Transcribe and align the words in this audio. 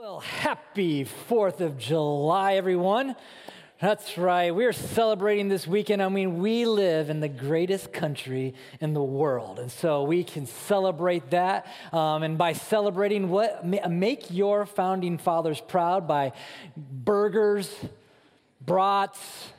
Well, 0.00 0.20
happy 0.20 1.04
4th 1.04 1.60
of 1.60 1.76
July, 1.76 2.54
everyone. 2.54 3.16
That's 3.82 4.16
right. 4.16 4.50
We're 4.50 4.72
celebrating 4.72 5.48
this 5.48 5.66
weekend. 5.66 6.02
I 6.02 6.08
mean, 6.08 6.38
we 6.38 6.64
live 6.64 7.10
in 7.10 7.20
the 7.20 7.28
greatest 7.28 7.92
country 7.92 8.54
in 8.80 8.94
the 8.94 9.02
world. 9.02 9.58
And 9.58 9.70
so 9.70 10.04
we 10.04 10.24
can 10.24 10.46
celebrate 10.46 11.28
that. 11.32 11.66
Um, 11.92 12.22
and 12.22 12.38
by 12.38 12.54
celebrating 12.54 13.28
what, 13.28 13.66
make 13.66 14.30
your 14.30 14.64
founding 14.64 15.18
fathers 15.18 15.60
proud 15.60 16.08
by 16.08 16.32
burgers, 16.78 17.70
brats, 18.64 19.50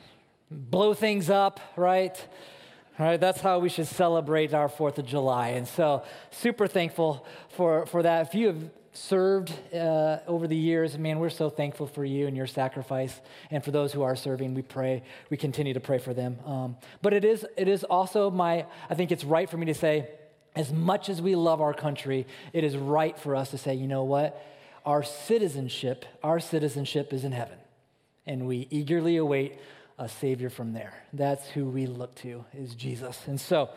blow 0.50 0.92
things 0.92 1.30
up, 1.30 1.60
right? 1.76 2.16
All 2.98 3.06
right, 3.06 3.20
that's 3.20 3.40
how 3.40 3.60
we 3.60 3.68
should 3.68 3.86
celebrate 3.86 4.54
our 4.54 4.68
4th 4.68 4.98
of 4.98 5.06
July. 5.06 5.50
And 5.50 5.68
so, 5.68 6.02
super 6.32 6.66
thankful 6.66 7.24
for, 7.50 7.86
for 7.86 8.02
that. 8.02 8.26
If 8.26 8.34
you 8.34 8.48
have 8.48 8.81
served 8.92 9.52
uh, 9.74 10.18
over 10.26 10.46
the 10.46 10.56
years, 10.56 10.98
man, 10.98 11.18
we're 11.18 11.30
so 11.30 11.48
thankful 11.48 11.86
for 11.86 12.04
you 12.04 12.26
and 12.26 12.36
your 12.36 12.46
sacrifice. 12.46 13.20
And 13.50 13.64
for 13.64 13.70
those 13.70 13.92
who 13.92 14.02
are 14.02 14.14
serving, 14.14 14.54
we 14.54 14.62
pray, 14.62 15.02
we 15.30 15.36
continue 15.36 15.74
to 15.74 15.80
pray 15.80 15.98
for 15.98 16.12
them. 16.12 16.38
Um, 16.44 16.76
but 17.00 17.14
it 17.14 17.24
is, 17.24 17.46
it 17.56 17.68
is 17.68 17.84
also 17.84 18.30
my, 18.30 18.66
I 18.90 18.94
think 18.94 19.10
it's 19.10 19.24
right 19.24 19.48
for 19.48 19.56
me 19.56 19.66
to 19.66 19.74
say, 19.74 20.08
as 20.54 20.70
much 20.70 21.08
as 21.08 21.22
we 21.22 21.34
love 21.34 21.62
our 21.62 21.72
country, 21.72 22.26
it 22.52 22.64
is 22.64 22.76
right 22.76 23.18
for 23.18 23.34
us 23.34 23.50
to 23.52 23.58
say, 23.58 23.74
you 23.74 23.86
know 23.86 24.04
what? 24.04 24.44
Our 24.84 25.02
citizenship, 25.02 26.04
our 26.22 26.38
citizenship 26.40 27.12
is 27.14 27.24
in 27.24 27.32
heaven. 27.32 27.56
And 28.26 28.46
we 28.46 28.68
eagerly 28.70 29.16
await 29.16 29.58
a 29.98 30.08
savior 30.08 30.50
from 30.50 30.74
there. 30.74 30.92
That's 31.12 31.48
who 31.48 31.64
we 31.64 31.86
look 31.86 32.14
to, 32.16 32.44
is 32.52 32.74
Jesus. 32.74 33.18
And 33.26 33.40
so, 33.40 33.70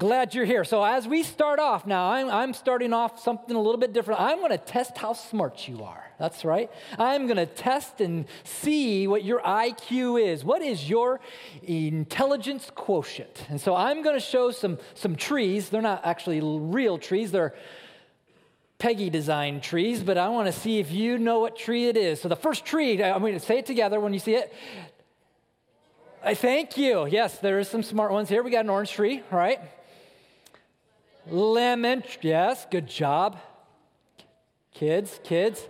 glad 0.00 0.34
you're 0.34 0.46
here. 0.46 0.64
So, 0.64 0.82
as 0.82 1.06
we 1.06 1.22
start 1.22 1.60
off 1.60 1.86
now, 1.86 2.10
I'm, 2.10 2.30
I'm 2.30 2.54
starting 2.54 2.94
off 2.94 3.20
something 3.20 3.54
a 3.54 3.60
little 3.60 3.78
bit 3.78 3.92
different. 3.92 4.18
I'm 4.20 4.38
going 4.38 4.50
to 4.50 4.58
test 4.58 4.96
how 4.96 5.12
smart 5.12 5.68
you 5.68 5.84
are. 5.84 6.02
That's 6.18 6.42
right. 6.42 6.70
I'm 6.98 7.26
going 7.26 7.36
to 7.36 7.44
test 7.44 8.00
and 8.00 8.24
see 8.42 9.06
what 9.06 9.24
your 9.24 9.40
IQ 9.40 10.26
is. 10.26 10.42
What 10.42 10.62
is 10.62 10.88
your 10.88 11.20
intelligence 11.62 12.70
quotient? 12.74 13.46
And 13.50 13.60
so, 13.60 13.76
I'm 13.76 14.02
going 14.02 14.16
to 14.16 14.24
show 14.24 14.50
some, 14.50 14.78
some 14.94 15.16
trees. 15.16 15.68
They're 15.68 15.82
not 15.82 16.00
actually 16.04 16.40
real 16.42 16.98
trees, 16.98 17.30
they're 17.30 17.54
Peggy 18.78 19.10
designed 19.10 19.62
trees, 19.62 20.02
but 20.02 20.16
I 20.16 20.30
want 20.30 20.46
to 20.46 20.58
see 20.58 20.78
if 20.78 20.90
you 20.90 21.18
know 21.18 21.40
what 21.40 21.54
tree 21.54 21.88
it 21.88 21.98
is. 21.98 22.22
So, 22.22 22.30
the 22.30 22.36
first 22.36 22.64
tree, 22.64 23.02
I'm 23.02 23.20
going 23.20 23.34
to 23.34 23.38
say 23.38 23.58
it 23.58 23.66
together 23.66 24.00
when 24.00 24.14
you 24.14 24.18
see 24.18 24.34
it. 24.34 24.50
I 26.24 26.32
thank 26.34 26.78
you. 26.78 27.06
Yes, 27.06 27.38
there 27.38 27.58
is 27.58 27.68
some 27.68 27.82
smart 27.82 28.12
ones 28.12 28.30
here. 28.30 28.42
We 28.42 28.50
got 28.50 28.64
an 28.64 28.70
orange 28.70 28.92
tree, 28.92 29.22
right? 29.30 29.60
Lemon, 31.30 32.02
yes, 32.20 32.66
good 32.70 32.86
job. 32.86 33.38
Kids, 34.74 35.20
kids. 35.24 35.66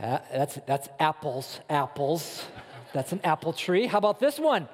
Uh, 0.00 0.18
that's, 0.32 0.58
that's 0.66 0.88
apples, 0.98 1.60
apples. 1.68 2.44
That's 2.92 3.12
an 3.12 3.20
apple 3.24 3.52
tree. 3.52 3.86
How 3.86 3.98
about 3.98 4.20
this 4.20 4.38
one? 4.38 4.68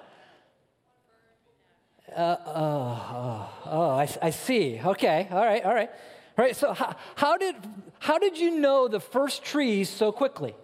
Uh, 2.14 2.36
oh, 2.46 2.50
oh, 2.54 3.48
oh 3.66 3.90
I, 3.90 4.08
I 4.20 4.30
see. 4.30 4.80
Okay, 4.84 5.28
all 5.30 5.44
right, 5.44 5.64
all 5.64 5.74
right. 5.74 5.90
All 6.38 6.44
right, 6.44 6.56
so 6.56 6.72
how, 6.72 6.96
how, 7.14 7.36
did, 7.36 7.56
how 7.98 8.18
did 8.18 8.38
you 8.38 8.52
know 8.52 8.88
the 8.88 9.00
first 9.00 9.44
trees 9.44 9.88
so 9.88 10.12
quickly? 10.12 10.54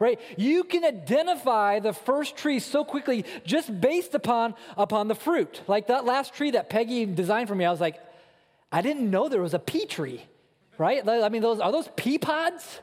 right? 0.00 0.18
You 0.38 0.64
can 0.64 0.82
identify 0.84 1.78
the 1.78 1.92
first 1.92 2.34
tree 2.36 2.58
so 2.58 2.84
quickly 2.84 3.26
just 3.44 3.80
based 3.80 4.14
upon, 4.14 4.54
upon 4.76 5.08
the 5.08 5.14
fruit. 5.14 5.60
Like 5.68 5.88
that 5.88 6.06
last 6.06 6.34
tree 6.34 6.52
that 6.52 6.70
Peggy 6.70 7.04
designed 7.04 7.48
for 7.48 7.54
me, 7.54 7.66
I 7.66 7.70
was 7.70 7.80
like, 7.82 8.00
I 8.72 8.82
didn't 8.82 9.10
know 9.10 9.28
there 9.28 9.42
was 9.42 9.54
a 9.54 9.58
pea 9.58 9.86
tree, 9.86 10.24
right? 10.78 11.06
I 11.06 11.28
mean, 11.28 11.42
those, 11.42 11.60
are 11.60 11.72
those 11.72 11.88
pea 11.96 12.18
pods? 12.18 12.80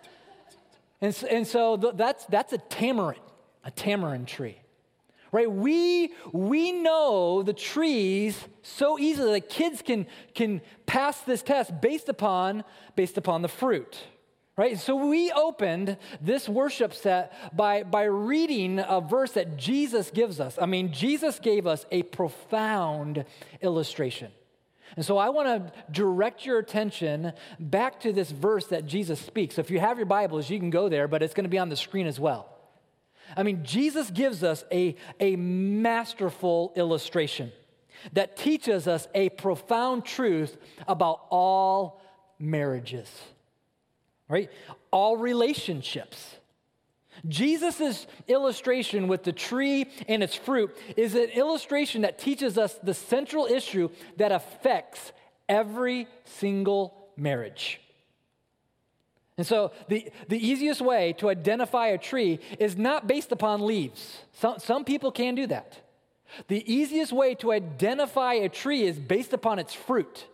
And, 1.01 1.23
and 1.29 1.47
so 1.47 1.77
that's, 1.77 2.25
that's 2.25 2.53
a 2.53 2.57
tamarind, 2.57 3.21
a 3.63 3.71
tamarind 3.71 4.27
tree. 4.27 4.57
Right? 5.31 5.51
We, 5.51 6.13
we 6.31 6.71
know 6.71 7.43
the 7.43 7.53
trees 7.53 8.39
so 8.63 8.97
easily 8.97 9.33
that 9.33 9.49
kids 9.49 9.81
can, 9.81 10.07
can 10.33 10.61
pass 10.85 11.19
this 11.21 11.43
test 11.43 11.81
based 11.81 12.07
upon, 12.07 12.63
based 12.95 13.17
upon 13.17 13.41
the 13.41 13.49
fruit 13.49 13.97
right? 14.57 14.79
So 14.79 14.95
we 14.95 15.31
opened 15.31 15.97
this 16.19 16.49
worship 16.49 16.93
set 16.93 17.55
by, 17.55 17.83
by 17.83 18.05
reading 18.05 18.79
a 18.79 18.99
verse 18.99 19.33
that 19.33 19.55
Jesus 19.55 20.09
gives 20.09 20.39
us. 20.39 20.57
I 20.59 20.65
mean, 20.65 20.91
Jesus 20.91 21.39
gave 21.39 21.67
us 21.67 21.85
a 21.91 22.01
profound 22.03 23.23
illustration. 23.61 24.31
And 24.95 25.05
so 25.05 25.17
I 25.17 25.29
want 25.29 25.47
to 25.47 25.71
direct 25.91 26.45
your 26.45 26.59
attention 26.59 27.33
back 27.59 27.99
to 28.01 28.13
this 28.13 28.31
verse 28.31 28.67
that 28.67 28.85
Jesus 28.85 29.19
speaks. 29.19 29.55
So 29.55 29.61
if 29.61 29.69
you 29.69 29.79
have 29.79 29.97
your 29.97 30.05
Bibles, 30.05 30.49
you 30.49 30.59
can 30.59 30.69
go 30.69 30.89
there, 30.89 31.07
but 31.07 31.21
it's 31.21 31.33
going 31.33 31.43
to 31.45 31.49
be 31.49 31.59
on 31.59 31.69
the 31.69 31.75
screen 31.75 32.07
as 32.07 32.19
well. 32.19 32.49
I 33.35 33.43
mean, 33.43 33.63
Jesus 33.63 34.09
gives 34.09 34.43
us 34.43 34.63
a, 34.71 34.95
a 35.19 35.35
masterful 35.35 36.71
illustration 36.75 37.51
that 38.13 38.37
teaches 38.37 38.87
us 38.87 39.07
a 39.13 39.29
profound 39.29 40.05
truth 40.05 40.57
about 40.87 41.25
all 41.29 42.01
marriages 42.39 43.09
right? 44.29 44.51
All 44.91 45.17
relationships. 45.17 46.36
Jesus' 47.27 48.07
illustration 48.27 49.07
with 49.07 49.23
the 49.23 49.31
tree 49.31 49.87
and 50.07 50.21
its 50.21 50.35
fruit 50.35 50.75
is 50.95 51.15
an 51.15 51.29
illustration 51.29 52.01
that 52.01 52.19
teaches 52.19 52.57
us 52.57 52.73
the 52.83 52.93
central 52.93 53.45
issue 53.45 53.89
that 54.17 54.31
affects 54.31 55.11
every 55.47 56.07
single 56.25 57.09
marriage. 57.15 57.79
And 59.37 59.45
so, 59.45 59.71
the, 59.87 60.11
the 60.27 60.45
easiest 60.45 60.81
way 60.81 61.13
to 61.19 61.29
identify 61.29 61.87
a 61.87 61.97
tree 61.97 62.39
is 62.59 62.75
not 62.75 63.07
based 63.07 63.31
upon 63.31 63.65
leaves. 63.65 64.17
Some, 64.33 64.57
some 64.59 64.83
people 64.83 65.11
can 65.11 65.35
do 65.35 65.45
that. 65.47 65.79
The 66.47 66.71
easiest 66.71 67.13
way 67.13 67.35
to 67.35 67.51
identify 67.51 68.33
a 68.33 68.49
tree 68.49 68.83
is 68.83 68.97
based 68.97 69.33
upon 69.33 69.59
its 69.59 69.73
fruit. 69.73 70.25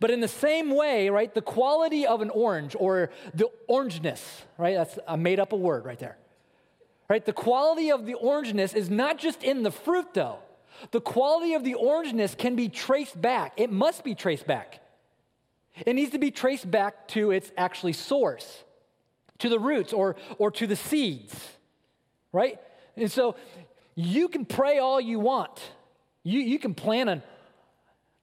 But 0.00 0.10
in 0.10 0.20
the 0.20 0.28
same 0.28 0.74
way, 0.74 1.08
right, 1.10 1.32
the 1.32 1.42
quality 1.42 2.06
of 2.06 2.20
an 2.20 2.30
orange 2.30 2.74
or 2.78 3.10
the 3.34 3.48
orangeness, 3.68 4.22
right, 4.58 4.76
that's 4.76 4.98
a 5.06 5.16
made 5.16 5.40
up 5.40 5.52
a 5.52 5.56
word 5.56 5.84
right 5.84 5.98
there. 5.98 6.18
Right, 7.08 7.24
the 7.24 7.32
quality 7.32 7.92
of 7.92 8.04
the 8.04 8.14
orangeness 8.14 8.74
is 8.74 8.90
not 8.90 9.18
just 9.18 9.44
in 9.44 9.62
the 9.62 9.70
fruit 9.70 10.12
though. 10.12 10.38
The 10.90 11.00
quality 11.00 11.54
of 11.54 11.62
the 11.62 11.74
orangeness 11.74 12.36
can 12.36 12.56
be 12.56 12.68
traced 12.68 13.20
back. 13.20 13.52
It 13.56 13.70
must 13.70 14.02
be 14.02 14.14
traced 14.14 14.46
back. 14.46 14.80
It 15.84 15.94
needs 15.94 16.10
to 16.12 16.18
be 16.18 16.30
traced 16.30 16.68
back 16.68 17.06
to 17.08 17.30
its 17.30 17.52
actually 17.56 17.92
source, 17.92 18.64
to 19.38 19.48
the 19.48 19.58
roots 19.58 19.92
or, 19.92 20.16
or 20.38 20.50
to 20.52 20.66
the 20.66 20.76
seeds, 20.76 21.34
right? 22.32 22.58
And 22.96 23.10
so 23.10 23.36
you 23.94 24.28
can 24.28 24.44
pray 24.44 24.78
all 24.78 25.00
you 25.00 25.20
want. 25.20 25.62
You, 26.22 26.40
you 26.40 26.58
can 26.58 26.74
plant 26.74 27.08
an, 27.08 27.22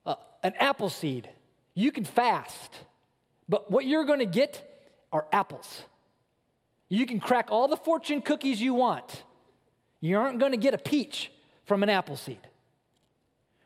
uh, 0.06 0.16
an 0.44 0.54
apple 0.60 0.90
seed 0.90 1.30
you 1.74 1.92
can 1.92 2.04
fast, 2.04 2.72
but 3.50 3.72
what 3.72 3.86
you're 3.86 4.06
going 4.06 4.20
to 4.20 4.26
get 4.26 4.70
are 5.12 5.26
apples. 5.32 5.84
You 6.90 7.06
can 7.06 7.20
crack 7.20 7.48
all 7.50 7.68
the 7.68 7.78
fortune 7.78 8.22
cookies 8.22 8.62
you 8.62 8.74
want. 8.74 9.24
You 10.00 10.18
aren't 10.18 10.40
going 10.40 10.52
to 10.52 10.58
get 10.58 10.74
a 10.74 10.78
peach 10.78 11.32
from 11.66 11.82
an 11.82 11.90
apple 11.90 12.18
seed. 12.18 12.40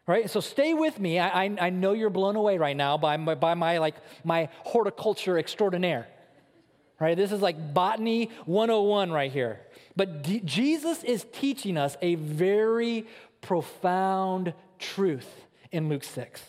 Right? 0.05 0.29
So 0.29 0.39
stay 0.39 0.73
with 0.73 0.99
me. 0.99 1.19
I, 1.19 1.45
I, 1.45 1.57
I 1.59 1.69
know 1.69 1.91
you're 1.91 2.09
blown 2.09 2.37
away 2.37 2.57
right 2.57 2.77
now 2.77 2.97
by 2.97 3.17
my, 3.17 3.35
by 3.35 3.53
my, 3.55 3.79
like, 3.79 3.95
my 4.23 4.47
horticulture 4.63 5.37
extraordinaire. 5.37 6.07
Right? 6.99 7.17
This 7.17 7.31
is 7.31 7.41
like 7.41 7.73
botany 7.73 8.31
101 8.45 9.11
right 9.11 9.31
here. 9.31 9.59
But 9.97 10.23
D- 10.23 10.41
Jesus 10.45 11.03
is 11.03 11.25
teaching 11.33 11.77
us 11.77 11.97
a 12.01 12.15
very 12.15 13.05
profound 13.41 14.53
truth 14.79 15.27
in 15.71 15.89
Luke 15.89 16.03
6. 16.03 16.41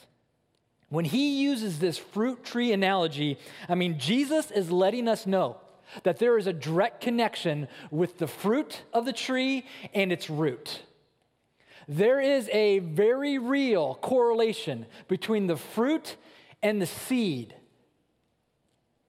When 0.91 1.05
he 1.05 1.43
uses 1.43 1.79
this 1.79 1.99
fruit 1.99 2.45
tree 2.45 2.73
analogy, 2.73 3.39
I 3.69 3.75
mean, 3.75 3.99
Jesus 3.99 4.51
is 4.51 4.71
letting 4.71 5.07
us 5.07 5.27
know 5.27 5.59
that 6.03 6.19
there 6.19 6.39
is 6.39 6.47
a 6.47 6.53
direct 6.53 7.01
connection 7.01 7.69
with 7.91 8.19
the 8.19 8.27
fruit 8.27 8.83
of 8.93 9.05
the 9.05 9.13
tree 9.13 9.67
and 9.93 10.13
its 10.13 10.31
root. 10.31 10.83
There 11.87 12.21
is 12.21 12.49
a 12.53 12.81
very 12.81 13.39
real 13.39 13.95
correlation 13.97 14.87
between 15.09 15.47
the 15.47 15.57
fruit 15.57 16.17
and 16.63 16.81
the 16.81 16.87
seed. 16.87 17.55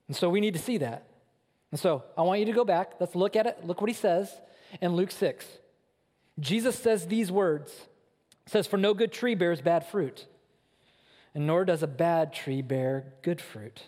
And 0.07 0.15
so 0.15 0.29
we 0.29 0.39
need 0.39 0.53
to 0.53 0.59
see 0.59 0.77
that. 0.77 1.05
And 1.71 1.79
so 1.79 2.03
I 2.17 2.21
want 2.21 2.39
you 2.39 2.45
to 2.47 2.53
go 2.53 2.65
back. 2.65 2.93
Let's 2.99 3.15
look 3.15 3.35
at 3.35 3.45
it. 3.45 3.59
Look 3.65 3.81
what 3.81 3.89
he 3.89 3.95
says 3.95 4.31
in 4.81 4.93
Luke 4.93 5.11
6. 5.11 5.45
Jesus 6.39 6.77
says 6.77 7.07
these 7.07 7.31
words. 7.31 7.73
says, 8.47 8.65
For 8.65 8.77
no 8.77 8.93
good 8.93 9.11
tree 9.11 9.35
bears 9.35 9.61
bad 9.61 9.85
fruit 9.85 10.25
and 11.33 11.47
nor 11.47 11.65
does 11.65 11.83
a 11.83 11.87
bad 11.87 12.33
tree 12.33 12.61
bear 12.61 13.13
good 13.21 13.41
fruit. 13.41 13.83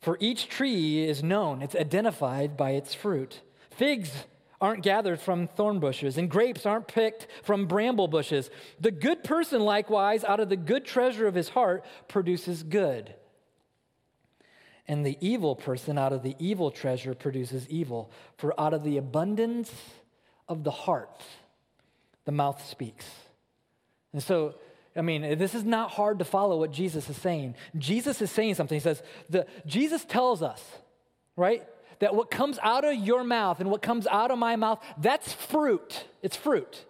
For 0.00 0.16
each 0.20 0.48
tree 0.48 1.04
is 1.06 1.22
known, 1.22 1.62
it's 1.62 1.76
identified 1.76 2.56
by 2.56 2.70
its 2.70 2.94
fruit. 2.94 3.40
Figs 3.70 4.10
aren't 4.60 4.82
gathered 4.82 5.20
from 5.20 5.48
thorn 5.48 5.78
bushes, 5.78 6.18
and 6.18 6.30
grapes 6.30 6.66
aren't 6.66 6.88
picked 6.88 7.26
from 7.42 7.66
bramble 7.66 8.08
bushes. 8.08 8.50
The 8.78 8.90
good 8.90 9.24
person, 9.24 9.62
likewise, 9.62 10.22
out 10.22 10.40
of 10.40 10.48
the 10.48 10.56
good 10.56 10.84
treasure 10.84 11.26
of 11.26 11.34
his 11.34 11.50
heart, 11.50 11.84
produces 12.08 12.62
good. 12.62 13.14
And 14.86 15.06
the 15.06 15.16
evil 15.20 15.54
person 15.54 15.96
out 15.96 16.12
of 16.12 16.22
the 16.22 16.36
evil 16.38 16.70
treasure 16.70 17.14
produces 17.14 17.68
evil. 17.68 18.10
For 18.36 18.58
out 18.60 18.74
of 18.74 18.82
the 18.82 18.96
abundance 18.96 19.72
of 20.48 20.64
the 20.64 20.70
heart, 20.70 21.22
the 22.24 22.32
mouth 22.32 22.66
speaks. 22.66 23.06
And 24.12 24.22
so, 24.22 24.56
I 24.96 25.02
mean, 25.02 25.38
this 25.38 25.54
is 25.54 25.64
not 25.64 25.92
hard 25.92 26.18
to 26.18 26.24
follow 26.24 26.58
what 26.58 26.72
Jesus 26.72 27.08
is 27.08 27.16
saying. 27.16 27.54
Jesus 27.78 28.20
is 28.20 28.30
saying 28.30 28.56
something. 28.56 28.76
He 28.76 28.82
says, 28.82 29.02
the, 29.28 29.46
Jesus 29.64 30.04
tells 30.04 30.42
us, 30.42 30.62
right, 31.36 31.64
that 32.00 32.14
what 32.14 32.30
comes 32.30 32.58
out 32.62 32.84
of 32.84 32.94
your 32.94 33.22
mouth 33.22 33.60
and 33.60 33.70
what 33.70 33.82
comes 33.82 34.06
out 34.08 34.30
of 34.30 34.38
my 34.38 34.56
mouth, 34.56 34.82
that's 34.98 35.32
fruit. 35.32 36.04
It's 36.22 36.36
fruit. 36.36 36.84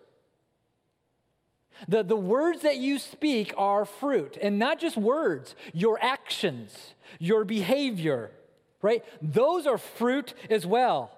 The, 1.88 2.02
the 2.02 2.17
words 2.17 2.62
that 2.62 2.76
you 2.76 2.99
speak 2.99 3.52
are 3.56 3.85
fruit, 3.85 4.37
and 4.41 4.58
not 4.58 4.79
just 4.79 4.97
words, 4.97 5.55
your 5.73 5.99
actions, 6.02 6.94
your 7.19 7.44
behavior, 7.44 8.31
right? 8.82 9.05
Those 9.20 9.67
are 9.67 9.79
fruit 9.79 10.35
as 10.49 10.67
well. 10.67 11.11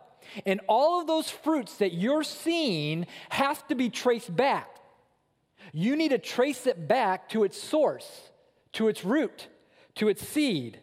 And 0.46 0.61
all 0.69 1.00
of 1.00 1.06
those 1.06 1.29
fruits 1.31 1.79
that 1.79 1.94
you're 1.94 2.23
seeing 2.23 3.06
have 3.29 3.67
to 3.69 3.75
be 3.75 3.90
traced 3.90 4.34
back. 4.34 4.72
You 5.73 5.97
need 5.97 6.11
to 6.11 6.19
trace 6.19 6.67
it 6.67 6.87
back 6.87 7.31
to 7.31 7.45
its 7.45 7.61
source, 7.61 8.31
to 8.73 8.89
its 8.89 9.05
root, 9.05 9.49
to 9.97 10.09
its 10.09 10.27
seed. 10.27 10.79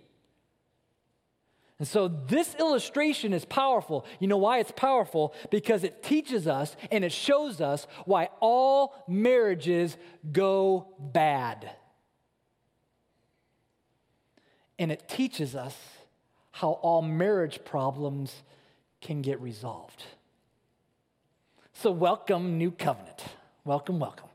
And 1.77 1.88
so 1.88 2.09
this 2.09 2.56
illustration 2.56 3.31
is 3.31 3.45
powerful. 3.45 4.06
You 4.19 4.27
know 4.27 4.38
why 4.38 4.59
it's 4.59 4.74
powerful? 4.75 5.33
Because 5.50 5.86
it 5.86 6.03
teaches 6.03 6.45
us 6.45 6.75
and 6.91 7.06
it 7.06 7.12
shows 7.13 7.62
us 7.62 7.88
why 8.06 8.30
all 8.41 8.95
marriages 9.07 9.95
go 10.31 10.88
bad. 11.00 11.71
And 14.77 14.92
it 14.92 15.07
teaches 15.07 15.56
us 15.56 15.75
how 16.51 16.71
all 16.71 17.01
marriage 17.01 17.63
problems 17.63 18.33
can 19.01 19.21
get 19.21 19.39
resolved. 19.39 20.03
So, 21.74 21.92
welcome, 21.92 22.57
New 22.57 22.71
Covenant. 22.71 23.24
Welcome, 23.63 24.00
welcome. 24.00 24.28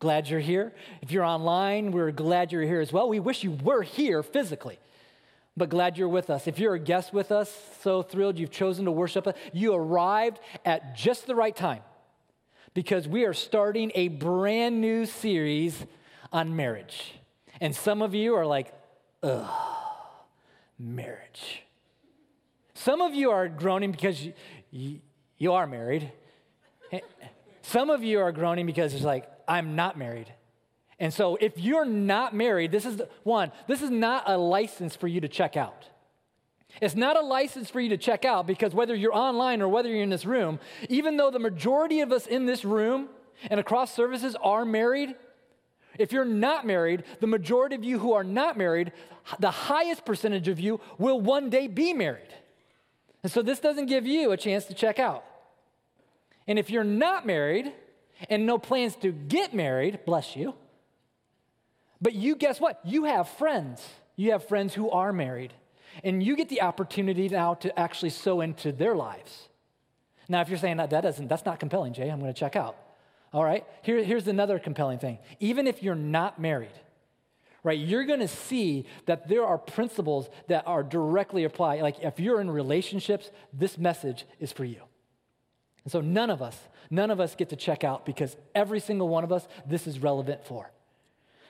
Glad 0.00 0.28
you're 0.28 0.40
here. 0.40 0.72
If 1.00 1.12
you're 1.12 1.24
online, 1.24 1.92
we're 1.92 2.10
glad 2.10 2.52
you're 2.52 2.62
here 2.62 2.80
as 2.80 2.92
well. 2.92 3.08
We 3.08 3.20
wish 3.20 3.44
you 3.44 3.52
were 3.52 3.82
here 3.82 4.22
physically 4.22 4.78
but 5.56 5.68
glad 5.68 5.98
you're 5.98 6.08
with 6.08 6.30
us. 6.30 6.46
If 6.46 6.58
you're 6.58 6.74
a 6.74 6.78
guest 6.78 7.12
with 7.12 7.30
us, 7.30 7.54
so 7.82 8.02
thrilled 8.02 8.38
you've 8.38 8.50
chosen 8.50 8.86
to 8.86 8.90
worship 8.90 9.26
us. 9.26 9.34
You 9.52 9.74
arrived 9.74 10.40
at 10.64 10.96
just 10.96 11.26
the 11.26 11.34
right 11.34 11.54
time 11.54 11.82
because 12.72 13.06
we 13.06 13.24
are 13.24 13.34
starting 13.34 13.92
a 13.94 14.08
brand 14.08 14.80
new 14.80 15.04
series 15.06 15.84
on 16.32 16.56
marriage. 16.56 17.14
And 17.60 17.76
some 17.76 18.00
of 18.00 18.14
you 18.14 18.34
are 18.36 18.46
like, 18.46 18.72
ugh, 19.22 19.50
marriage. 20.78 21.62
Some 22.72 23.02
of 23.02 23.14
you 23.14 23.30
are 23.30 23.48
groaning 23.48 23.92
because 23.92 24.24
you, 24.24 24.32
you, 24.70 25.00
you 25.36 25.52
are 25.52 25.66
married. 25.66 26.10
Some 27.62 27.90
of 27.90 28.02
you 28.02 28.20
are 28.20 28.32
groaning 28.32 28.64
because 28.64 28.94
it's 28.94 29.04
like, 29.04 29.28
I'm 29.50 29.74
not 29.74 29.98
married. 29.98 30.32
And 31.00 31.12
so 31.12 31.36
if 31.40 31.58
you're 31.58 31.84
not 31.84 32.34
married, 32.34 32.70
this 32.70 32.86
is 32.86 33.02
one, 33.24 33.50
this 33.66 33.82
is 33.82 33.90
not 33.90 34.24
a 34.26 34.38
license 34.38 34.94
for 34.94 35.08
you 35.08 35.20
to 35.22 35.28
check 35.28 35.56
out. 35.56 35.88
It's 36.80 36.94
not 36.94 37.16
a 37.16 37.20
license 37.20 37.68
for 37.68 37.80
you 37.80 37.88
to 37.88 37.96
check 37.96 38.24
out 38.24 38.46
because 38.46 38.74
whether 38.74 38.94
you're 38.94 39.14
online 39.14 39.60
or 39.60 39.68
whether 39.68 39.88
you're 39.88 40.04
in 40.04 40.10
this 40.10 40.24
room, 40.24 40.60
even 40.88 41.16
though 41.16 41.32
the 41.32 41.40
majority 41.40 42.00
of 42.00 42.12
us 42.12 42.28
in 42.28 42.46
this 42.46 42.64
room 42.64 43.08
and 43.50 43.58
across 43.58 43.92
services 43.92 44.36
are 44.40 44.64
married, 44.64 45.16
if 45.98 46.12
you're 46.12 46.24
not 46.24 46.64
married, 46.64 47.02
the 47.18 47.26
majority 47.26 47.74
of 47.74 47.82
you 47.82 47.98
who 47.98 48.12
are 48.12 48.22
not 48.22 48.56
married, 48.56 48.92
the 49.40 49.50
highest 49.50 50.04
percentage 50.04 50.46
of 50.46 50.60
you 50.60 50.80
will 50.96 51.20
one 51.20 51.50
day 51.50 51.66
be 51.66 51.92
married. 51.92 52.32
And 53.24 53.32
so 53.32 53.42
this 53.42 53.58
doesn't 53.58 53.86
give 53.86 54.06
you 54.06 54.30
a 54.30 54.36
chance 54.36 54.66
to 54.66 54.74
check 54.74 55.00
out. 55.00 55.24
And 56.46 56.56
if 56.56 56.70
you're 56.70 56.84
not 56.84 57.26
married 57.26 57.72
and 58.28 58.46
no 58.46 58.58
plans 58.58 58.96
to 58.96 59.12
get 59.12 59.54
married, 59.54 60.00
bless 60.04 60.36
you, 60.36 60.54
but 62.00 62.14
you, 62.14 62.34
guess 62.34 62.60
what? 62.60 62.80
You 62.84 63.04
have 63.04 63.28
friends. 63.28 63.86
You 64.16 64.32
have 64.32 64.46
friends 64.48 64.74
who 64.74 64.90
are 64.90 65.12
married. 65.12 65.52
And 66.04 66.22
you 66.22 66.36
get 66.36 66.48
the 66.48 66.62
opportunity 66.62 67.28
now 67.28 67.54
to 67.54 67.78
actually 67.78 68.10
sow 68.10 68.40
into 68.40 68.72
their 68.72 68.94
lives. 68.94 69.48
Now, 70.28 70.40
if 70.40 70.48
you're 70.48 70.58
saying 70.58 70.76
that, 70.78 70.90
that 70.90 71.00
doesn't, 71.02 71.28
that's 71.28 71.44
not 71.44 71.58
compelling, 71.58 71.92
Jay, 71.92 72.08
I'm 72.08 72.20
going 72.20 72.32
to 72.32 72.38
check 72.38 72.56
out. 72.56 72.76
All 73.32 73.44
right, 73.44 73.64
Here, 73.82 74.02
here's 74.02 74.26
another 74.26 74.58
compelling 74.58 74.98
thing. 74.98 75.18
Even 75.38 75.66
if 75.66 75.82
you're 75.82 75.94
not 75.94 76.40
married, 76.40 76.72
right, 77.62 77.78
you're 77.78 78.04
going 78.04 78.20
to 78.20 78.28
see 78.28 78.86
that 79.06 79.28
there 79.28 79.44
are 79.44 79.56
principles 79.56 80.28
that 80.48 80.66
are 80.66 80.82
directly 80.82 81.44
applied. 81.44 81.82
Like 81.82 82.00
if 82.00 82.18
you're 82.18 82.40
in 82.40 82.50
relationships, 82.50 83.30
this 83.52 83.78
message 83.78 84.24
is 84.40 84.50
for 84.50 84.64
you. 84.64 84.82
And 85.84 85.92
so 85.92 86.00
none 86.00 86.30
of 86.30 86.42
us, 86.42 86.58
none 86.90 87.10
of 87.10 87.20
us 87.20 87.34
get 87.34 87.48
to 87.50 87.56
check 87.56 87.84
out 87.84 88.04
because 88.04 88.36
every 88.54 88.80
single 88.80 89.08
one 89.08 89.24
of 89.24 89.32
us, 89.32 89.46
this 89.66 89.86
is 89.86 89.98
relevant 89.98 90.44
for. 90.44 90.70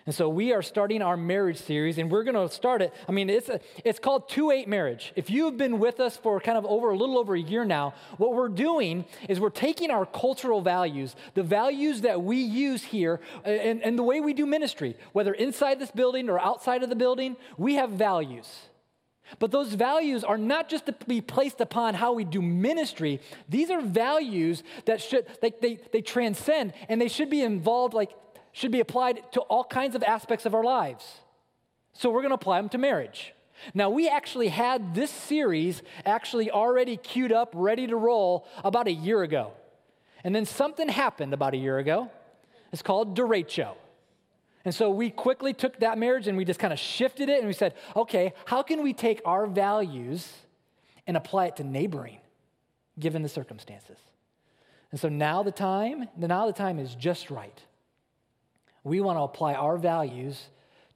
And 0.06 0.14
so 0.14 0.28
we 0.28 0.52
are 0.52 0.62
starting 0.62 1.02
our 1.02 1.16
marriage 1.16 1.58
series, 1.58 1.98
and 1.98 2.10
we're 2.10 2.24
going 2.24 2.34
to 2.34 2.52
start 2.52 2.80
it. 2.80 2.92
I 3.06 3.12
mean, 3.12 3.28
it's, 3.28 3.48
a, 3.48 3.60
it's 3.84 3.98
called 3.98 4.28
2 4.30 4.50
8 4.50 4.66
marriage. 4.66 5.12
If 5.14 5.28
you've 5.28 5.58
been 5.58 5.78
with 5.78 6.00
us 6.00 6.16
for 6.16 6.40
kind 6.40 6.56
of 6.56 6.64
over 6.64 6.90
a 6.90 6.96
little 6.96 7.18
over 7.18 7.34
a 7.34 7.40
year 7.40 7.64
now, 7.64 7.94
what 8.16 8.32
we're 8.32 8.48
doing 8.48 9.04
is 9.28 9.38
we're 9.38 9.50
taking 9.50 9.90
our 9.90 10.06
cultural 10.06 10.62
values, 10.62 11.14
the 11.34 11.42
values 11.42 12.00
that 12.00 12.22
we 12.22 12.38
use 12.38 12.82
here, 12.82 13.20
and, 13.44 13.82
and 13.82 13.98
the 13.98 14.02
way 14.02 14.20
we 14.20 14.32
do 14.32 14.46
ministry, 14.46 14.96
whether 15.12 15.34
inside 15.34 15.78
this 15.78 15.90
building 15.90 16.30
or 16.30 16.40
outside 16.40 16.82
of 16.82 16.88
the 16.88 16.96
building, 16.96 17.36
we 17.58 17.74
have 17.74 17.90
values. 17.90 18.48
But 19.38 19.50
those 19.50 19.74
values 19.74 20.24
are 20.24 20.38
not 20.38 20.68
just 20.68 20.86
to 20.86 20.94
be 21.06 21.20
placed 21.20 21.60
upon 21.60 21.94
how 21.94 22.12
we 22.12 22.24
do 22.24 22.42
ministry. 22.42 23.20
These 23.48 23.70
are 23.70 23.80
values 23.80 24.62
that 24.86 25.00
should, 25.00 25.26
like 25.42 25.60
they, 25.60 25.78
they 25.92 26.02
transcend 26.02 26.72
and 26.88 27.00
they 27.00 27.08
should 27.08 27.30
be 27.30 27.42
involved 27.42 27.94
like 27.94 28.10
should 28.52 28.72
be 28.72 28.80
applied 28.80 29.20
to 29.32 29.40
all 29.42 29.64
kinds 29.64 29.94
of 29.94 30.02
aspects 30.02 30.44
of 30.44 30.54
our 30.54 30.64
lives. 30.64 31.04
So 31.92 32.10
we're 32.10 32.22
going 32.22 32.30
to 32.30 32.34
apply 32.34 32.60
them 32.60 32.68
to 32.70 32.78
marriage. 32.78 33.32
Now, 33.74 33.90
we 33.90 34.08
actually 34.08 34.48
had 34.48 34.94
this 34.94 35.10
series 35.10 35.82
actually 36.04 36.50
already 36.50 36.96
queued 36.96 37.32
up, 37.32 37.50
ready 37.54 37.86
to 37.86 37.96
roll 37.96 38.46
about 38.64 38.88
a 38.88 38.92
year 38.92 39.22
ago. 39.22 39.52
And 40.24 40.34
then 40.34 40.46
something 40.46 40.88
happened 40.88 41.34
about 41.34 41.54
a 41.54 41.58
year 41.58 41.78
ago. 41.78 42.10
It's 42.72 42.82
called 42.82 43.16
derecho. 43.16 43.74
And 44.64 44.74
so 44.74 44.90
we 44.90 45.10
quickly 45.10 45.54
took 45.54 45.80
that 45.80 45.96
marriage 45.96 46.26
and 46.26 46.36
we 46.36 46.44
just 46.44 46.60
kind 46.60 46.72
of 46.72 46.78
shifted 46.78 47.28
it 47.28 47.38
and 47.38 47.46
we 47.46 47.52
said, 47.52 47.74
okay, 47.96 48.34
how 48.44 48.62
can 48.62 48.82
we 48.82 48.92
take 48.92 49.22
our 49.24 49.46
values 49.46 50.30
and 51.06 51.16
apply 51.16 51.46
it 51.46 51.56
to 51.56 51.64
neighboring 51.64 52.18
given 52.98 53.22
the 53.22 53.28
circumstances? 53.28 53.96
And 54.90 55.00
so 55.00 55.08
now 55.08 55.42
the 55.42 55.52
time, 55.52 56.08
now 56.16 56.46
the 56.46 56.52
time 56.52 56.78
is 56.78 56.94
just 56.94 57.30
right. 57.30 57.58
We 58.84 59.00
want 59.00 59.18
to 59.18 59.22
apply 59.22 59.54
our 59.54 59.76
values 59.76 60.42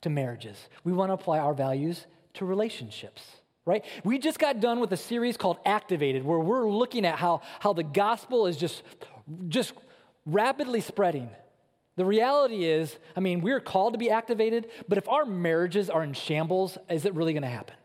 to 0.02 0.10
marriages. 0.10 0.56
We 0.84 0.92
want 0.92 1.10
to 1.10 1.14
apply 1.14 1.38
our 1.38 1.54
values 1.54 2.06
to 2.34 2.44
relationships, 2.44 3.22
right? 3.64 3.84
We 4.02 4.18
just 4.18 4.38
got 4.38 4.60
done 4.60 4.80
with 4.80 4.92
a 4.92 4.96
series 4.96 5.36
called 5.36 5.58
Activated, 5.64 6.24
where 6.24 6.38
we're 6.38 6.68
looking 6.68 7.06
at 7.06 7.18
how, 7.18 7.40
how 7.60 7.72
the 7.72 7.82
gospel 7.82 8.46
is 8.46 8.56
just, 8.56 8.82
just 9.48 9.72
rapidly 10.26 10.80
spreading. 10.80 11.30
The 11.96 12.04
reality 12.04 12.64
is, 12.64 12.96
I 13.16 13.20
mean, 13.20 13.40
we're 13.40 13.60
called 13.60 13.94
to 13.94 13.98
be 13.98 14.10
activated, 14.10 14.68
but 14.88 14.98
if 14.98 15.08
our 15.08 15.24
marriages 15.24 15.88
are 15.88 16.02
in 16.02 16.12
shambles, 16.12 16.76
is 16.90 17.04
it 17.04 17.14
really 17.14 17.32
going 17.32 17.42
to 17.42 17.48
happen? 17.48 17.76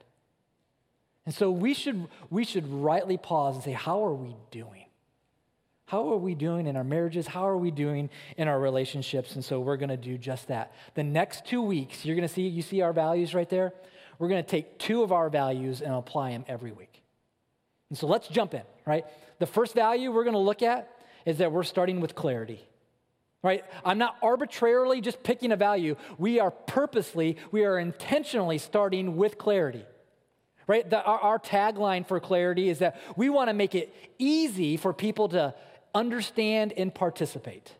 And 1.25 1.35
so 1.35 1.51
we 1.51 1.75
should, 1.75 2.07
we 2.31 2.43
should 2.43 2.67
rightly 2.67 3.17
pause 3.17 3.55
and 3.55 3.63
say, 3.63 3.71
how 3.71 4.03
are 4.03 4.13
we 4.13 4.35
doing? 4.49 4.85
How 5.85 6.11
are 6.13 6.17
we 6.17 6.33
doing 6.33 6.65
in 6.65 6.75
our 6.75 6.83
marriages? 6.83 7.27
How 7.27 7.47
are 7.47 7.57
we 7.57 7.71
doing 7.71 8.09
in 8.37 8.47
our 8.47 8.59
relationships? 8.59 9.35
And 9.35 9.45
so 9.45 9.59
we're 9.59 9.77
going 9.77 9.89
to 9.89 9.97
do 9.97 10.17
just 10.17 10.47
that. 10.47 10.73
The 10.95 11.03
next 11.03 11.45
two 11.45 11.61
weeks, 11.61 12.05
you're 12.05 12.15
going 12.15 12.27
to 12.27 12.33
see, 12.33 12.47
you 12.47 12.61
see 12.61 12.81
our 12.81 12.93
values 12.93 13.35
right 13.35 13.49
there? 13.49 13.73
We're 14.17 14.27
going 14.27 14.43
to 14.43 14.49
take 14.49 14.79
two 14.79 15.03
of 15.03 15.11
our 15.11 15.29
values 15.29 15.81
and 15.81 15.93
apply 15.93 16.31
them 16.31 16.45
every 16.47 16.71
week. 16.71 17.01
And 17.89 17.97
so 17.97 18.07
let's 18.07 18.27
jump 18.27 18.53
in, 18.53 18.63
right? 18.85 19.05
The 19.39 19.45
first 19.45 19.73
value 19.73 20.11
we're 20.11 20.25
going 20.25 20.33
to 20.33 20.39
look 20.39 20.61
at 20.61 20.89
is 21.25 21.37
that 21.39 21.51
we're 21.51 21.63
starting 21.63 22.01
with 22.01 22.15
clarity. 22.15 22.67
Right? 23.41 23.63
I'm 23.85 23.97
not 23.97 24.17
arbitrarily 24.21 24.99
just 24.99 25.23
picking 25.23 25.51
a 25.51 25.55
value. 25.55 25.95
We 26.17 26.39
are 26.39 26.51
purposely, 26.51 27.37
we 27.51 27.63
are 27.63 27.79
intentionally 27.79 28.57
starting 28.57 29.15
with 29.15 29.37
clarity 29.37 29.85
right? 30.67 30.87
The, 30.87 31.03
our, 31.03 31.19
our, 31.19 31.39
tagline 31.39 32.07
for 32.07 32.19
clarity 32.19 32.69
is 32.69 32.77
that 32.77 33.01
we 33.15 33.27
want 33.27 33.49
to 33.49 33.55
make 33.55 33.73
it 33.73 33.91
easy 34.19 34.77
for 34.77 34.93
people 34.93 35.27
to 35.29 35.55
understand 35.95 36.73
and 36.77 36.93
participate. 36.93 37.73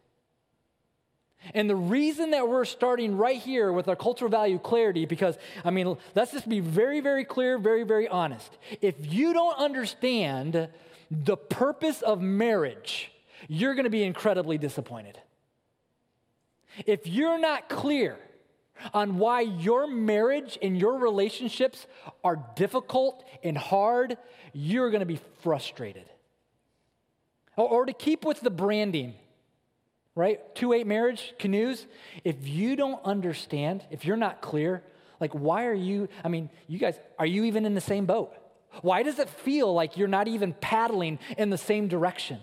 And 1.54 1.70
the 1.70 1.76
reason 1.76 2.32
that 2.32 2.50
we're 2.50 2.66
starting 2.66 3.16
right 3.16 3.38
here 3.38 3.72
with 3.72 3.88
our 3.88 3.96
cultural 3.96 4.30
value 4.30 4.60
clarity, 4.60 5.06
because, 5.06 5.38
I 5.64 5.70
mean, 5.70 5.98
let's 6.16 6.32
just 6.32 6.50
be 6.50 6.60
very, 6.60 7.00
very 7.00 7.24
clear, 7.24 7.58
very, 7.58 7.84
very 7.84 8.08
honest. 8.08 8.58
If 8.82 8.96
you 9.14 9.34
don't 9.34 9.58
understand 9.58 10.68
the 11.10 11.38
purpose 11.38 12.02
of 12.02 12.22
marriage, 12.22 13.12
you're 13.48 13.76
going 13.76 13.86
to 13.86 13.90
be 13.90 14.04
incredibly 14.04 14.58
disappointed. 14.58 15.20
If 16.86 17.08
you're 17.08 17.40
not 17.40 17.70
clear, 17.70 18.18
on 18.94 19.18
why 19.18 19.42
your 19.42 19.88
marriage 19.88 20.58
and 20.62 20.78
your 20.78 20.98
relationships 20.98 21.88
are 22.24 22.44
difficult 22.56 23.24
and 23.44 23.58
hard, 23.58 24.18
you're 24.54 24.90
going 24.90 25.02
to 25.02 25.06
be 25.06 25.20
frustrated. 25.42 26.06
Or, 27.56 27.68
or 27.68 27.86
to 27.86 27.94
keep 27.94 28.26
with 28.26 28.40
the 28.42 28.50
branding, 28.50 29.16
right? 30.16 30.56
2 30.56 30.74
8 30.74 30.88
marriage, 30.88 31.34
canoes. 31.40 31.86
If 32.24 32.48
you 32.48 32.76
don't 32.76 33.04
understand, 33.04 33.86
if 33.92 34.06
you're 34.06 34.18
not 34.18 34.42
clear, 34.42 34.84
like, 35.20 35.34
why 35.34 35.66
are 35.66 35.74
you, 35.74 36.08
I 36.24 36.30
mean, 36.30 36.50
you 36.68 36.80
guys, 36.80 36.98
are 37.18 37.26
you 37.26 37.44
even 37.46 37.66
in 37.66 37.76
the 37.76 37.82
same 37.82 38.06
boat? 38.06 38.34
Why 38.82 39.04
does 39.04 39.20
it 39.20 39.30
feel 39.30 39.74
like 39.74 39.98
you're 39.98 40.08
not 40.08 40.28
even 40.28 40.54
paddling 40.54 41.20
in 41.38 41.50
the 41.50 41.58
same 41.58 41.88
direction? 41.88 42.40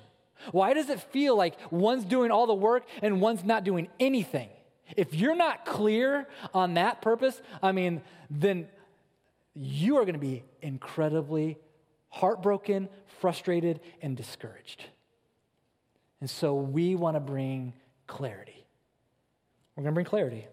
Why 0.53 0.75
does 0.75 0.89
it 0.91 1.01
feel 1.01 1.37
like 1.37 1.57
one's 1.71 2.05
doing 2.05 2.31
all 2.31 2.47
the 2.47 2.55
work 2.55 2.85
and 3.03 3.21
one's 3.21 3.45
not 3.45 3.65
doing 3.65 3.89
anything? 3.99 4.49
If 4.97 5.15
you're 5.15 5.37
not 5.37 5.65
clear 5.65 6.29
on 6.55 6.75
that 6.75 7.03
purpose, 7.03 7.41
I 7.63 7.73
mean, 7.73 8.03
then 8.31 8.69
you 9.55 9.97
are 9.97 10.03
going 10.03 10.15
to 10.15 10.21
be 10.21 10.45
incredibly 10.63 11.59
heartbroken, 12.09 12.89
frustrated, 13.21 13.81
and 14.01 14.17
discouraged. 14.17 14.85
And 16.21 16.31
so 16.31 16.55
we 16.55 16.95
want 16.95 17.17
to 17.17 17.21
bring 17.21 17.73
clarity. 18.07 18.65
We're 19.75 19.83
going 19.83 19.93
to 19.93 19.95
bring 19.95 20.07
clarity. 20.07 20.47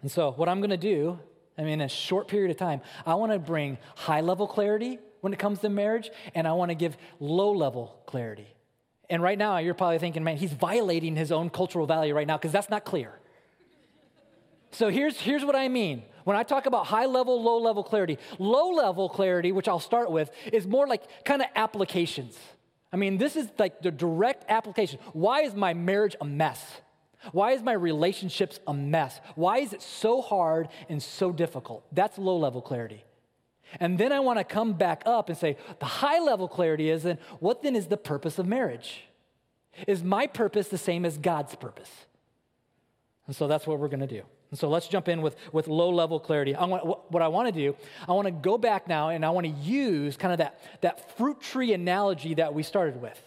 And 0.00 0.10
so, 0.10 0.30
what 0.32 0.48
I'm 0.48 0.60
going 0.60 0.70
to 0.70 0.76
do, 0.76 1.18
I 1.58 1.62
mean, 1.62 1.74
in 1.74 1.80
a 1.82 1.88
short 1.88 2.28
period 2.28 2.50
of 2.50 2.56
time, 2.56 2.80
I 3.04 3.14
want 3.14 3.32
to 3.32 3.38
bring 3.38 3.78
high 3.96 4.20
level 4.20 4.46
clarity 4.46 4.98
when 5.20 5.32
it 5.32 5.38
comes 5.38 5.58
to 5.60 5.68
marriage, 5.68 6.10
and 6.34 6.46
I 6.46 6.52
want 6.52 6.70
to 6.70 6.76
give 6.76 6.96
low 7.18 7.50
level 7.52 8.00
clarity. 8.06 8.46
And 9.10 9.22
right 9.22 9.38
now, 9.38 9.58
you're 9.58 9.74
probably 9.74 9.98
thinking, 9.98 10.22
man, 10.22 10.36
he's 10.36 10.52
violating 10.52 11.16
his 11.16 11.32
own 11.32 11.50
cultural 11.50 11.86
value 11.86 12.14
right 12.14 12.26
now 12.26 12.36
because 12.36 12.52
that's 12.52 12.68
not 12.68 12.84
clear. 12.84 13.18
So 14.70 14.90
here's, 14.90 15.18
here's 15.18 15.44
what 15.44 15.56
I 15.56 15.68
mean. 15.68 16.02
When 16.24 16.36
I 16.36 16.42
talk 16.42 16.66
about 16.66 16.86
high 16.86 17.06
level, 17.06 17.42
low 17.42 17.58
level 17.58 17.82
clarity, 17.82 18.18
low 18.38 18.70
level 18.70 19.08
clarity, 19.08 19.50
which 19.50 19.66
I'll 19.66 19.80
start 19.80 20.10
with, 20.10 20.30
is 20.52 20.66
more 20.66 20.86
like 20.86 21.24
kind 21.24 21.40
of 21.40 21.48
applications. 21.56 22.36
I 22.92 22.96
mean, 22.96 23.16
this 23.16 23.34
is 23.34 23.48
like 23.58 23.80
the 23.80 23.90
direct 23.90 24.44
application. 24.50 24.98
Why 25.14 25.42
is 25.42 25.54
my 25.54 25.72
marriage 25.72 26.16
a 26.20 26.26
mess? 26.26 26.62
Why 27.32 27.52
is 27.52 27.62
my 27.62 27.72
relationships 27.72 28.60
a 28.66 28.74
mess? 28.74 29.20
Why 29.34 29.58
is 29.58 29.72
it 29.72 29.82
so 29.82 30.20
hard 30.20 30.68
and 30.88 31.02
so 31.02 31.32
difficult? 31.32 31.84
That's 31.92 32.18
low 32.18 32.36
level 32.36 32.60
clarity. 32.60 33.04
And 33.80 33.98
then 33.98 34.12
I 34.12 34.20
want 34.20 34.38
to 34.38 34.44
come 34.44 34.72
back 34.72 35.02
up 35.06 35.28
and 35.28 35.36
say, 35.36 35.56
the 35.78 35.86
high 35.86 36.18
level 36.18 36.48
clarity 36.48 36.90
is 36.90 37.02
then, 37.02 37.18
what 37.40 37.62
then 37.62 37.76
is 37.76 37.86
the 37.86 37.96
purpose 37.96 38.38
of 38.38 38.46
marriage? 38.46 39.04
Is 39.86 40.02
my 40.02 40.26
purpose 40.26 40.68
the 40.68 40.78
same 40.78 41.04
as 41.04 41.18
God's 41.18 41.54
purpose? 41.54 41.90
And 43.26 43.36
so 43.36 43.46
that's 43.46 43.66
what 43.66 43.78
we're 43.78 43.88
going 43.88 44.00
to 44.00 44.06
do. 44.06 44.22
And 44.50 44.58
so 44.58 44.70
let's 44.70 44.88
jump 44.88 45.08
in 45.08 45.20
with, 45.20 45.36
with 45.52 45.68
low 45.68 45.90
level 45.90 46.18
clarity. 46.18 46.54
I 46.54 46.64
want, 46.64 46.86
what 46.86 47.22
I 47.22 47.28
want 47.28 47.48
to 47.48 47.52
do, 47.52 47.76
I 48.08 48.12
want 48.12 48.26
to 48.26 48.32
go 48.32 48.56
back 48.56 48.88
now 48.88 49.10
and 49.10 49.24
I 49.24 49.30
want 49.30 49.46
to 49.46 49.52
use 49.52 50.16
kind 50.16 50.32
of 50.32 50.38
that, 50.38 50.58
that 50.80 51.16
fruit 51.18 51.40
tree 51.40 51.74
analogy 51.74 52.34
that 52.34 52.54
we 52.54 52.62
started 52.62 53.00
with. 53.02 53.20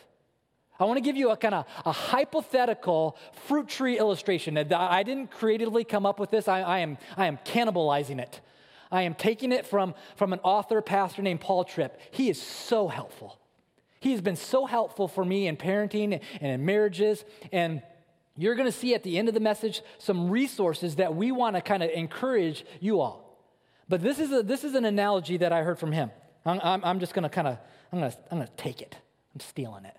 I 0.79 0.85
want 0.85 0.97
to 0.97 1.01
give 1.01 1.15
you 1.15 1.29
a 1.29 1.37
kind 1.37 1.53
of 1.53 1.67
a 1.85 1.91
hypothetical 1.91 3.15
fruit 3.45 3.67
tree 3.67 3.99
illustration. 3.99 4.57
I 4.57 5.03
didn't 5.03 5.29
creatively 5.29 5.83
come 5.83 6.07
up 6.07 6.19
with 6.19 6.31
this. 6.31 6.47
I, 6.47 6.61
I, 6.61 6.79
am, 6.79 6.97
I 7.15 7.27
am 7.27 7.37
cannibalizing 7.45 8.19
it. 8.19 8.41
I 8.91 9.03
am 9.03 9.13
taking 9.13 9.51
it 9.51 9.65
from, 9.65 9.95
from 10.15 10.33
an 10.33 10.39
author, 10.43 10.81
pastor 10.81 11.21
named 11.21 11.41
Paul 11.41 11.63
Tripp. 11.63 11.99
He 12.11 12.29
is 12.29 12.41
so 12.41 12.87
helpful. 12.87 13.39
He 13.99 14.11
has 14.11 14.21
been 14.21 14.35
so 14.35 14.65
helpful 14.65 15.07
for 15.07 15.23
me 15.23 15.47
in 15.47 15.57
parenting 15.57 16.19
and 16.41 16.51
in 16.51 16.65
marriages. 16.65 17.23
And 17.51 17.81
you're 18.35 18.55
going 18.55 18.67
to 18.67 18.77
see 18.77 18.95
at 18.95 19.03
the 19.03 19.17
end 19.17 19.27
of 19.27 19.33
the 19.33 19.39
message 19.39 19.81
some 19.99 20.29
resources 20.29 20.95
that 20.95 21.15
we 21.15 21.31
want 21.31 21.55
to 21.55 21.61
kind 21.61 21.83
of 21.83 21.91
encourage 21.91 22.65
you 22.79 22.99
all. 22.99 23.39
But 23.87 24.01
this 24.01 24.19
is, 24.19 24.31
a, 24.31 24.41
this 24.41 24.63
is 24.63 24.73
an 24.73 24.85
analogy 24.85 25.37
that 25.37 25.53
I 25.53 25.63
heard 25.63 25.77
from 25.77 25.91
him. 25.91 26.11
I'm, 26.45 26.59
I'm, 26.63 26.83
I'm 26.83 26.99
just 26.99 27.13
going 27.13 27.23
to 27.23 27.29
kind 27.29 27.47
of, 27.47 27.57
I'm 27.91 27.99
going 27.99 28.11
to 28.11 28.17
I'm 28.31 28.37
going 28.39 28.47
to 28.47 28.55
take 28.55 28.81
it. 28.81 28.95
I'm 29.33 29.39
stealing 29.41 29.85
it. 29.85 29.95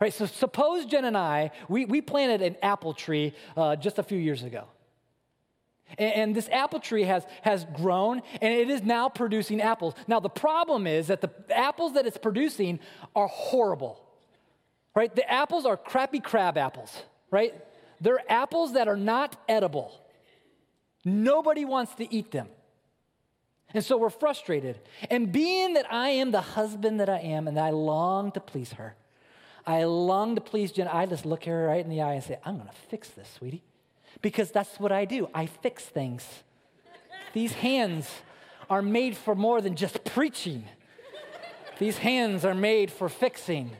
Right, 0.00 0.12
so 0.12 0.26
suppose 0.26 0.84
Jen 0.84 1.04
and 1.04 1.16
I, 1.16 1.52
we, 1.68 1.84
we 1.84 2.00
planted 2.00 2.42
an 2.42 2.56
apple 2.60 2.92
tree 2.92 3.34
uh, 3.56 3.76
just 3.76 4.00
a 4.00 4.02
few 4.02 4.18
years 4.18 4.42
ago. 4.42 4.66
And, 5.98 6.34
this 6.34 6.48
apple 6.48 6.80
tree 6.80 7.04
has, 7.04 7.24
has 7.42 7.66
grown 7.74 8.22
and 8.40 8.54
it 8.54 8.70
is 8.70 8.82
now 8.82 9.08
producing 9.08 9.60
apples. 9.60 9.94
Now, 10.06 10.20
the 10.20 10.30
problem 10.30 10.86
is 10.86 11.08
that 11.08 11.20
the 11.20 11.30
apples 11.50 11.94
that 11.94 12.06
it's 12.06 12.16
producing 12.16 12.80
are 13.14 13.26
horrible, 13.26 14.02
right? 14.94 15.14
The 15.14 15.30
apples 15.30 15.66
are 15.66 15.76
crappy 15.76 16.20
crab 16.20 16.56
apples, 16.56 17.02
right? 17.30 17.54
They're 18.00 18.22
apples 18.30 18.72
that 18.72 18.88
are 18.88 18.96
not 18.96 19.36
edible. 19.48 20.00
Nobody 21.04 21.64
wants 21.64 21.94
to 21.96 22.12
eat 22.12 22.30
them. 22.30 22.48
And 23.74 23.84
so 23.84 23.96
we're 23.96 24.10
frustrated. 24.10 24.78
And 25.10 25.32
being 25.32 25.74
that 25.74 25.92
I 25.92 26.10
am 26.10 26.30
the 26.30 26.40
husband 26.40 27.00
that 27.00 27.08
I 27.08 27.18
am 27.18 27.48
and 27.48 27.58
I 27.58 27.70
long 27.70 28.32
to 28.32 28.40
please 28.40 28.72
her, 28.72 28.96
I 29.66 29.84
long 29.84 30.34
to 30.34 30.40
please 30.40 30.72
Jen, 30.72 30.88
I 30.88 31.06
just 31.06 31.24
look 31.24 31.44
her 31.44 31.66
right 31.66 31.84
in 31.84 31.90
the 31.90 32.02
eye 32.02 32.14
and 32.14 32.24
say, 32.24 32.38
I'm 32.44 32.56
going 32.56 32.68
to 32.68 32.74
fix 32.88 33.08
this, 33.10 33.28
sweetie 33.38 33.62
because 34.20 34.50
that's 34.50 34.78
what 34.78 34.92
I 34.92 35.04
do. 35.04 35.28
I 35.34 35.46
fix 35.46 35.84
things. 35.84 36.26
These 37.32 37.52
hands 37.52 38.10
are 38.68 38.82
made 38.82 39.16
for 39.16 39.34
more 39.34 39.60
than 39.60 39.74
just 39.74 40.04
preaching. 40.04 40.64
These 41.78 41.98
hands 41.98 42.44
are 42.44 42.54
made 42.54 42.90
for 42.90 43.08
fixing. 43.08 43.70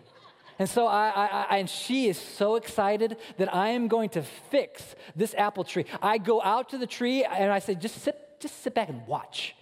And 0.58 0.68
so 0.68 0.86
I, 0.86 1.08
I, 1.08 1.26
I, 1.26 1.58
and 1.58 1.68
she 1.68 2.08
is 2.08 2.18
so 2.18 2.56
excited 2.56 3.16
that 3.36 3.54
I 3.54 3.70
am 3.70 3.88
going 3.88 4.10
to 4.10 4.22
fix 4.22 4.94
this 5.16 5.34
apple 5.34 5.64
tree. 5.64 5.86
I 6.00 6.18
go 6.18 6.42
out 6.42 6.70
to 6.70 6.78
the 6.78 6.86
tree 6.86 7.24
and 7.24 7.52
I 7.52 7.58
say, 7.58 7.74
just 7.74 8.02
sit, 8.02 8.18
just 8.40 8.62
sit 8.62 8.74
back 8.74 8.88
and 8.88 9.06
watch. 9.06 9.54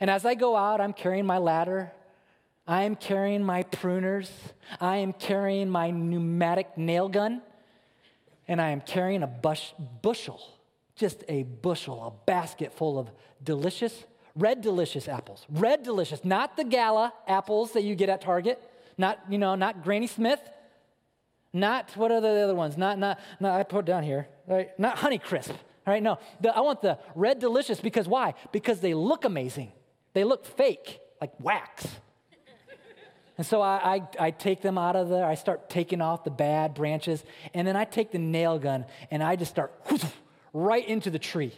And 0.00 0.10
as 0.10 0.24
I 0.24 0.34
go 0.34 0.56
out, 0.56 0.80
I'm 0.80 0.92
carrying 0.92 1.26
my 1.26 1.38
ladder. 1.38 1.92
I 2.66 2.82
am 2.82 2.96
carrying 2.96 3.44
my 3.44 3.62
pruners. 3.62 4.28
I 4.80 4.98
am 4.98 5.12
carrying 5.12 5.70
my 5.70 5.90
pneumatic 5.90 6.76
nail 6.76 7.08
gun 7.08 7.42
and 8.48 8.60
I 8.60 8.70
am 8.70 8.80
carrying 8.80 9.22
a 9.22 9.26
bush, 9.26 9.72
bushel, 10.02 10.40
just 10.94 11.24
a 11.28 11.42
bushel, 11.42 12.06
a 12.06 12.26
basket 12.26 12.72
full 12.72 12.98
of 12.98 13.10
delicious, 13.42 14.04
red 14.34 14.60
delicious 14.60 15.08
apples. 15.08 15.46
Red 15.50 15.82
delicious, 15.82 16.24
not 16.24 16.56
the 16.56 16.64
gala 16.64 17.12
apples 17.26 17.72
that 17.72 17.82
you 17.82 17.94
get 17.94 18.08
at 18.08 18.20
Target, 18.20 18.62
not, 18.98 19.18
you 19.28 19.38
know, 19.38 19.54
not 19.54 19.82
Granny 19.82 20.06
Smith, 20.06 20.40
not 21.52 21.90
what 21.96 22.10
are 22.10 22.20
the 22.20 22.28
other 22.28 22.54
ones? 22.54 22.76
Not, 22.76 22.98
not, 22.98 23.18
not 23.40 23.58
I 23.58 23.62
put 23.62 23.84
down 23.84 24.02
here, 24.02 24.28
right? 24.46 24.78
Not 24.78 24.98
Honey 24.98 25.18
Crisp, 25.18 25.52
right? 25.86 26.02
No, 26.02 26.18
the, 26.40 26.54
I 26.54 26.60
want 26.60 26.82
the 26.82 26.98
red 27.14 27.38
delicious 27.38 27.80
because 27.80 28.06
why? 28.06 28.34
Because 28.52 28.80
they 28.80 28.94
look 28.94 29.24
amazing. 29.24 29.72
They 30.12 30.24
look 30.24 30.44
fake, 30.44 31.00
like 31.20 31.32
wax. 31.40 31.86
And 33.38 33.46
so 33.46 33.60
I, 33.60 33.96
I, 33.96 34.26
I, 34.26 34.30
take 34.30 34.62
them 34.62 34.78
out 34.78 34.96
of 34.96 35.10
there. 35.10 35.24
I 35.24 35.34
start 35.34 35.68
taking 35.68 36.00
off 36.00 36.24
the 36.24 36.30
bad 36.30 36.74
branches. 36.74 37.22
And 37.52 37.68
then 37.68 37.76
I 37.76 37.84
take 37.84 38.10
the 38.10 38.18
nail 38.18 38.58
gun 38.58 38.86
and 39.10 39.22
I 39.22 39.36
just 39.36 39.50
start 39.50 39.74
right 40.54 40.86
into 40.86 41.10
the 41.10 41.18
tree. 41.18 41.52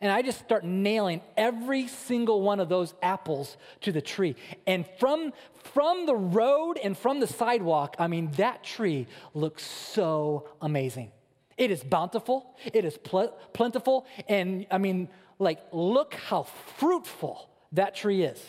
And 0.00 0.12
I 0.12 0.22
just 0.22 0.38
start 0.38 0.62
nailing 0.62 1.22
every 1.36 1.88
single 1.88 2.42
one 2.42 2.60
of 2.60 2.68
those 2.68 2.94
apples 3.02 3.56
to 3.80 3.92
the 3.92 4.02
tree. 4.02 4.36
And 4.66 4.84
from, 5.00 5.32
from 5.72 6.06
the 6.06 6.14
road 6.14 6.78
and 6.82 6.96
from 6.96 7.18
the 7.18 7.26
sidewalk, 7.26 7.96
I 7.98 8.06
mean, 8.06 8.30
that 8.32 8.62
tree 8.62 9.06
looks 9.34 9.64
so 9.64 10.48
amazing. 10.60 11.10
It 11.56 11.70
is 11.70 11.82
bountiful, 11.82 12.54
it 12.72 12.84
is 12.84 12.98
pl- 12.98 13.34
plentiful. 13.54 14.06
And 14.28 14.66
I 14.70 14.76
mean, 14.78 15.08
like, 15.38 15.60
look 15.72 16.14
how 16.14 16.42
fruitful 16.76 17.48
that 17.72 17.96
tree 17.96 18.22
is. 18.22 18.40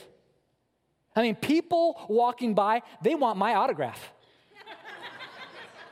I 1.18 1.24
mean, 1.24 1.34
people 1.34 2.00
walking 2.08 2.54
by, 2.54 2.84
they 3.02 3.16
want 3.16 3.40
my 3.40 3.56
autograph. 3.56 4.14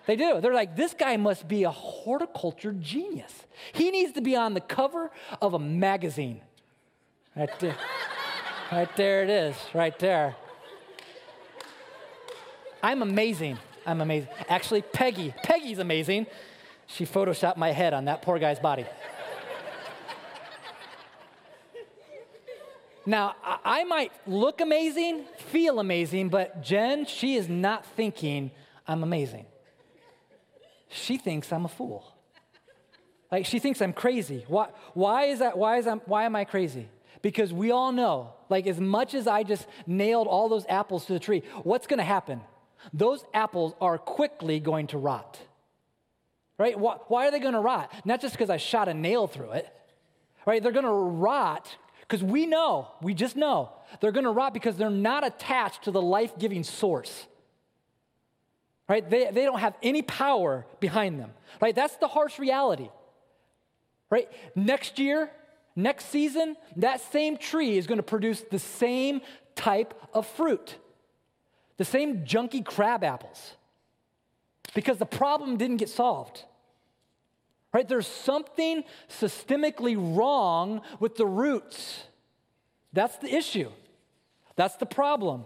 they 0.05 0.15
do. 0.15 0.39
They're 0.39 0.53
like, 0.53 0.75
this 0.75 0.93
guy 0.93 1.17
must 1.17 1.47
be 1.47 1.63
a 1.63 1.71
horticulture 1.71 2.73
genius. 2.73 3.33
He 3.73 3.89
needs 3.89 4.13
to 4.13 4.21
be 4.21 4.35
on 4.35 4.53
the 4.53 4.61
cover 4.61 5.09
of 5.41 5.55
a 5.55 5.59
magazine. 5.59 6.41
Right 7.35 7.59
there. 7.59 7.75
right 8.71 8.95
there 8.95 9.23
it 9.23 9.31
is, 9.31 9.55
right 9.73 9.97
there. 9.97 10.35
I'm 12.83 13.01
amazing. 13.01 13.57
I'm 13.83 14.01
amazing. 14.01 14.29
Actually, 14.47 14.83
Peggy, 14.83 15.33
Peggy's 15.41 15.79
amazing. 15.79 16.27
She 16.85 17.03
photoshopped 17.03 17.57
my 17.57 17.71
head 17.71 17.95
on 17.95 18.05
that 18.05 18.21
poor 18.21 18.37
guy's 18.37 18.59
body. 18.59 18.85
Now, 23.05 23.35
I 23.63 23.83
might 23.83 24.11
look 24.25 24.61
amazing, 24.61 25.25
feel 25.37 25.79
amazing, 25.79 26.29
but 26.29 26.63
Jen, 26.63 27.05
she 27.05 27.35
is 27.35 27.47
not 27.47 27.85
thinking 27.85 28.51
I'm 28.87 29.03
amazing. 29.03 29.45
She 30.89 31.17
thinks 31.17 31.51
I'm 31.51 31.65
a 31.65 31.69
fool. 31.69 32.11
Like 33.31 33.45
she 33.45 33.59
thinks 33.59 33.81
I'm 33.81 33.93
crazy. 33.93 34.45
Why, 34.47 34.69
why 34.93 35.25
is 35.25 35.39
that? 35.39 35.57
Why 35.57 35.77
is 35.77 35.87
I, 35.87 35.95
why 35.95 36.23
am 36.25 36.35
I 36.35 36.45
crazy? 36.45 36.87
Because 37.21 37.51
we 37.51 37.71
all 37.71 37.91
know, 37.91 38.33
like 38.49 38.67
as 38.67 38.79
much 38.79 39.13
as 39.13 39.27
I 39.27 39.43
just 39.43 39.67
nailed 39.87 40.27
all 40.27 40.47
those 40.47 40.65
apples 40.69 41.05
to 41.05 41.13
the 41.13 41.19
tree, 41.19 41.43
what's 41.63 41.87
going 41.87 41.97
to 41.97 42.03
happen? 42.03 42.41
Those 42.93 43.25
apples 43.33 43.73
are 43.81 43.97
quickly 43.97 44.59
going 44.59 44.87
to 44.87 44.97
rot. 44.97 45.39
right? 46.57 46.77
Why, 46.77 46.97
why 47.07 47.27
are 47.27 47.31
they 47.31 47.39
going 47.39 47.53
to 47.53 47.59
rot? 47.59 47.91
Not 48.05 48.21
just 48.21 48.33
because 48.33 48.49
I 48.49 48.57
shot 48.57 48.87
a 48.87 48.93
nail 48.93 49.27
through 49.27 49.51
it, 49.51 49.67
right? 50.45 50.61
They're 50.61 50.71
going 50.71 50.85
to 50.85 50.91
rot 50.91 51.75
because 52.07 52.23
we 52.23 52.45
know, 52.45 52.87
we 53.01 53.13
just 53.13 53.35
know, 53.35 53.69
they're 53.99 54.11
going 54.11 54.25
to 54.25 54.31
rot 54.31 54.53
because 54.53 54.77
they're 54.77 54.89
not 54.89 55.25
attached 55.25 55.83
to 55.83 55.91
the 55.91 56.01
life 56.01 56.37
giving 56.37 56.63
source. 56.63 57.25
Right? 58.87 59.07
They, 59.09 59.31
they 59.31 59.43
don't 59.45 59.59
have 59.59 59.75
any 59.81 60.03
power 60.03 60.65
behind 60.79 61.19
them. 61.19 61.31
Right? 61.59 61.73
That's 61.75 61.95
the 61.97 62.07
harsh 62.07 62.37
reality. 62.37 62.89
Right? 64.11 64.29
Next 64.55 64.99
year, 64.99 65.31
next 65.75 66.05
season, 66.05 66.55
that 66.77 67.01
same 67.11 67.37
tree 67.37 67.77
is 67.77 67.87
going 67.87 67.97
to 67.97 68.03
produce 68.03 68.41
the 68.41 68.59
same 68.59 69.21
type 69.55 69.99
of 70.13 70.27
fruit, 70.27 70.75
the 71.77 71.85
same 71.85 72.19
junky 72.19 72.63
crab 72.63 73.03
apples, 73.03 73.55
because 74.75 74.97
the 74.97 75.05
problem 75.05 75.57
didn't 75.57 75.77
get 75.77 75.89
solved. 75.89 76.43
Right? 77.75 77.85
There's 77.85 78.07
something 78.07 78.85
systemically 79.09 79.97
wrong 79.97 80.79
with 81.01 81.17
the 81.17 81.25
roots. 81.25 82.05
That's 82.93 83.17
the 83.17 83.27
issue. 83.35 83.69
That's 84.55 84.77
the 84.77 84.85
problem. 84.85 85.43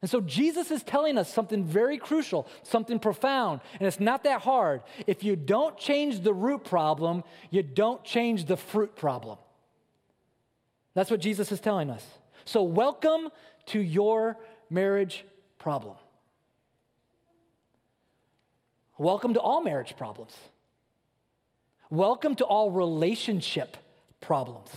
And 0.00 0.10
so 0.10 0.22
Jesus 0.22 0.70
is 0.70 0.82
telling 0.82 1.18
us 1.18 1.30
something 1.30 1.62
very 1.62 1.98
crucial, 1.98 2.48
something 2.62 2.98
profound, 2.98 3.60
and 3.78 3.86
it's 3.86 4.00
not 4.00 4.24
that 4.24 4.40
hard. 4.40 4.80
If 5.06 5.22
you 5.22 5.36
don't 5.36 5.76
change 5.76 6.20
the 6.20 6.32
root 6.32 6.64
problem, 6.64 7.24
you 7.50 7.62
don't 7.62 8.02
change 8.04 8.46
the 8.46 8.56
fruit 8.56 8.96
problem. 8.96 9.36
That's 10.94 11.10
what 11.10 11.20
Jesus 11.20 11.52
is 11.52 11.60
telling 11.60 11.90
us. 11.90 12.06
So, 12.46 12.62
welcome 12.62 13.28
to 13.66 13.80
your 13.80 14.38
marriage 14.70 15.26
problem. 15.58 15.96
Welcome 18.96 19.34
to 19.34 19.40
all 19.40 19.62
marriage 19.62 19.94
problems. 19.98 20.34
Welcome 21.90 22.36
to 22.36 22.44
all 22.44 22.70
relationship 22.70 23.76
problems. 24.20 24.70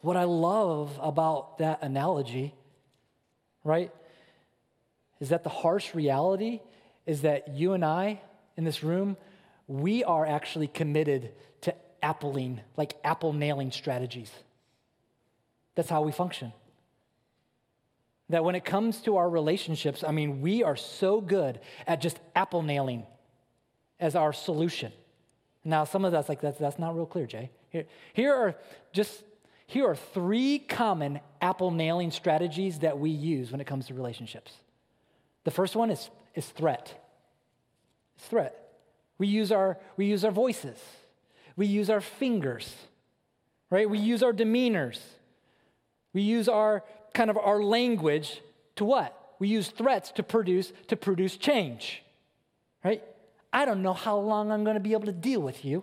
What 0.00 0.16
I 0.16 0.24
love 0.24 0.98
about 1.02 1.58
that 1.58 1.82
analogy, 1.82 2.54
right, 3.62 3.92
is 5.20 5.28
that 5.28 5.44
the 5.44 5.50
harsh 5.50 5.94
reality 5.94 6.60
is 7.04 7.20
that 7.20 7.48
you 7.48 7.74
and 7.74 7.84
I 7.84 8.22
in 8.56 8.64
this 8.64 8.82
room, 8.82 9.18
we 9.66 10.04
are 10.04 10.24
actually 10.24 10.68
committed 10.68 11.32
to 11.62 11.74
appling, 12.02 12.60
like 12.78 12.94
apple 13.04 13.34
nailing 13.34 13.72
strategies. 13.72 14.30
That's 15.74 15.90
how 15.90 16.00
we 16.00 16.12
function. 16.12 16.54
That 18.30 18.42
when 18.42 18.54
it 18.54 18.64
comes 18.64 19.02
to 19.02 19.18
our 19.18 19.28
relationships, 19.28 20.02
I 20.02 20.12
mean, 20.12 20.40
we 20.40 20.62
are 20.62 20.76
so 20.76 21.20
good 21.20 21.60
at 21.86 22.00
just 22.00 22.18
apple 22.34 22.62
nailing 22.62 23.04
as 24.00 24.16
our 24.16 24.32
solution. 24.32 24.92
Now, 25.66 25.82
some 25.82 26.04
of 26.04 26.12
that's 26.12 26.28
like, 26.28 26.40
that's, 26.40 26.58
that's 26.58 26.78
not 26.78 26.94
real 26.94 27.06
clear, 27.06 27.26
Jay. 27.26 27.50
Here, 27.70 27.86
here 28.12 28.32
are 28.32 28.54
just, 28.92 29.24
here 29.66 29.84
are 29.84 29.96
three 29.96 30.60
common 30.60 31.18
apple 31.42 31.72
nailing 31.72 32.12
strategies 32.12 32.78
that 32.78 33.00
we 33.00 33.10
use 33.10 33.50
when 33.50 33.60
it 33.60 33.66
comes 33.66 33.88
to 33.88 33.94
relationships. 33.94 34.52
The 35.42 35.50
first 35.50 35.74
one 35.74 35.90
is, 35.90 36.08
is 36.36 36.46
threat. 36.46 36.94
It's 38.16 38.26
threat. 38.28 38.54
We 39.18 39.26
use, 39.26 39.50
our, 39.50 39.76
we 39.96 40.06
use 40.06 40.24
our 40.24 40.30
voices. 40.30 40.78
We 41.56 41.66
use 41.66 41.90
our 41.90 42.00
fingers, 42.00 42.72
right? 43.68 43.90
We 43.90 43.98
use 43.98 44.22
our 44.22 44.32
demeanors. 44.32 45.00
We 46.12 46.22
use 46.22 46.48
our 46.48 46.84
kind 47.12 47.28
of 47.28 47.36
our 47.38 47.60
language 47.60 48.40
to 48.76 48.84
what? 48.84 49.34
We 49.40 49.48
use 49.48 49.68
threats 49.68 50.12
to 50.12 50.22
produce 50.22 50.72
to 50.88 50.96
produce 50.96 51.36
change. 51.36 52.02
Right? 52.84 53.02
I 53.56 53.64
don't 53.64 53.80
know 53.80 53.94
how 53.94 54.18
long 54.18 54.52
I'm 54.52 54.64
going 54.64 54.74
to 54.74 54.80
be 54.80 54.92
able 54.92 55.06
to 55.06 55.12
deal 55.12 55.40
with 55.40 55.64
you. 55.64 55.82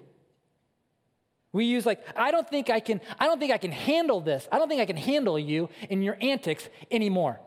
We 1.52 1.66
use 1.66 1.88
like, 1.88 2.06
I 2.16 2.30
don't 2.30 2.48
think 2.48 2.70
I 2.70 2.80
can, 2.80 3.02
I 3.18 3.26
don't 3.26 3.40
think 3.40 3.52
I 3.52 3.58
can 3.58 3.72
handle 3.72 4.22
this. 4.22 4.48
I 4.52 4.60
don't 4.60 4.70
think 4.70 4.80
I 4.80 4.86
can 4.86 4.96
handle 4.96 5.40
you 5.40 5.70
in 5.90 6.04
your 6.04 6.16
antics 6.22 6.70
anymore. 6.92 7.40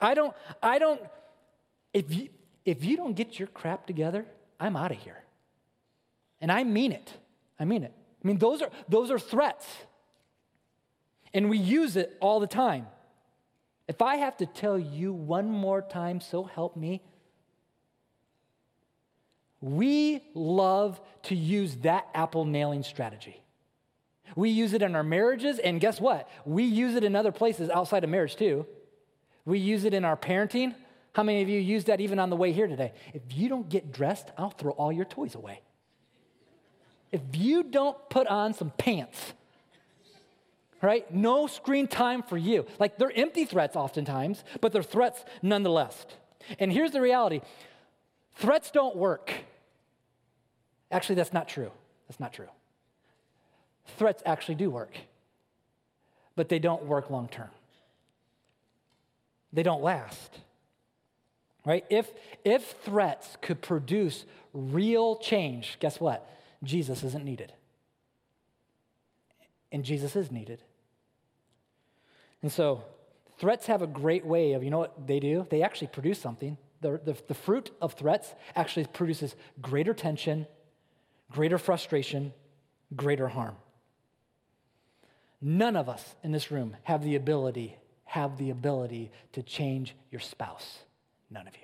I 0.00 0.14
don't, 0.14 0.32
I 0.62 0.78
don't, 0.78 1.00
if 1.92 2.14
you, 2.14 2.28
if 2.64 2.84
you 2.84 2.96
don't 2.96 3.14
get 3.14 3.40
your 3.40 3.48
crap 3.48 3.84
together, 3.88 4.26
I'm 4.60 4.76
out 4.76 4.92
of 4.92 4.98
here. 4.98 5.18
And 6.40 6.52
I 6.52 6.62
mean 6.62 6.92
it. 6.92 7.12
I 7.58 7.64
mean 7.64 7.82
it. 7.82 7.92
I 8.24 8.28
mean, 8.28 8.38
those 8.38 8.62
are, 8.62 8.70
those 8.88 9.10
are 9.10 9.18
threats. 9.18 9.66
And 11.34 11.50
we 11.50 11.58
use 11.58 11.96
it 11.96 12.16
all 12.20 12.38
the 12.38 12.46
time. 12.46 12.86
If 13.88 14.00
I 14.02 14.16
have 14.18 14.36
to 14.36 14.46
tell 14.46 14.78
you 14.78 15.12
one 15.12 15.50
more 15.50 15.82
time, 15.82 16.20
so 16.20 16.44
help 16.44 16.76
me, 16.76 17.02
we 19.62 20.20
love 20.34 21.00
to 21.24 21.34
use 21.34 21.76
that 21.76 22.08
apple 22.14 22.44
nailing 22.44 22.82
strategy. 22.82 23.40
We 24.34 24.50
use 24.50 24.72
it 24.72 24.82
in 24.82 24.96
our 24.96 25.04
marriages, 25.04 25.58
and 25.58 25.80
guess 25.80 26.00
what? 26.00 26.28
We 26.44 26.64
use 26.64 26.96
it 26.96 27.04
in 27.04 27.14
other 27.14 27.32
places 27.32 27.70
outside 27.70 28.02
of 28.02 28.10
marriage 28.10 28.36
too. 28.36 28.66
We 29.44 29.58
use 29.58 29.84
it 29.84 29.94
in 29.94 30.04
our 30.04 30.16
parenting. 30.16 30.74
How 31.14 31.22
many 31.22 31.42
of 31.42 31.48
you 31.48 31.60
use 31.60 31.84
that 31.84 32.00
even 32.00 32.18
on 32.18 32.30
the 32.30 32.36
way 32.36 32.52
here 32.52 32.66
today? 32.66 32.92
If 33.14 33.22
you 33.30 33.48
don't 33.48 33.68
get 33.68 33.92
dressed, 33.92 34.28
I'll 34.36 34.50
throw 34.50 34.72
all 34.72 34.90
your 34.90 35.04
toys 35.04 35.34
away. 35.34 35.60
If 37.12 37.20
you 37.34 37.62
don't 37.62 37.96
put 38.08 38.26
on 38.26 38.54
some 38.54 38.70
pants, 38.70 39.34
right? 40.80 41.12
No 41.14 41.46
screen 41.46 41.86
time 41.86 42.22
for 42.22 42.38
you. 42.38 42.66
Like 42.78 42.98
they're 42.98 43.12
empty 43.14 43.44
threats 43.44 43.76
oftentimes, 43.76 44.42
but 44.60 44.72
they're 44.72 44.82
threats 44.82 45.24
nonetheless. 45.42 46.06
And 46.58 46.72
here's 46.72 46.90
the 46.90 47.00
reality 47.00 47.42
threats 48.34 48.70
don't 48.70 48.96
work. 48.96 49.32
Actually, 50.92 51.14
that's 51.14 51.32
not 51.32 51.48
true. 51.48 51.72
That's 52.06 52.20
not 52.20 52.34
true. 52.34 52.48
Threats 53.96 54.22
actually 54.26 54.56
do 54.56 54.70
work, 54.70 54.96
but 56.36 56.50
they 56.50 56.58
don't 56.58 56.84
work 56.84 57.10
long 57.10 57.28
term. 57.28 57.48
They 59.52 59.62
don't 59.62 59.82
last. 59.82 60.38
Right? 61.64 61.84
If, 61.88 62.10
if 62.44 62.74
threats 62.84 63.36
could 63.40 63.62
produce 63.62 64.24
real 64.52 65.16
change, 65.16 65.78
guess 65.80 65.98
what? 65.98 66.28
Jesus 66.62 67.02
isn't 67.02 67.24
needed. 67.24 67.52
And 69.70 69.84
Jesus 69.84 70.14
is 70.14 70.30
needed. 70.30 70.60
And 72.42 72.52
so, 72.52 72.82
threats 73.38 73.66
have 73.66 73.80
a 73.80 73.86
great 73.86 74.26
way 74.26 74.52
of, 74.52 74.62
you 74.62 74.70
know 74.70 74.78
what 74.78 75.06
they 75.06 75.20
do? 75.20 75.46
They 75.48 75.62
actually 75.62 75.86
produce 75.86 76.18
something. 76.18 76.58
The, 76.80 77.00
the, 77.04 77.16
the 77.28 77.34
fruit 77.34 77.70
of 77.80 77.94
threats 77.94 78.34
actually 78.56 78.86
produces 78.86 79.36
greater 79.60 79.94
tension 79.94 80.46
greater 81.32 81.58
frustration, 81.58 82.32
greater 82.94 83.28
harm. 83.28 83.56
None 85.40 85.76
of 85.76 85.88
us 85.88 86.14
in 86.22 86.30
this 86.30 86.50
room 86.50 86.76
have 86.84 87.02
the 87.02 87.16
ability 87.16 87.76
have 88.12 88.36
the 88.36 88.50
ability 88.50 89.10
to 89.32 89.42
change 89.42 89.94
your 90.10 90.20
spouse. 90.20 90.80
None 91.30 91.48
of 91.48 91.54
you. 91.54 91.62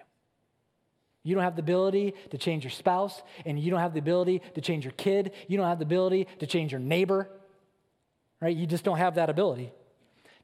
You 1.23 1.35
don't 1.35 1.45
have 1.45 1.57
the 1.57 1.63
ability 1.63 2.15
to 2.31 2.39
change 2.39 2.65
your 2.65 2.71
spouse, 2.71 3.21
and 3.45 3.61
you 3.61 3.71
don't 3.71 3.81
have 3.81 3.93
the 3.93 3.99
ability 3.99 4.41
to 4.55 4.63
change 4.63 4.87
your 4.87 4.93
kid. 4.93 5.33
You 5.47 5.59
don't 5.59 5.67
have 5.67 5.79
the 5.79 5.85
ability 5.85 6.27
to 6.39 6.47
change 6.47 6.73
your 6.73 6.81
neighbor, 6.81 7.29
right? 8.41 8.57
You 8.57 8.67
just 8.67 8.83
don't 8.83 8.97
have 8.97 9.17
that 9.17 9.29
ability. 9.29 9.71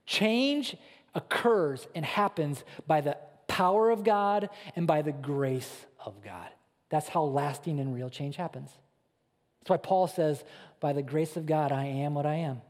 Change 0.04 0.76
occurs 1.14 1.88
and 1.94 2.04
happens 2.04 2.62
by 2.87 3.00
the 3.00 3.16
power 3.48 3.88
of 3.88 4.04
God 4.04 4.50
and 4.76 4.87
by 4.87 5.00
the 5.00 5.12
grace 5.12 5.87
of 6.04 6.22
God. 6.22 6.48
That's 6.90 7.08
how 7.08 7.22
lasting 7.22 7.80
and 7.80 7.94
real 7.94 8.10
change 8.10 8.37
happens. 8.37 8.68
That's 9.64 9.70
why 9.70 9.77
Paul 9.79 10.09
says, 10.09 10.44
By 10.79 10.92
the 10.92 11.03
grace 11.03 11.38
of 11.38 11.46
God, 11.46 11.72
I 11.72 11.87
am 11.87 12.12
what 12.12 12.27
I 12.27 12.35
am. 12.35 12.61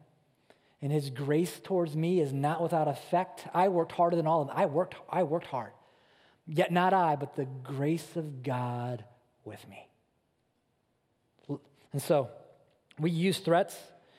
And 0.80 0.92
his 0.92 1.10
grace 1.10 1.60
towards 1.64 1.96
me 1.96 2.20
is 2.20 2.32
not 2.32 2.62
without 2.62 2.86
effect. 2.86 3.46
I 3.52 3.68
worked 3.68 3.90
harder 3.90 4.14
than 4.14 4.28
all 4.28 4.42
of 4.42 4.48
them. 4.48 4.56
I 4.56 4.66
worked, 4.66 4.94
I 5.10 5.24
worked 5.24 5.46
hard. 5.46 5.72
Yet 6.46 6.70
not 6.70 6.92
I, 6.92 7.16
but 7.16 7.34
the 7.34 7.46
grace 7.46 8.16
of 8.16 8.44
God 8.44 9.02
with 9.44 9.66
me. 9.68 9.88
And 11.92 12.00
so 12.00 12.28
we 12.98 13.10
use 13.10 13.38
threats. 13.38 13.76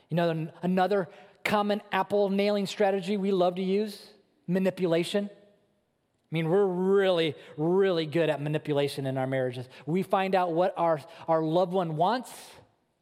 You 0.09 0.17
know, 0.17 0.49
another 0.61 1.07
common 1.45 1.81
apple 1.93 2.29
nailing 2.29 2.65
strategy 2.65 3.15
we 3.15 3.31
love 3.31 3.55
to 3.55 3.63
use 3.63 4.01
manipulation. 4.47 5.29
I 5.31 6.29
mean, 6.31 6.49
we're 6.49 6.65
really, 6.65 7.35
really 7.55 8.05
good 8.05 8.29
at 8.29 8.41
manipulation 8.41 9.05
in 9.05 9.17
our 9.17 9.27
marriages. 9.27 9.69
We 9.85 10.03
find 10.03 10.35
out 10.35 10.51
what 10.51 10.73
our, 10.75 10.99
our 11.29 11.41
loved 11.41 11.71
one 11.71 11.95
wants 11.95 12.31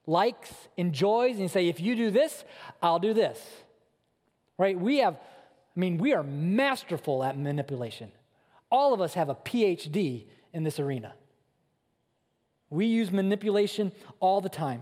likes, 0.06 0.52
enjoys, 0.78 1.40
and 1.40 1.50
say, 1.50 1.68
if 1.68 1.80
you 1.80 1.96
do 1.96 2.12
this, 2.12 2.44
I'll 2.82 3.00
do 3.00 3.14
this. 3.14 3.40
Right? 4.58 4.80
We 4.80 4.98
have, 5.00 5.16
I 5.16 5.80
mean, 5.80 5.98
we 5.98 6.14
are 6.14 6.24
masterful 6.24 7.24
at 7.24 7.38
manipulation. 7.38 8.12
All 8.72 8.94
of 8.94 9.02
us 9.02 9.14
have 9.14 9.30
a 9.30 9.36
PhD 9.36 10.26
in 10.52 10.64
this 10.64 10.80
arena. 10.80 11.14
We 12.70 12.88
use 12.88 13.12
manipulation 13.12 13.92
all 14.20 14.42
the 14.42 14.50
time. 14.50 14.82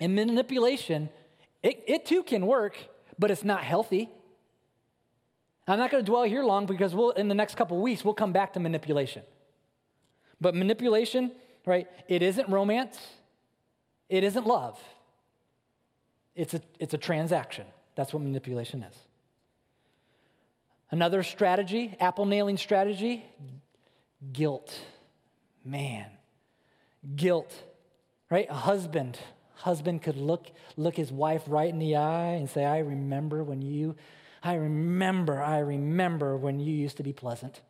And 0.00 0.14
manipulation, 0.14 1.10
it, 1.62 1.82
it 1.86 2.06
too 2.06 2.22
can 2.22 2.46
work, 2.46 2.76
but 3.18 3.30
it's 3.30 3.44
not 3.44 3.64
healthy. 3.64 4.08
I'm 5.66 5.78
not 5.78 5.90
going 5.90 6.04
to 6.04 6.10
dwell 6.10 6.22
here 6.22 6.44
long 6.44 6.66
because 6.66 6.94
we'll, 6.94 7.10
in 7.10 7.28
the 7.28 7.34
next 7.34 7.56
couple 7.56 7.80
weeks, 7.82 8.04
we'll 8.04 8.14
come 8.14 8.32
back 8.32 8.54
to 8.54 8.60
manipulation. 8.60 9.22
But 10.40 10.54
manipulation, 10.54 11.32
right? 11.66 11.88
It 12.06 12.22
isn't 12.22 12.48
romance. 12.48 12.96
It 14.08 14.24
isn't 14.24 14.46
love. 14.46 14.78
It's 16.34 16.54
a, 16.54 16.62
it's 16.78 16.94
a 16.94 16.98
transaction. 16.98 17.66
That's 17.94 18.12
what 18.12 18.22
manipulation 18.22 18.82
is. 18.82 18.94
Another 20.90 21.22
strategy, 21.22 21.94
apple 22.00 22.24
nailing 22.24 22.56
strategy, 22.56 23.26
guilt. 24.32 24.78
Man, 25.64 26.06
guilt, 27.16 27.52
right? 28.30 28.46
A 28.48 28.54
husband, 28.54 29.18
husband 29.56 30.02
could 30.02 30.16
look, 30.16 30.46
look 30.76 30.96
his 30.96 31.12
wife 31.12 31.42
right 31.46 31.68
in 31.68 31.78
the 31.78 31.96
eye 31.96 32.34
and 32.34 32.48
say, 32.48 32.64
I 32.64 32.78
remember 32.78 33.44
when 33.44 33.60
you, 33.60 33.96
I 34.42 34.54
remember, 34.54 35.42
I 35.42 35.58
remember 35.58 36.36
when 36.36 36.60
you 36.60 36.72
used 36.74 36.96
to 36.98 37.02
be 37.02 37.12
pleasant. 37.12 37.60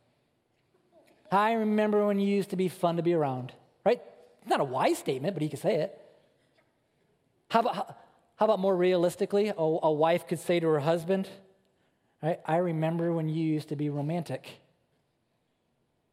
I 1.31 1.53
remember 1.53 2.05
when 2.07 2.19
you 2.19 2.27
used 2.27 2.51
to 2.51 2.55
be 2.55 2.69
fun 2.69 2.95
to 2.95 3.03
be 3.03 3.13
around, 3.13 3.51
right? 3.85 4.01
Not 4.45 4.61
a 4.61 4.63
wise 4.63 4.97
statement, 4.97 5.33
but 5.33 5.41
he 5.41 5.49
could 5.49 5.59
say 5.59 5.75
it. 5.75 5.98
How 7.49 7.61
about, 7.61 7.97
how, 8.35 8.45
about 8.45 8.59
more 8.59 8.75
realistically? 8.75 9.49
A, 9.49 9.53
a 9.53 9.91
wife 9.91 10.27
could 10.27 10.39
say 10.39 10.59
to 10.59 10.67
her 10.67 10.79
husband, 10.79 11.27
right, 12.21 12.39
I 12.45 12.57
remember 12.57 13.11
when 13.11 13.27
you 13.27 13.43
used 13.43 13.69
to 13.69 13.75
be 13.75 13.89
romantic. 13.89 14.47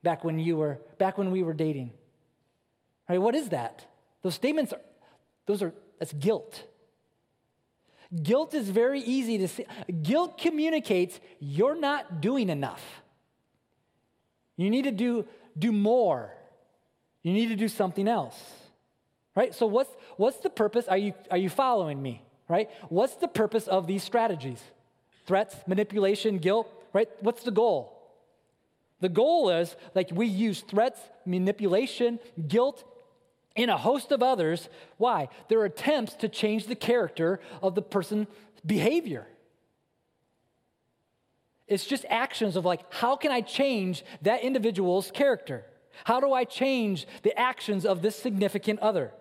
Back 0.02 0.24
when 0.24 0.38
you 0.38 0.56
were, 0.56 0.80
back 0.98 1.18
when 1.18 1.30
we 1.30 1.42
were 1.42 1.52
dating. 1.52 1.92
Right, 3.08 3.20
what 3.20 3.34
is 3.34 3.50
that? 3.50 3.84
Those 4.22 4.34
statements 4.34 4.72
are, 4.72 4.80
those 5.46 5.62
are, 5.62 5.72
that's 5.98 6.12
guilt. 6.12 6.64
Guilt 8.22 8.54
is 8.54 8.68
very 8.70 9.00
easy 9.00 9.38
to 9.38 9.48
see. 9.48 9.66
Guilt 10.02 10.38
communicates 10.38 11.20
you're 11.38 11.78
not 11.78 12.20
doing 12.20 12.48
enough. 12.48 12.82
You 14.56 14.70
need 14.70 14.84
to 14.84 14.90
do, 14.90 15.26
do 15.58 15.70
more. 15.70 16.32
You 17.22 17.32
need 17.32 17.48
to 17.48 17.56
do 17.56 17.68
something 17.68 18.08
else. 18.08 18.36
Right? 19.36 19.54
So 19.54 19.66
what's 19.66 19.90
what's 20.16 20.38
the 20.38 20.50
purpose? 20.50 20.88
Are 20.88 20.96
you 20.96 21.12
are 21.30 21.36
you 21.36 21.50
following 21.50 22.02
me? 22.02 22.22
Right? 22.48 22.70
What's 22.88 23.14
the 23.16 23.28
purpose 23.28 23.68
of 23.68 23.86
these 23.86 24.02
strategies? 24.02 24.62
Threats, 25.26 25.54
manipulation, 25.66 26.38
guilt, 26.38 26.72
right? 26.92 27.08
What's 27.20 27.42
the 27.42 27.50
goal? 27.50 27.92
The 29.00 29.08
goal 29.10 29.50
is 29.50 29.76
like 29.94 30.08
we 30.10 30.26
use 30.26 30.62
threats, 30.62 30.98
manipulation, 31.26 32.18
guilt, 32.48 32.82
in 33.54 33.68
a 33.68 33.76
host 33.76 34.10
of 34.10 34.22
others. 34.22 34.68
Why? 34.96 35.28
They're 35.48 35.64
attempts 35.64 36.14
to 36.16 36.28
change 36.28 36.66
the 36.66 36.74
character 36.74 37.40
of 37.62 37.74
the 37.74 37.82
person's 37.82 38.28
behavior. 38.64 39.26
It's 41.66 41.84
just 41.84 42.04
actions 42.08 42.56
of 42.56 42.64
like, 42.64 42.80
how 42.92 43.16
can 43.16 43.32
I 43.32 43.40
change 43.40 44.04
that 44.22 44.42
individual's 44.42 45.10
character? 45.10 45.64
How 46.04 46.20
do 46.20 46.32
I 46.32 46.44
change 46.44 47.06
the 47.22 47.36
actions 47.38 47.84
of 47.84 48.02
this 48.02 48.16
significant 48.16 48.80
other? 48.80 49.12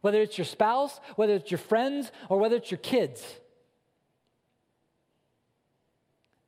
Whether 0.00 0.20
it's 0.20 0.38
your 0.38 0.44
spouse, 0.44 1.00
whether 1.16 1.34
it's 1.34 1.50
your 1.50 1.58
friends, 1.58 2.12
or 2.28 2.38
whether 2.38 2.56
it's 2.56 2.70
your 2.70 2.78
kids. 2.78 3.24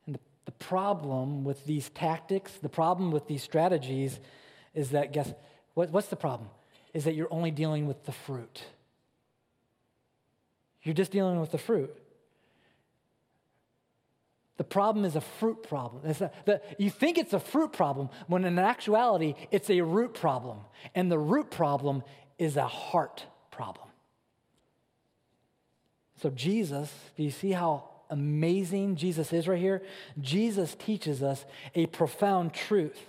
And 0.06 0.14
the, 0.14 0.20
the 0.44 0.52
problem 0.52 1.44
with 1.44 1.64
these 1.64 1.88
tactics, 1.90 2.52
the 2.52 2.68
problem 2.68 3.10
with 3.10 3.26
these 3.26 3.42
strategies 3.42 4.20
is 4.74 4.90
that, 4.90 5.12
guess, 5.12 5.32
what, 5.74 5.90
what's 5.90 6.08
the 6.08 6.16
problem? 6.16 6.50
Is 6.94 7.04
that 7.04 7.14
you're 7.14 7.32
only 7.32 7.50
dealing 7.50 7.86
with 7.86 8.04
the 8.04 8.12
fruit. 8.12 8.64
You're 10.82 10.94
just 10.94 11.10
dealing 11.10 11.40
with 11.40 11.50
the 11.50 11.58
fruit. 11.58 11.94
The 14.58 14.64
problem 14.64 15.04
is 15.04 15.14
a 15.14 15.20
fruit 15.20 15.62
problem. 15.62 16.02
A, 16.04 16.30
the, 16.44 16.60
you 16.78 16.90
think 16.90 17.16
it's 17.16 17.32
a 17.32 17.40
fruit 17.40 17.72
problem 17.72 18.10
when 18.26 18.44
in 18.44 18.58
actuality 18.58 19.34
it's 19.50 19.70
a 19.70 19.80
root 19.80 20.14
problem. 20.14 20.58
And 20.94 21.10
the 21.10 21.18
root 21.18 21.50
problem 21.50 22.02
is 22.38 22.56
a 22.56 22.66
heart 22.66 23.24
problem. 23.58 23.88
So, 26.22 26.30
Jesus, 26.30 26.92
do 27.16 27.24
you 27.24 27.32
see 27.32 27.50
how 27.50 27.88
amazing 28.08 28.94
Jesus 28.94 29.32
is 29.32 29.48
right 29.48 29.58
here? 29.58 29.82
Jesus 30.20 30.76
teaches 30.76 31.24
us 31.24 31.44
a 31.74 31.86
profound 31.86 32.54
truth 32.54 33.00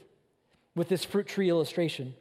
with 0.75 0.89
this 0.89 1.05
fruit 1.05 1.27
tree 1.27 1.49
illustration. 1.49 2.15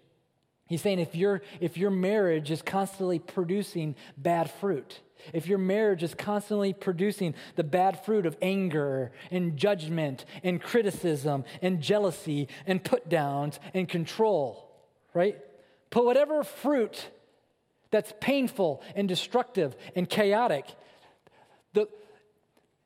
He's 0.67 0.83
saying 0.83 0.99
if, 0.99 1.15
your 1.15 1.41
if 1.59 1.79
your 1.79 1.91
marriage 1.91 2.51
is 2.51 2.61
constantly 2.61 3.19
producing 3.19 3.97
bad 4.19 4.51
fruit, 4.51 5.01
if 5.33 5.47
your 5.47 5.57
marriage 5.57 6.03
is 6.03 6.15
constantly 6.15 6.75
producing 6.75 7.35
the 7.57 7.65
bad 7.65 8.05
fruit 8.05 8.27
of 8.27 8.37
anger 8.43 9.11
and 9.31 9.57
judgment 9.57 10.27
and 10.43 10.61
criticism 10.61 11.47
and 11.63 11.81
jealousy 11.81 12.47
and 12.67 12.85
put 12.85 13.09
downs 13.09 13.59
and 13.73 13.89
control, 13.89 14.71
right? 15.15 15.39
Put 15.89 16.05
whatever 16.05 16.45
fruit 16.45 17.09
that's 17.91 18.13
painful 18.21 18.83
and 18.95 19.09
destructive 19.09 19.77
and 19.95 20.09
chaotic, 20.09 20.65
the, 21.73 21.89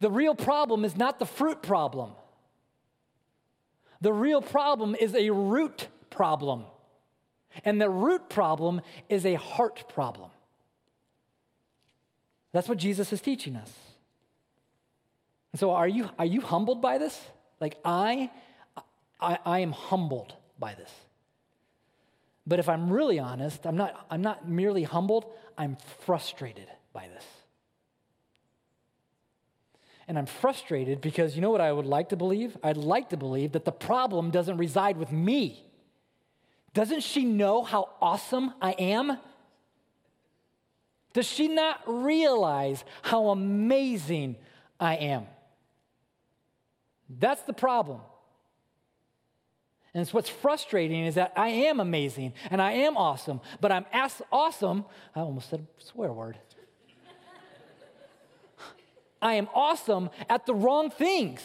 the 0.00 0.10
real 0.10 0.34
problem 0.34 0.84
is 0.84 0.96
not 0.96 1.18
the 1.18 1.26
fruit 1.26 1.62
problem. 1.62 2.12
The 4.00 4.12
real 4.12 4.42
problem 4.42 4.94
is 4.94 5.14
a 5.14 5.30
root 5.30 5.88
problem. 6.10 6.64
And 7.64 7.80
the 7.80 7.90
root 7.90 8.28
problem 8.28 8.80
is 9.08 9.26
a 9.26 9.34
heart 9.34 9.88
problem. 9.88 10.30
That's 12.52 12.68
what 12.68 12.78
Jesus 12.78 13.12
is 13.12 13.20
teaching 13.20 13.56
us. 13.56 13.72
And 15.52 15.60
so 15.60 15.72
are 15.72 15.88
you, 15.88 16.08
are 16.18 16.26
you 16.26 16.40
humbled 16.40 16.80
by 16.80 16.98
this? 16.98 17.20
Like 17.60 17.78
I, 17.84 18.30
I, 19.20 19.38
I 19.44 19.58
am 19.60 19.72
humbled 19.72 20.34
by 20.58 20.74
this. 20.74 20.90
But 22.46 22.58
if 22.58 22.68
I'm 22.68 22.92
really 22.92 23.18
honest, 23.18 23.66
I'm 23.66 23.76
not, 23.76 24.06
I'm 24.10 24.22
not 24.22 24.48
merely 24.48 24.82
humbled, 24.82 25.26
I'm 25.56 25.76
frustrated 26.04 26.68
by 26.92 27.08
this. 27.08 27.24
And 30.08 30.18
I'm 30.18 30.26
frustrated 30.26 31.00
because 31.00 31.36
you 31.36 31.42
know 31.42 31.50
what 31.50 31.60
I 31.60 31.72
would 31.72 31.86
like 31.86 32.08
to 32.08 32.16
believe? 32.16 32.56
I'd 32.62 32.76
like 32.76 33.10
to 33.10 33.16
believe 33.16 33.52
that 33.52 33.64
the 33.64 33.72
problem 33.72 34.30
doesn't 34.30 34.56
reside 34.56 34.96
with 34.96 35.12
me. 35.12 35.64
Doesn't 36.74 37.02
she 37.02 37.24
know 37.24 37.62
how 37.62 37.90
awesome 38.00 38.52
I 38.60 38.72
am? 38.72 39.18
Does 41.12 41.26
she 41.26 41.46
not 41.48 41.80
realize 41.86 42.84
how 43.02 43.28
amazing 43.28 44.36
I 44.80 44.96
am? 44.96 45.26
That's 47.08 47.42
the 47.42 47.52
problem. 47.52 48.00
And 49.94 50.00
it's 50.00 50.14
what's 50.14 50.28
frustrating 50.28 51.04
is 51.04 51.16
that 51.16 51.32
I 51.36 51.48
am 51.48 51.80
amazing 51.80 52.32
and 52.50 52.62
I 52.62 52.72
am 52.72 52.96
awesome, 52.96 53.40
but 53.60 53.70
I'm 53.70 53.84
as 53.92 54.22
awesome. 54.32 54.84
I 55.14 55.20
almost 55.20 55.50
said 55.50 55.60
a 55.60 55.84
swear 55.84 56.12
word. 56.12 56.38
I 59.22 59.34
am 59.34 59.48
awesome 59.54 60.10
at 60.28 60.46
the 60.46 60.54
wrong 60.54 60.90
things. 60.90 61.42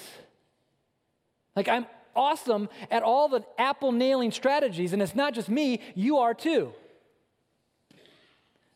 Like 1.55 1.67
I'm 1.67 1.87
awesome 2.15 2.69
at 2.89 3.03
all 3.03 3.27
the 3.27 3.43
apple 3.57 3.91
nailing 3.91 4.31
strategies, 4.31 4.93
and 4.93 5.01
it's 5.01 5.15
not 5.15 5.33
just 5.33 5.49
me, 5.49 5.81
you 5.93 6.17
are 6.17 6.33
too. 6.33 6.73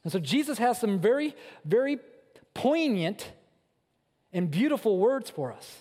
And 0.03 0.11
so 0.11 0.19
Jesus 0.19 0.57
has 0.57 0.79
some 0.79 0.99
very, 0.99 1.35
very 1.63 1.99
poignant 2.53 3.31
and 4.33 4.49
beautiful 4.49 4.97
words 4.97 5.29
for 5.29 5.51
us. 5.51 5.77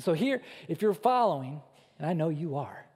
So, 0.00 0.14
here, 0.14 0.40
if 0.66 0.80
you're 0.80 0.94
following, 0.94 1.60
and 2.00 2.08
I 2.08 2.14
know 2.14 2.30
you 2.30 2.56
are, 2.56 2.86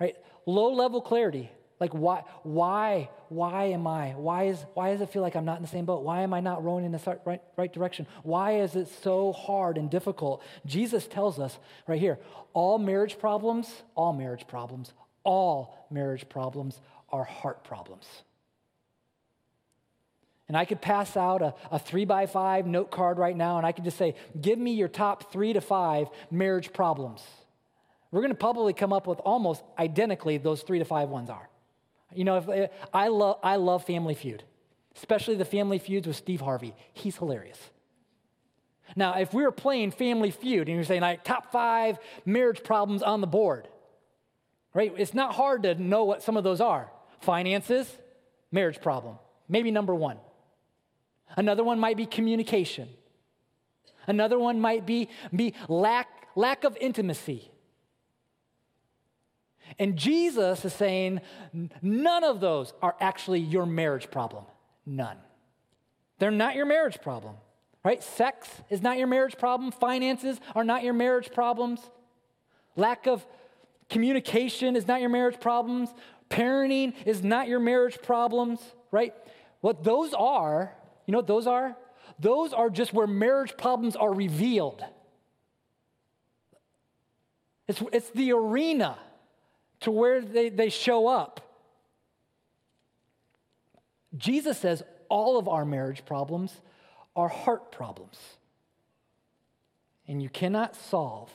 right? 0.00 0.16
Low 0.46 0.72
level 0.72 1.02
clarity. 1.02 1.50
Like, 1.78 1.92
why, 1.92 2.24
why, 2.42 3.10
why 3.28 3.66
am 3.66 3.86
I? 3.86 4.12
Why, 4.12 4.44
is, 4.44 4.64
why 4.72 4.90
does 4.90 5.02
it 5.02 5.10
feel 5.10 5.20
like 5.20 5.36
I'm 5.36 5.44
not 5.44 5.58
in 5.58 5.62
the 5.62 5.68
same 5.68 5.84
boat? 5.84 6.02
Why 6.02 6.22
am 6.22 6.32
I 6.32 6.40
not 6.40 6.64
rowing 6.64 6.84
in 6.84 6.90
the 6.90 7.18
right, 7.26 7.42
right 7.56 7.72
direction? 7.72 8.06
Why 8.22 8.60
is 8.60 8.74
it 8.74 8.88
so 9.02 9.32
hard 9.32 9.76
and 9.76 9.90
difficult? 9.90 10.42
Jesus 10.64 11.06
tells 11.06 11.38
us 11.38 11.56
right 11.86 12.00
here 12.00 12.18
all 12.54 12.78
marriage 12.78 13.18
problems, 13.18 13.70
all 13.94 14.14
marriage 14.14 14.46
problems, 14.48 14.92
all 15.24 15.86
marriage 15.90 16.26
problems 16.28 16.80
are 17.10 17.24
heart 17.24 17.62
problems. 17.64 18.06
And 20.48 20.56
I 20.56 20.64
could 20.64 20.80
pass 20.80 21.18
out 21.18 21.42
a, 21.42 21.54
a 21.70 21.78
three 21.78 22.06
by 22.06 22.24
five 22.24 22.66
note 22.66 22.90
card 22.90 23.18
right 23.18 23.36
now, 23.36 23.58
and 23.58 23.66
I 23.66 23.72
could 23.72 23.84
just 23.84 23.98
say, 23.98 24.14
Give 24.40 24.58
me 24.58 24.72
your 24.72 24.88
top 24.88 25.30
three 25.30 25.52
to 25.52 25.60
five 25.60 26.08
marriage 26.30 26.72
problems. 26.72 27.22
We're 28.10 28.20
going 28.20 28.32
to 28.32 28.38
probably 28.38 28.72
come 28.72 28.92
up 28.92 29.06
with 29.06 29.18
almost 29.20 29.62
identically 29.78 30.38
those 30.38 30.62
three 30.62 30.78
to 30.78 30.84
five 30.84 31.08
ones 31.08 31.30
are. 31.30 31.48
You 32.14 32.24
know, 32.24 32.38
if, 32.38 32.48
eh, 32.48 32.66
I, 32.92 33.08
love, 33.08 33.38
I 33.42 33.56
love 33.56 33.84
Family 33.84 34.14
Feud, 34.14 34.42
especially 34.96 35.34
the 35.36 35.44
Family 35.44 35.78
Feuds 35.78 36.06
with 36.06 36.16
Steve 36.16 36.40
Harvey. 36.40 36.74
He's 36.94 37.16
hilarious. 37.16 37.58
Now, 38.96 39.18
if 39.18 39.34
we 39.34 39.42
were 39.42 39.52
playing 39.52 39.90
Family 39.90 40.30
Feud 40.30 40.68
and 40.68 40.76
you're 40.76 40.84
saying, 40.84 41.02
like, 41.02 41.22
top 41.22 41.52
five 41.52 41.98
marriage 42.24 42.64
problems 42.64 43.02
on 43.02 43.20
the 43.20 43.26
board, 43.26 43.68
right? 44.72 44.92
It's 44.96 45.12
not 45.12 45.34
hard 45.34 45.64
to 45.64 45.74
know 45.74 46.04
what 46.04 46.22
some 46.22 46.36
of 46.36 46.44
those 46.44 46.60
are 46.60 46.90
finances, 47.20 47.92
marriage 48.50 48.80
problem, 48.80 49.18
maybe 49.48 49.70
number 49.70 49.94
one. 49.94 50.16
Another 51.36 51.62
one 51.64 51.78
might 51.78 51.96
be 51.96 52.06
communication. 52.06 52.88
Another 54.06 54.38
one 54.38 54.60
might 54.60 54.86
be, 54.86 55.08
be 55.34 55.52
lack, 55.68 56.08
lack 56.34 56.64
of 56.64 56.76
intimacy. 56.80 57.50
And 59.78 59.96
Jesus 59.96 60.64
is 60.64 60.72
saying 60.72 61.20
none 61.82 62.24
of 62.24 62.40
those 62.40 62.72
are 62.82 62.96
actually 63.00 63.40
your 63.40 63.66
marriage 63.66 64.10
problem. 64.10 64.44
None. 64.86 65.16
They're 66.18 66.30
not 66.30 66.54
your 66.54 66.66
marriage 66.66 67.00
problem, 67.00 67.34
right? 67.84 68.02
Sex 68.02 68.48
is 68.70 68.82
not 68.82 68.98
your 68.98 69.06
marriage 69.06 69.38
problem. 69.38 69.70
Finances 69.70 70.40
are 70.54 70.64
not 70.64 70.82
your 70.82 70.94
marriage 70.94 71.32
problems. 71.32 71.80
Lack 72.76 73.06
of 73.06 73.26
communication 73.88 74.76
is 74.76 74.86
not 74.86 75.00
your 75.00 75.10
marriage 75.10 75.40
problems. 75.40 75.90
Parenting 76.30 76.94
is 77.06 77.22
not 77.22 77.48
your 77.48 77.60
marriage 77.60 77.98
problems, 78.02 78.60
right? 78.90 79.14
What 79.60 79.82
those 79.84 80.12
are, 80.14 80.74
you 81.06 81.12
know 81.12 81.18
what 81.18 81.26
those 81.26 81.46
are? 81.46 81.76
Those 82.18 82.52
are 82.52 82.68
just 82.68 82.92
where 82.92 83.06
marriage 83.06 83.56
problems 83.56 83.96
are 83.96 84.12
revealed. 84.12 84.84
It's, 87.68 87.82
it's 87.92 88.10
the 88.10 88.32
arena 88.32 88.98
to 89.80 89.90
where 89.90 90.20
they, 90.20 90.48
they 90.48 90.70
show 90.70 91.06
up. 91.06 91.40
Jesus 94.16 94.58
says 94.58 94.82
all 95.08 95.38
of 95.38 95.48
our 95.48 95.64
marriage 95.64 96.04
problems 96.04 96.52
are 97.14 97.28
heart 97.28 97.72
problems. 97.72 98.18
And 100.06 100.22
you 100.22 100.28
cannot 100.28 100.74
solve. 100.74 101.30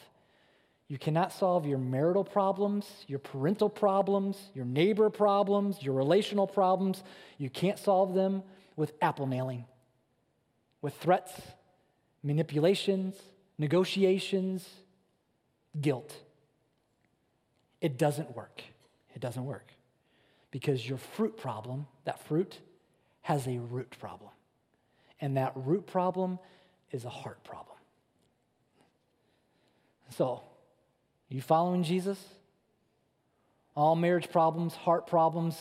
You 0.88 0.98
cannot 0.98 1.32
solve 1.32 1.66
your 1.66 1.78
marital 1.78 2.24
problems, 2.24 2.86
your 3.08 3.20
parental 3.20 3.70
problems, 3.70 4.38
your 4.54 4.66
neighbor 4.66 5.10
problems, 5.10 5.82
your 5.82 5.94
relational 5.94 6.48
problems. 6.48 7.04
You 7.38 7.50
can't 7.50 7.80
solve 7.80 8.14
them 8.14 8.44
with 8.76 8.94
apple 9.02 9.28
nailing, 9.28 9.66
with 10.82 10.96
threats, 10.96 11.32
manipulations, 12.24 13.16
negotiations, 13.58 14.68
guilt. 15.80 16.16
It 17.84 17.98
doesn't 17.98 18.34
work. 18.34 18.64
It 19.14 19.20
doesn't 19.20 19.46
work. 19.46 19.68
Because 20.52 20.88
your 20.88 20.98
fruit 20.98 21.36
problem, 21.36 21.86
that 22.06 22.24
fruit, 22.26 22.58
has 23.24 23.46
a 23.46 23.58
root 23.58 23.96
problem. 24.00 24.32
And 25.20 25.36
that 25.36 25.52
root 25.56 25.86
problem 25.86 26.40
is 26.92 27.04
a 27.04 27.10
heart 27.10 27.44
problem. 27.44 27.76
So, 30.16 30.44
you 31.28 31.42
following 31.42 31.84
Jesus? 31.84 32.18
All 33.76 33.96
marriage 33.96 34.32
problems, 34.32 34.76
heart 34.76 35.06
problems. 35.06 35.60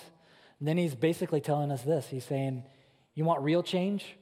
And 0.61 0.68
then 0.68 0.76
he's 0.76 0.94
basically 0.94 1.40
telling 1.40 1.72
us 1.72 1.82
this. 1.82 2.06
He's 2.06 2.24
saying, 2.24 2.62
You 3.14 3.24
want 3.24 3.42
real 3.42 3.64
change? 3.64 4.16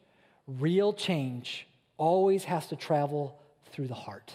Real 0.47 0.95
change 0.95 1.67
always 1.99 2.45
has 2.45 2.67
to 2.69 2.77
travel 2.77 3.39
through 3.73 3.89
the 3.89 3.95
heart. 3.95 4.33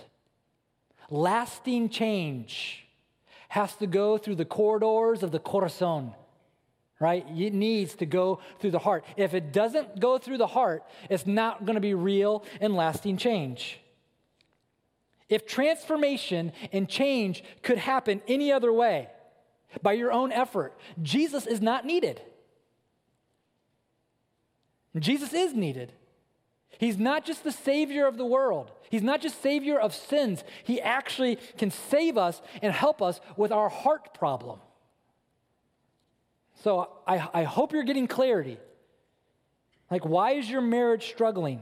Lasting 1.10 1.90
change 1.90 2.85
has 3.56 3.74
to 3.78 3.88
go 3.88 4.18
through 4.18 4.36
the 4.36 4.44
corridors 4.44 5.24
of 5.24 5.32
the 5.32 5.40
corazon, 5.40 6.14
right? 7.00 7.26
It 7.30 7.54
needs 7.54 7.96
to 7.96 8.06
go 8.06 8.40
through 8.60 8.72
the 8.72 8.80
heart. 8.80 9.06
If 9.16 9.34
it 9.34 9.54
doesn't 9.54 10.02
go 10.02 10.18
through 10.18 10.40
the 10.40 10.46
heart, 10.46 10.84
it's 11.10 11.26
not 11.26 11.64
going 11.64 11.76
to 11.76 11.82
be 11.82 11.94
real 11.94 12.44
and 12.60 12.76
lasting 12.76 13.16
change. 13.16 13.80
If 15.30 15.48
transformation 15.48 16.52
and 16.74 16.90
change 16.90 17.46
could 17.64 17.78
happen 17.78 18.22
any 18.28 18.52
other 18.52 18.74
way, 18.74 19.08
by 19.82 19.94
your 19.94 20.12
own 20.12 20.34
effort, 20.34 20.78
Jesus 21.02 21.48
is 21.48 21.62
not 21.62 21.86
needed. 21.86 22.22
Jesus 25.00 25.32
is 25.32 25.54
needed. 25.54 25.94
He's 26.78 26.98
not 26.98 27.26
just 27.26 27.44
the 27.44 27.52
Savior 27.52 28.08
of 28.08 28.18
the 28.18 28.26
world, 28.26 28.72
He's 28.90 29.04
not 29.04 29.22
just 29.22 29.42
Savior 29.42 29.80
of 29.80 29.94
sins. 29.94 30.44
He 30.64 30.80
actually 30.82 31.38
can 31.58 31.72
save 31.72 32.18
us 32.18 32.42
and 32.62 32.74
help 32.74 33.02
us 33.02 33.20
with 33.36 33.52
our 33.52 33.68
heart 33.68 34.14
problem. 34.14 34.60
So 36.64 36.90
I, 37.06 37.28
I 37.34 37.44
hope 37.44 37.74
you're 37.74 37.84
getting 37.84 38.08
clarity. 38.08 38.58
Like, 39.92 40.06
why 40.06 40.32
is 40.32 40.50
your 40.50 40.62
marriage 40.62 41.08
struggling? 41.08 41.62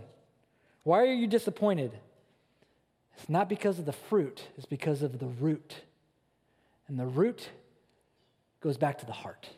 Why 0.83 0.99
are 0.99 1.13
you 1.13 1.27
disappointed? 1.27 1.91
It's 3.17 3.29
not 3.29 3.49
because 3.49 3.79
of 3.79 3.85
the 3.85 3.93
fruit, 3.93 4.43
it's 4.57 4.65
because 4.65 5.01
of 5.01 5.19
the 5.19 5.27
root. 5.27 5.75
And 6.87 6.99
the 6.99 7.05
root 7.05 7.49
goes 8.61 8.77
back 8.77 8.99
to 8.99 9.05
the 9.05 9.11
heart, 9.11 9.49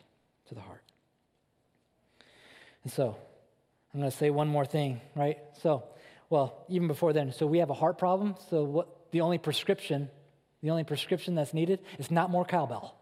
to 0.48 0.54
the 0.54 0.60
heart. 0.60 0.82
And 2.84 2.92
so, 2.92 3.16
I'm 3.96 4.02
going 4.02 4.12
to 4.12 4.16
say 4.18 4.28
one 4.28 4.48
more 4.48 4.66
thing, 4.66 5.00
right? 5.14 5.38
So, 5.62 5.84
well, 6.28 6.66
even 6.68 6.86
before 6.86 7.14
then, 7.14 7.32
so 7.32 7.46
we 7.46 7.60
have 7.60 7.70
a 7.70 7.74
heart 7.74 7.96
problem. 7.96 8.34
So, 8.50 8.62
what 8.62 9.10
the 9.10 9.22
only 9.22 9.38
prescription, 9.38 10.10
the 10.62 10.68
only 10.68 10.84
prescription 10.84 11.34
that's 11.34 11.54
needed 11.54 11.80
is 11.98 12.10
not 12.10 12.28
more 12.28 12.44
cowbell. 12.44 12.94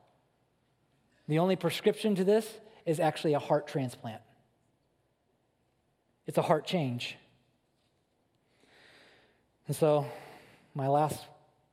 The 1.26 1.40
only 1.40 1.56
prescription 1.56 2.14
to 2.14 2.22
this 2.22 2.48
is 2.86 3.00
actually 3.00 3.34
a 3.34 3.40
heart 3.40 3.66
transplant. 3.66 4.22
It's 6.28 6.38
a 6.38 6.42
heart 6.42 6.64
change. 6.64 7.16
And 9.66 9.74
so, 9.74 10.06
my 10.76 10.86
last 10.86 11.18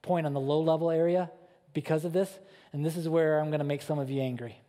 point 0.01 0.25
on 0.25 0.33
the 0.33 0.39
low 0.39 0.61
level 0.61 0.89
area, 0.89 1.29
because 1.75 2.05
of 2.05 2.11
this, 2.11 2.39
and 2.73 2.83
this 2.83 2.97
is 2.97 3.07
where 3.07 3.39
I'm 3.39 3.51
going 3.51 3.59
to 3.59 3.65
make 3.65 3.83
some 3.83 3.99
of 3.99 4.09
you 4.09 4.19
angry. 4.19 4.59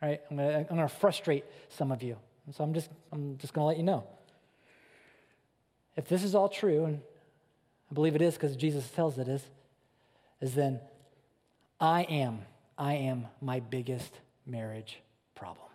Right? 0.00 0.20
I'm 0.30 0.36
going 0.36 0.48
to, 0.48 0.58
I'm 0.58 0.76
going 0.76 0.88
to 0.88 0.94
frustrate 0.94 1.44
some 1.70 1.90
of 1.90 2.04
you. 2.04 2.18
And 2.50 2.56
so 2.56 2.64
I'm 2.64 2.74
just, 2.74 2.90
I'm 3.12 3.38
just 3.38 3.52
going 3.52 3.62
to 3.62 3.68
let 3.68 3.76
you 3.76 3.84
know. 3.84 4.02
If 5.96 6.08
this 6.08 6.24
is 6.24 6.34
all 6.34 6.48
true, 6.48 6.84
and 6.84 7.00
I 7.88 7.94
believe 7.94 8.16
it 8.16 8.22
is 8.22 8.34
because 8.34 8.56
Jesus 8.56 8.90
tells 8.90 9.18
it 9.18 9.28
is, 9.28 9.40
is 10.40 10.56
then 10.56 10.80
I 11.78 12.02
am, 12.02 12.40
I 12.76 12.94
am 12.94 13.28
my 13.40 13.60
biggest 13.60 14.12
marriage 14.44 15.00
problem. 15.36 15.68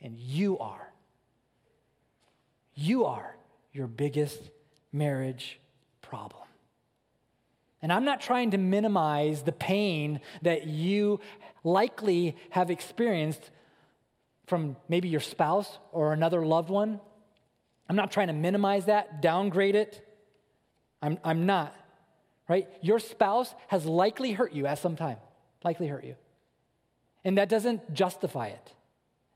And 0.00 0.16
you 0.16 0.58
are. 0.60 0.94
You 2.74 3.04
are 3.04 3.36
your 3.74 3.86
biggest 3.86 4.40
marriage 4.94 5.60
problem. 6.00 6.48
And 7.82 7.92
I'm 7.92 8.06
not 8.06 8.22
trying 8.22 8.52
to 8.52 8.58
minimize 8.58 9.42
the 9.42 9.52
pain 9.52 10.22
that 10.40 10.66
you 10.66 11.20
likely 11.64 12.34
have 12.48 12.70
experienced 12.70 13.50
from 14.48 14.76
maybe 14.88 15.08
your 15.08 15.20
spouse 15.20 15.78
or 15.92 16.12
another 16.12 16.44
loved 16.44 16.70
one. 16.70 17.00
I'm 17.88 17.96
not 17.96 18.10
trying 18.10 18.26
to 18.28 18.32
minimize 18.32 18.86
that, 18.86 19.22
downgrade 19.22 19.74
it. 19.74 20.04
I'm, 21.00 21.18
I'm 21.24 21.46
not, 21.46 21.74
right? 22.48 22.68
Your 22.82 22.98
spouse 22.98 23.54
has 23.68 23.86
likely 23.86 24.32
hurt 24.32 24.52
you 24.52 24.66
at 24.66 24.78
some 24.78 24.96
time, 24.96 25.16
likely 25.64 25.86
hurt 25.86 26.04
you. 26.04 26.16
And 27.24 27.38
that 27.38 27.48
doesn't 27.48 27.94
justify 27.94 28.48
it. 28.48 28.72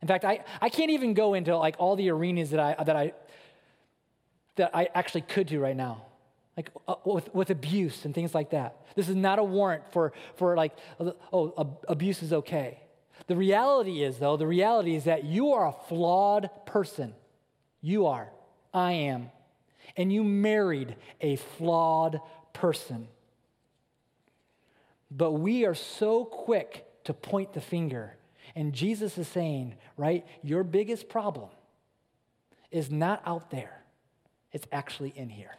In 0.01 0.09
fact, 0.09 0.25
I, 0.25 0.45
I 0.61 0.69
can't 0.69 0.91
even 0.91 1.15
go 1.15 1.35
into 1.35 1.57
like 1.57 1.77
all 1.79 1.95
the 1.95 2.11
arenas 2.11 2.51
that 2.51 2.61
I, 2.61 2.83
that 2.83 2.97
I, 2.97 3.13
that 4.57 4.71
I 4.75 4.89
actually 4.95 5.23
could 5.23 5.47
do 5.47 5.61
right 5.61 5.77
now, 5.77 6.03
like 6.57 6.71
uh, 6.89 6.97
with, 7.05 7.33
with 7.35 7.51
abuse 7.51 8.05
and 8.05 8.15
things 8.15 8.35
like 8.35 8.51
that. 8.51 8.77
This 8.97 9.09
is 9.09 9.17
not 9.17 9.39
a 9.39 9.45
warrant 9.45 9.85
for, 9.93 10.13
for 10.37 10.57
like, 10.57 10.73
oh, 11.33 11.79
abuse 11.89 12.23
is 12.23 12.33
okay. 12.33 12.82
The 13.27 13.37
reality 13.37 14.03
is, 14.03 14.19
though, 14.19 14.37
the 14.37 14.47
reality 14.47 14.95
is 14.95 15.05
that 15.05 15.25
you 15.25 15.53
are 15.53 15.69
a 15.69 15.75
flawed 15.89 16.51
person. 16.67 17.15
You 17.81 18.07
are. 18.07 18.31
I 18.75 18.93
am. 18.93 19.31
And 19.97 20.13
you 20.13 20.25
married 20.25 20.97
a 21.21 21.37
flawed 21.37 22.21
person. 22.53 23.09
But 25.11 25.33
we 25.33 25.65
are 25.67 25.75
so 25.75 26.25
quick 26.25 26.87
to 27.05 27.13
point 27.13 27.53
the 27.53 27.61
finger. 27.61 28.17
And 28.55 28.73
Jesus 28.73 29.19
is 29.19 29.29
saying, 29.29 29.75
right, 29.97 30.27
your 30.43 30.65
biggest 30.65 31.09
problem 31.09 31.49
is 32.71 32.91
not 32.91 33.23
out 33.27 33.51
there, 33.51 33.83
it's 34.53 34.67
actually 34.73 35.13
in 35.15 35.29
here. 35.29 35.55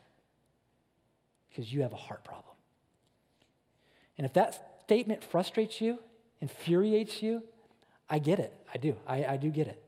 Because 1.50 1.72
you 1.72 1.84
have 1.84 1.94
a 1.94 1.98
heart 1.98 2.24
problem. 2.24 2.56
And 4.18 4.26
if 4.26 4.34
that 4.34 4.80
statement 4.84 5.24
frustrates 5.24 5.80
you, 5.80 6.00
infuriates 6.42 7.22
you, 7.22 7.44
I 8.14 8.20
get 8.20 8.38
it. 8.38 8.54
I 8.72 8.78
do. 8.78 8.96
I, 9.08 9.26
I 9.26 9.38
do 9.38 9.50
get 9.50 9.66
it. 9.66 9.84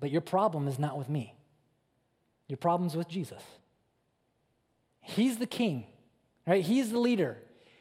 But 0.00 0.10
your 0.10 0.20
problem 0.20 0.68
is 0.68 0.78
not 0.78 0.98
with 0.98 1.08
me, 1.08 1.34
your 2.46 2.58
problem's 2.58 2.94
with 2.94 3.08
Jesus. 3.08 3.42
He's 5.00 5.38
the 5.38 5.46
king, 5.46 5.86
right? 6.46 6.62
He's 6.62 6.90
the 6.90 6.98
leader, 6.98 7.38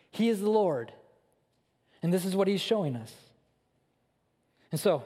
He 0.09 0.29
is 0.29 0.39
the 0.39 0.49
Lord. 0.49 0.93
And 2.01 2.13
this 2.13 2.23
is 2.23 2.33
what 2.33 2.47
He's 2.47 2.61
showing 2.61 2.95
us. 2.95 3.13
And 4.71 4.79
so, 4.79 5.03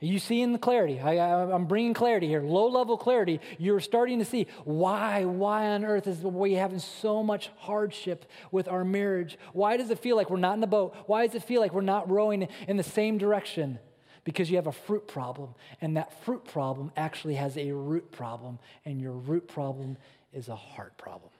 you 0.00 0.18
seeing 0.18 0.52
the 0.52 0.58
clarity? 0.58 1.00
I, 1.00 1.14
am 1.54 1.66
bringing 1.66 1.94
clarity 1.94 2.26
here, 2.26 2.42
low 2.42 2.68
level 2.68 2.96
clarity. 2.96 3.40
You're 3.58 3.80
starting 3.80 4.18
to 4.18 4.24
see 4.24 4.48
why, 4.64 5.24
why 5.24 5.68
on 5.68 5.84
earth 5.84 6.06
is 6.06 6.18
we 6.18 6.54
having 6.54 6.80
so 6.80 7.22
much 7.22 7.50
hardship 7.58 8.26
with 8.50 8.68
our 8.68 8.84
marriage? 8.84 9.38
Why 9.52 9.76
does 9.76 9.90
it 9.90 9.98
feel 9.98 10.16
like 10.16 10.30
we're 10.30 10.36
not 10.36 10.54
in 10.54 10.60
the 10.60 10.66
boat? 10.66 10.94
Why 11.06 11.26
does 11.26 11.34
it 11.34 11.44
feel 11.44 11.60
like 11.60 11.72
we're 11.72 11.80
not 11.80 12.10
rowing 12.10 12.48
in 12.68 12.76
the 12.76 12.82
same 12.82 13.18
direction? 13.18 13.78
Because 14.24 14.50
you 14.50 14.56
have 14.56 14.66
a 14.66 14.72
fruit 14.72 15.06
problem, 15.06 15.54
and 15.80 15.96
that 15.96 16.24
fruit 16.24 16.44
problem 16.44 16.90
actually 16.96 17.34
has 17.34 17.56
a 17.56 17.72
root 17.72 18.10
problem, 18.10 18.58
and 18.84 19.00
your 19.00 19.12
root 19.12 19.48
problem 19.48 19.98
is 20.32 20.48
a 20.48 20.56
heart 20.56 20.96
problem. 20.96 21.30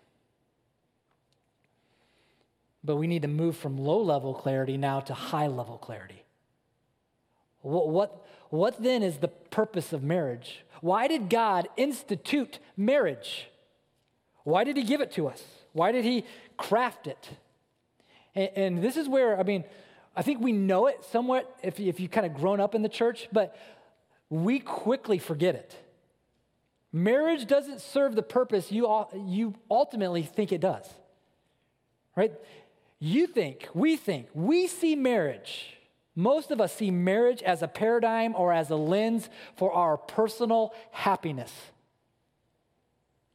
But 2.85 2.97
we 2.97 3.07
need 3.07 3.23
to 3.23 3.29
move 3.29 3.57
from 3.57 3.79
low 3.79 4.03
level 4.03 4.35
clarity 4.35 4.77
now 4.77 5.01
to 5.01 5.15
high 5.15 5.47
level 5.47 5.79
clarity. 5.79 6.23
What, 7.63 7.89
what, 7.89 8.27
what 8.55 8.83
then 8.83 9.03
is 9.03 9.19
the 9.19 9.29
purpose 9.29 9.93
of 9.93 10.03
marriage? 10.03 10.65
Why 10.81 11.09
did 11.09 11.29
God 11.29 11.69
institute 11.77 12.59
marriage? 12.77 13.49
Why 14.45 14.65
did 14.65 14.77
He 14.77 14.83
give 14.83 15.01
it 15.01 15.13
to 15.13 15.27
us? 15.27 15.43
Why 15.73 15.93
did 15.93 16.05
He 16.05 16.25
craft 16.57 17.07
it? 17.07 17.31
And, 18.35 18.51
and 18.57 18.83
this 18.83 18.97
is 18.97 19.09
where, 19.09 19.39
I 19.39 19.43
mean, 19.43 19.65
I 20.17 20.23
think 20.23 20.41
we 20.41 20.53
know 20.53 20.87
it 20.87 21.05
somewhat 21.11 21.57
if, 21.63 21.81
if 21.81 21.99
you've 21.99 22.11
kind 22.11 22.27
of 22.27 22.35
grown 22.35 22.61
up 22.61 22.75
in 22.75 22.83
the 22.83 22.89
church, 22.89 23.29
but 23.33 23.57
we 24.31 24.61
quickly 24.61 25.19
forget 25.19 25.55
it. 25.55 25.75
Marriage 26.93 27.47
doesn't 27.47 27.81
serve 27.81 28.15
the 28.15 28.23
purpose 28.23 28.71
you, 28.71 29.05
you 29.27 29.55
ultimately 29.69 30.23
think 30.23 30.53
it 30.53 30.61
does. 30.61 30.89
Right? 32.15 32.33
You 33.01 33.27
think, 33.27 33.69
we 33.75 33.97
think, 33.97 34.29
we 34.33 34.69
see 34.69 34.95
marriage. 34.95 35.77
Most 36.17 36.51
of 36.51 36.61
us 36.61 36.75
see 36.75 36.91
marriage 36.91 37.43
as 37.43 37.63
a 37.63 37.69
paradigm 37.69 38.35
or 38.37 38.53
as 38.53 38.71
a 38.71 38.77
lens 38.77 39.29
for 39.57 39.73
our 39.73 39.97
personal 39.97 40.73
happiness. 40.93 41.53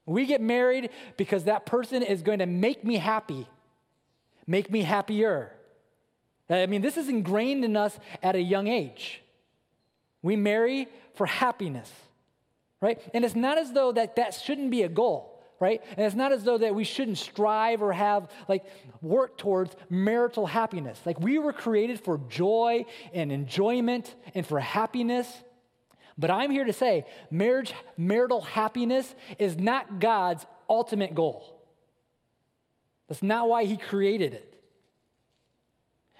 We 0.05 0.25
get 0.25 0.41
married 0.41 0.89
because 1.17 1.43
that 1.43 1.65
person 1.65 2.01
is 2.01 2.21
going 2.21 2.39
to 2.39 2.45
make 2.45 2.83
me 2.83 2.95
happy, 2.95 3.47
make 4.47 4.71
me 4.71 4.81
happier. 4.81 5.51
I 6.49 6.65
mean, 6.65 6.81
this 6.81 6.97
is 6.97 7.09
ingrained 7.09 7.63
in 7.63 7.77
us 7.77 7.99
at 8.23 8.35
a 8.35 8.41
young 8.41 8.67
age. 8.67 9.21
We 10.21 10.35
marry 10.35 10.87
for 11.13 11.25
happiness, 11.25 11.91
right? 12.81 12.99
And 13.13 13.23
it's 13.23 13.35
not 13.35 13.57
as 13.57 13.73
though 13.73 13.91
that 13.91 14.15
that 14.15 14.33
shouldn't 14.33 14.71
be 14.71 14.83
a 14.83 14.89
goal 14.89 15.28
right? 15.59 15.81
And 15.97 16.05
it's 16.05 16.15
not 16.15 16.31
as 16.31 16.43
though 16.43 16.57
that 16.57 16.73
we 16.73 16.83
shouldn't 16.83 17.17
strive 17.17 17.81
or 17.81 17.91
have 17.91 18.29
like 18.47 18.65
work 19.01 19.37
towards 19.37 19.75
marital 19.89 20.45
happiness. 20.45 20.99
Like 21.05 21.19
we 21.19 21.37
were 21.37 21.53
created 21.53 21.99
for 21.99 22.19
joy 22.29 22.85
and 23.13 23.31
enjoyment 23.31 24.15
and 24.33 24.45
for 24.45 24.59
happiness. 24.59 25.27
But 26.17 26.31
I'm 26.31 26.51
here 26.51 26.65
to 26.65 26.73
say 26.73 27.05
marriage 27.29 27.73
marital 27.97 28.41
happiness 28.41 29.13
is 29.37 29.57
not 29.57 29.99
God's 29.99 30.45
ultimate 30.69 31.15
goal. 31.15 31.55
That's 33.07 33.23
not 33.23 33.49
why 33.49 33.65
he 33.65 33.75
created 33.75 34.33
it. 34.33 34.45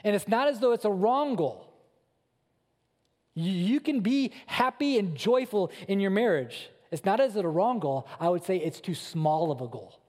And 0.03 0.15
it's 0.15 0.27
not 0.27 0.47
as 0.47 0.59
though 0.59 0.71
it's 0.71 0.85
a 0.85 0.91
wrong 0.91 1.35
goal. 1.35 1.65
You 3.35 3.79
can 3.79 4.01
be 4.01 4.31
happy 4.47 4.97
and 4.97 5.15
joyful 5.15 5.71
in 5.87 5.99
your 5.99 6.11
marriage. 6.11 6.69
It's 6.91 7.05
not 7.05 7.19
as 7.19 7.35
a 7.35 7.47
wrong 7.47 7.79
goal. 7.79 8.07
I 8.19 8.29
would 8.29 8.43
say 8.43 8.57
it's 8.57 8.81
too 8.81 8.95
small 8.95 9.51
of 9.51 9.61
a 9.61 9.67
goal. 9.67 9.99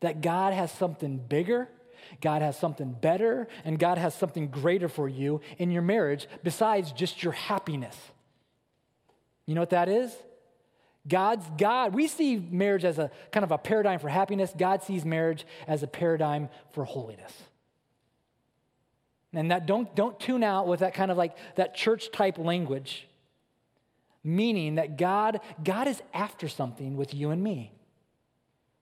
That 0.00 0.20
God 0.20 0.52
has 0.52 0.70
something 0.70 1.18
bigger, 1.18 1.68
God 2.20 2.42
has 2.42 2.58
something 2.58 2.92
better, 2.92 3.48
and 3.64 3.78
God 3.78 3.98
has 3.98 4.14
something 4.14 4.48
greater 4.48 4.88
for 4.88 5.08
you 5.08 5.40
in 5.58 5.70
your 5.70 5.82
marriage 5.82 6.28
besides 6.44 6.92
just 6.92 7.22
your 7.22 7.32
happiness. 7.32 7.96
You 9.46 9.54
know 9.54 9.62
what 9.62 9.70
that 9.70 9.88
is? 9.88 10.14
God's 11.08 11.46
God. 11.56 11.94
We 11.94 12.06
see 12.06 12.36
marriage 12.36 12.84
as 12.84 12.98
a 12.98 13.10
kind 13.32 13.44
of 13.44 13.50
a 13.50 13.58
paradigm 13.58 13.98
for 13.98 14.08
happiness. 14.08 14.52
God 14.56 14.82
sees 14.82 15.04
marriage 15.04 15.46
as 15.66 15.82
a 15.82 15.86
paradigm 15.86 16.50
for 16.72 16.84
holiness. 16.84 17.32
And 19.32 19.50
that 19.50 19.66
don't 19.66 19.94
don't 19.94 20.18
tune 20.18 20.42
out 20.42 20.66
with 20.66 20.80
that 20.80 20.94
kind 20.94 21.10
of 21.10 21.16
like 21.16 21.36
that 21.56 21.74
church 21.74 22.10
type 22.12 22.38
language 22.38 23.06
meaning 24.28 24.76
that 24.76 24.96
God, 24.98 25.40
God 25.64 25.88
is 25.88 26.02
after 26.12 26.48
something 26.48 26.96
with 26.96 27.14
you 27.14 27.30
and 27.30 27.42
me. 27.42 27.72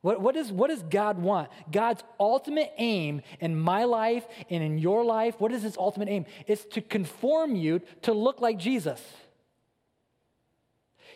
What, 0.03 0.21
what, 0.21 0.37
is, 0.37 0.53
what 0.53 0.69
does 0.69 0.83
God 0.83 1.19
want? 1.19 1.49
God's 1.71 2.03
ultimate 2.21 2.73
aim 2.79 3.23
in 3.41 3.59
my 3.59 3.85
life 3.85 4.27
and 4.51 4.63
in 4.63 4.79
your 4.79 5.05
life, 5.05 5.41
what 5.41 5.53
is 5.53 5.63
his 5.63 5.77
ultimate 5.77 6.09
aim? 6.09 6.27
It's 6.47 6.65
to 6.67 6.81
conform 6.81 7.57
you 7.57 7.81
to 8.03 8.13
look 8.13 8.41
like 8.41 8.59
Jesus. 8.59 9.01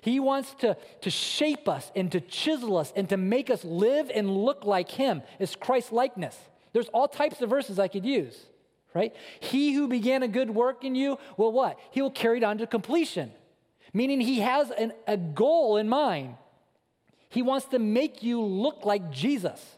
He 0.00 0.18
wants 0.18 0.54
to, 0.60 0.76
to 1.02 1.10
shape 1.10 1.68
us 1.68 1.92
and 1.94 2.10
to 2.12 2.20
chisel 2.20 2.76
us 2.78 2.92
and 2.96 3.08
to 3.10 3.16
make 3.16 3.50
us 3.50 3.64
live 3.64 4.10
and 4.14 4.30
look 4.30 4.64
like 4.64 4.90
him. 4.90 5.22
It's 5.38 5.54
Christ 5.54 5.92
likeness. 5.92 6.36
There's 6.72 6.88
all 6.88 7.06
types 7.06 7.42
of 7.42 7.50
verses 7.50 7.78
I 7.78 7.88
could 7.88 8.06
use, 8.06 8.46
right? 8.94 9.14
He 9.40 9.72
who 9.74 9.88
began 9.88 10.22
a 10.22 10.28
good 10.28 10.50
work 10.50 10.84
in 10.84 10.94
you 10.94 11.18
will 11.36 11.52
what? 11.52 11.78
He 11.90 12.00
will 12.00 12.10
carry 12.10 12.38
it 12.38 12.44
on 12.44 12.58
to 12.58 12.66
completion 12.66 13.32
meaning 13.92 14.20
he 14.20 14.40
has 14.40 14.70
an, 14.70 14.92
a 15.06 15.16
goal 15.16 15.76
in 15.76 15.88
mind. 15.88 16.36
He 17.28 17.42
wants 17.42 17.66
to 17.66 17.78
make 17.78 18.22
you 18.22 18.42
look 18.42 18.84
like 18.84 19.10
Jesus. 19.10 19.76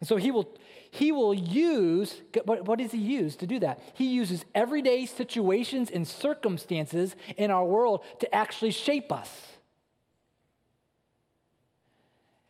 And 0.00 0.08
so 0.08 0.16
he 0.16 0.30
will, 0.30 0.48
he 0.90 1.12
will 1.12 1.34
use, 1.34 2.20
what, 2.44 2.66
what 2.66 2.78
does 2.78 2.92
he 2.92 2.98
use 2.98 3.36
to 3.36 3.46
do 3.46 3.58
that? 3.60 3.80
He 3.94 4.06
uses 4.14 4.44
everyday 4.54 5.06
situations 5.06 5.90
and 5.90 6.06
circumstances 6.06 7.16
in 7.36 7.50
our 7.50 7.64
world 7.64 8.04
to 8.20 8.34
actually 8.34 8.70
shape 8.70 9.10
us. 9.10 9.30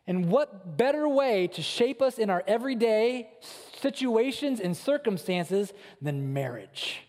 And 0.07 0.29
what 0.29 0.77
better 0.77 1.07
way 1.07 1.47
to 1.47 1.61
shape 1.61 2.01
us 2.01 2.19
in 2.19 2.29
our 2.29 2.43
everyday 2.45 3.29
situations 3.79 4.59
and 4.59 4.77
circumstances 4.77 5.73
than 6.01 6.33
marriage? 6.33 7.01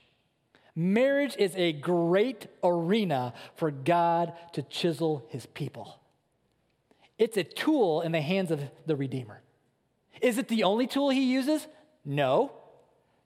Marriage 0.79 1.35
is 1.39 1.57
a 1.57 1.73
great 1.73 2.49
arena 2.63 3.33
for 3.55 3.71
God 3.71 4.35
to 4.53 4.63
chisel 4.63 5.25
his 5.31 5.47
people. 5.47 5.99
It's 7.19 7.39
a 7.39 7.45
tool 7.45 8.03
in 8.03 8.13
the 8.13 8.21
hands 8.21 8.51
of 8.51 8.61
the 8.85 8.95
Redeemer. 8.95 9.41
Is 10.21 10.37
it 10.37 10.49
the 10.49 10.65
only 10.65 10.87
tool 10.87 11.09
he 11.09 11.33
uses? 11.33 11.67
No. 12.05 12.53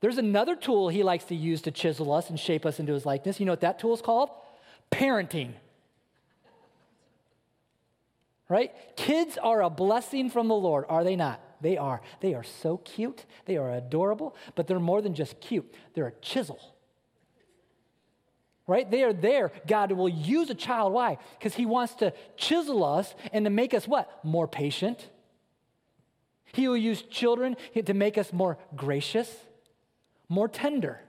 There's 0.01 0.17
another 0.17 0.55
tool 0.55 0.89
he 0.89 1.03
likes 1.03 1.25
to 1.25 1.35
use 1.35 1.61
to 1.63 1.73
chisel 1.73 2.13
us 2.13 2.31
and 2.31 2.39
shape 2.39 2.65
us 2.65 2.79
into 2.79 2.93
his 2.93 3.05
likeness. 3.05 3.41
You 3.41 3.47
know 3.47 3.53
what 3.53 3.63
that 3.63 3.81
tool 3.81 3.95
is 3.95 4.01
called? 4.01 4.31
Parenting. 4.93 5.55
Right? 8.49 8.73
Kids 8.97 9.37
are 9.43 9.61
a 9.61 9.71
blessing 9.71 10.31
from 10.31 10.47
the 10.47 10.55
Lord, 10.55 10.85
are 10.89 11.03
they 11.03 11.17
not? 11.17 11.41
They 11.61 11.77
are. 11.77 12.01
They 12.21 12.35
are 12.35 12.45
so 12.45 12.77
cute. 12.79 13.25
They 13.47 13.57
are 13.57 13.73
adorable, 13.73 14.37
but 14.55 14.69
they're 14.69 14.79
more 14.79 15.03
than 15.03 15.15
just 15.15 15.41
cute. 15.41 15.75
They're 15.95 16.07
a 16.07 16.21
chisel 16.23 16.61
right? 18.71 18.89
They 18.89 19.03
are 19.03 19.13
there. 19.13 19.51
God 19.67 19.91
will 19.91 20.09
use 20.09 20.49
a 20.49 20.55
child. 20.55 20.93
Why? 20.93 21.19
Because 21.39 21.55
He 21.55 21.67
wants 21.67 21.95
to 21.97 22.13
chisel 22.37 22.85
us 22.85 23.15
and 23.33 23.45
to 23.45 23.51
make 23.51 23.75
us 23.75 23.89
what? 23.89 24.25
More 24.25 24.47
patient. 24.47 25.09
He 26.53 26.69
will 26.69 26.77
use 26.77 27.03
children 27.03 27.57
to 27.85 27.95
make 27.95 28.17
us 28.17 28.33
more 28.33 28.59
gracious, 28.77 29.29
more 30.29 30.49
tender. 30.49 31.01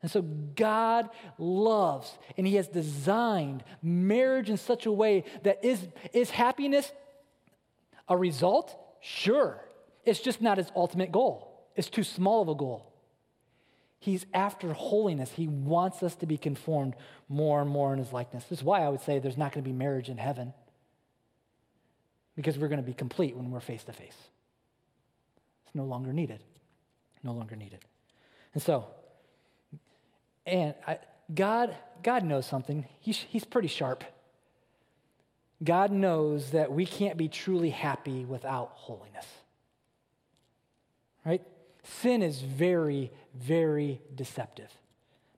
And 0.00 0.10
so 0.10 0.22
God 0.22 1.10
loves 1.38 2.16
and 2.36 2.46
He 2.46 2.54
has 2.54 2.68
designed 2.68 3.64
marriage 3.82 4.48
in 4.48 4.56
such 4.56 4.86
a 4.86 4.92
way 4.92 5.24
that 5.42 5.64
is, 5.64 5.86
is 6.12 6.30
happiness 6.30 6.90
a 8.08 8.16
result? 8.16 8.76
Sure. 9.00 9.60
It's 10.04 10.20
just 10.20 10.40
not 10.40 10.58
His 10.58 10.70
ultimate 10.76 11.10
goal, 11.10 11.66
it's 11.74 11.90
too 11.90 12.04
small 12.04 12.42
of 12.42 12.48
a 12.48 12.54
goal. 12.54 12.89
He's 14.00 14.24
after 14.32 14.72
holiness. 14.72 15.30
He 15.30 15.46
wants 15.46 16.02
us 16.02 16.14
to 16.16 16.26
be 16.26 16.38
conformed 16.38 16.94
more 17.28 17.60
and 17.60 17.70
more 17.70 17.92
in 17.92 17.98
his 17.98 18.12
likeness. 18.14 18.44
This 18.44 18.60
is 18.60 18.64
why 18.64 18.82
I 18.82 18.88
would 18.88 19.02
say 19.02 19.18
there's 19.18 19.36
not 19.36 19.52
going 19.52 19.62
to 19.62 19.68
be 19.68 19.76
marriage 19.76 20.08
in 20.08 20.16
heaven, 20.16 20.54
because 22.34 22.58
we're 22.58 22.68
going 22.68 22.80
to 22.80 22.86
be 22.86 22.94
complete 22.94 23.36
when 23.36 23.50
we're 23.50 23.60
face 23.60 23.84
to 23.84 23.92
face. 23.92 24.16
It's 25.66 25.74
no 25.74 25.84
longer 25.84 26.14
needed. 26.14 26.40
No 27.22 27.32
longer 27.32 27.54
needed. 27.54 27.80
And 28.54 28.62
so, 28.62 28.86
and 30.46 30.74
I, 30.86 30.98
God, 31.34 31.76
God 32.02 32.24
knows 32.24 32.46
something. 32.46 32.86
He's, 33.00 33.18
he's 33.18 33.44
pretty 33.44 33.68
sharp. 33.68 34.02
God 35.62 35.92
knows 35.92 36.52
that 36.52 36.72
we 36.72 36.86
can't 36.86 37.18
be 37.18 37.28
truly 37.28 37.68
happy 37.68 38.24
without 38.24 38.70
holiness. 38.72 39.26
Right? 41.22 41.42
sin 41.84 42.22
is 42.22 42.40
very, 42.40 43.10
very 43.38 44.00
deceptive. 44.14 44.70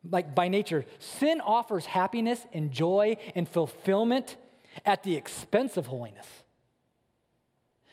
Like 0.09 0.35
by 0.35 0.49
nature, 0.49 0.85
sin 0.99 1.41
offers 1.41 1.87
happiness 1.87 2.45
and 2.53 2.71
joy 2.71 3.17
and 3.35 3.49
fulfillment 3.49 4.37
at 4.85 5.03
the 5.03 5.17
expense 5.17 5.77
of 5.77 5.87
holiness. 5.87 6.27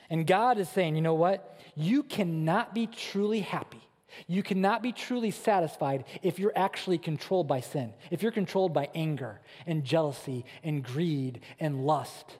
And 0.10 0.26
God 0.26 0.58
is 0.58 0.68
saying, 0.70 0.95
you 0.95 1.02
know 1.02 1.14
what? 1.14 1.60
You 1.76 2.04
cannot 2.04 2.74
be 2.74 2.88
truly 2.88 3.41
happy. 3.41 3.82
You 4.28 4.41
cannot 4.41 4.82
be 4.82 4.91
truly 4.91 5.30
satisfied 5.30 6.06
if 6.24 6.39
you're 6.39 6.54
actually 6.56 6.97
controlled 6.97 7.47
by 7.47 7.60
sin, 7.60 7.93
if 8.10 8.24
you're 8.24 8.32
controlled 8.32 8.74
by 8.74 8.89
anger 8.95 9.39
and 9.68 9.84
jealousy 9.84 10.45
and 10.64 10.84
greed 10.84 11.41
and 11.60 11.86
lust. 11.86 12.38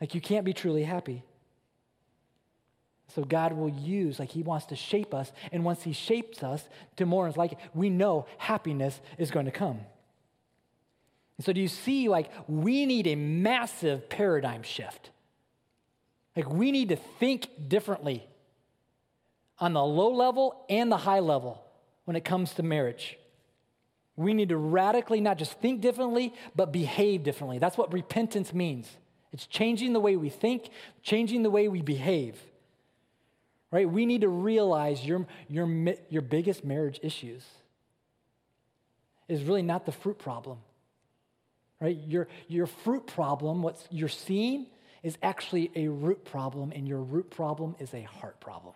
Like 0.00 0.16
you 0.16 0.20
can't 0.20 0.44
be 0.44 0.52
truly 0.52 0.82
happy. 0.82 1.22
So 3.08 3.24
God 3.24 3.52
will 3.52 3.68
use, 3.68 4.18
like 4.18 4.30
He 4.30 4.42
wants 4.42 4.66
to 4.66 4.76
shape 4.76 5.12
us. 5.12 5.32
And 5.50 5.64
once 5.64 5.82
He 5.82 5.92
shapes 5.92 6.42
us 6.42 6.66
to 6.96 7.06
more 7.06 7.30
like, 7.32 7.58
we 7.74 7.90
know 7.90 8.26
happiness 8.38 9.00
is 9.18 9.30
going 9.30 9.46
to 9.46 9.52
come. 9.52 9.80
And 11.36 11.44
so 11.44 11.52
do 11.52 11.60
you 11.60 11.68
see, 11.68 12.08
like, 12.08 12.30
we 12.46 12.86
need 12.86 13.06
a 13.06 13.14
massive 13.14 14.08
paradigm 14.08 14.62
shift. 14.62 15.10
Like, 16.36 16.50
we 16.50 16.72
need 16.72 16.88
to 16.90 16.96
think 16.96 17.68
differently 17.68 18.26
on 19.58 19.74
the 19.74 19.84
low 19.84 20.12
level 20.12 20.64
and 20.68 20.90
the 20.90 20.96
high 20.96 21.20
level 21.20 21.62
when 22.04 22.16
it 22.16 22.24
comes 22.24 22.54
to 22.54 22.62
marriage. 22.62 23.18
We 24.16 24.34
need 24.34 24.50
to 24.50 24.56
radically 24.56 25.20
not 25.20 25.38
just 25.38 25.52
think 25.60 25.80
differently, 25.80 26.34
but 26.54 26.72
behave 26.72 27.22
differently. 27.22 27.58
That's 27.58 27.78
what 27.78 27.92
repentance 27.92 28.52
means. 28.52 28.88
It's 29.32 29.46
changing 29.46 29.92
the 29.94 30.00
way 30.00 30.16
we 30.16 30.28
think, 30.28 30.68
changing 31.02 31.42
the 31.42 31.50
way 31.50 31.68
we 31.68 31.80
behave. 31.80 32.38
Right? 33.72 33.90
We 33.90 34.06
need 34.06 34.20
to 34.20 34.28
realize 34.28 35.04
your, 35.04 35.26
your, 35.48 35.66
your 36.10 36.22
biggest 36.22 36.62
marriage 36.62 37.00
issues 37.02 37.44
is 39.28 39.42
really 39.42 39.62
not 39.62 39.86
the 39.86 39.92
fruit 39.92 40.18
problem. 40.18 40.58
Right? 41.80 41.98
Your, 42.06 42.28
your 42.46 42.66
fruit 42.66 43.06
problem, 43.06 43.62
what 43.62 43.84
you're 43.90 44.08
seeing, 44.08 44.66
is 45.02 45.16
actually 45.22 45.72
a 45.74 45.88
root 45.88 46.24
problem, 46.24 46.70
and 46.72 46.86
your 46.86 47.00
root 47.00 47.30
problem 47.30 47.74
is 47.80 47.92
a 47.94 48.02
heart 48.02 48.38
problem. 48.38 48.74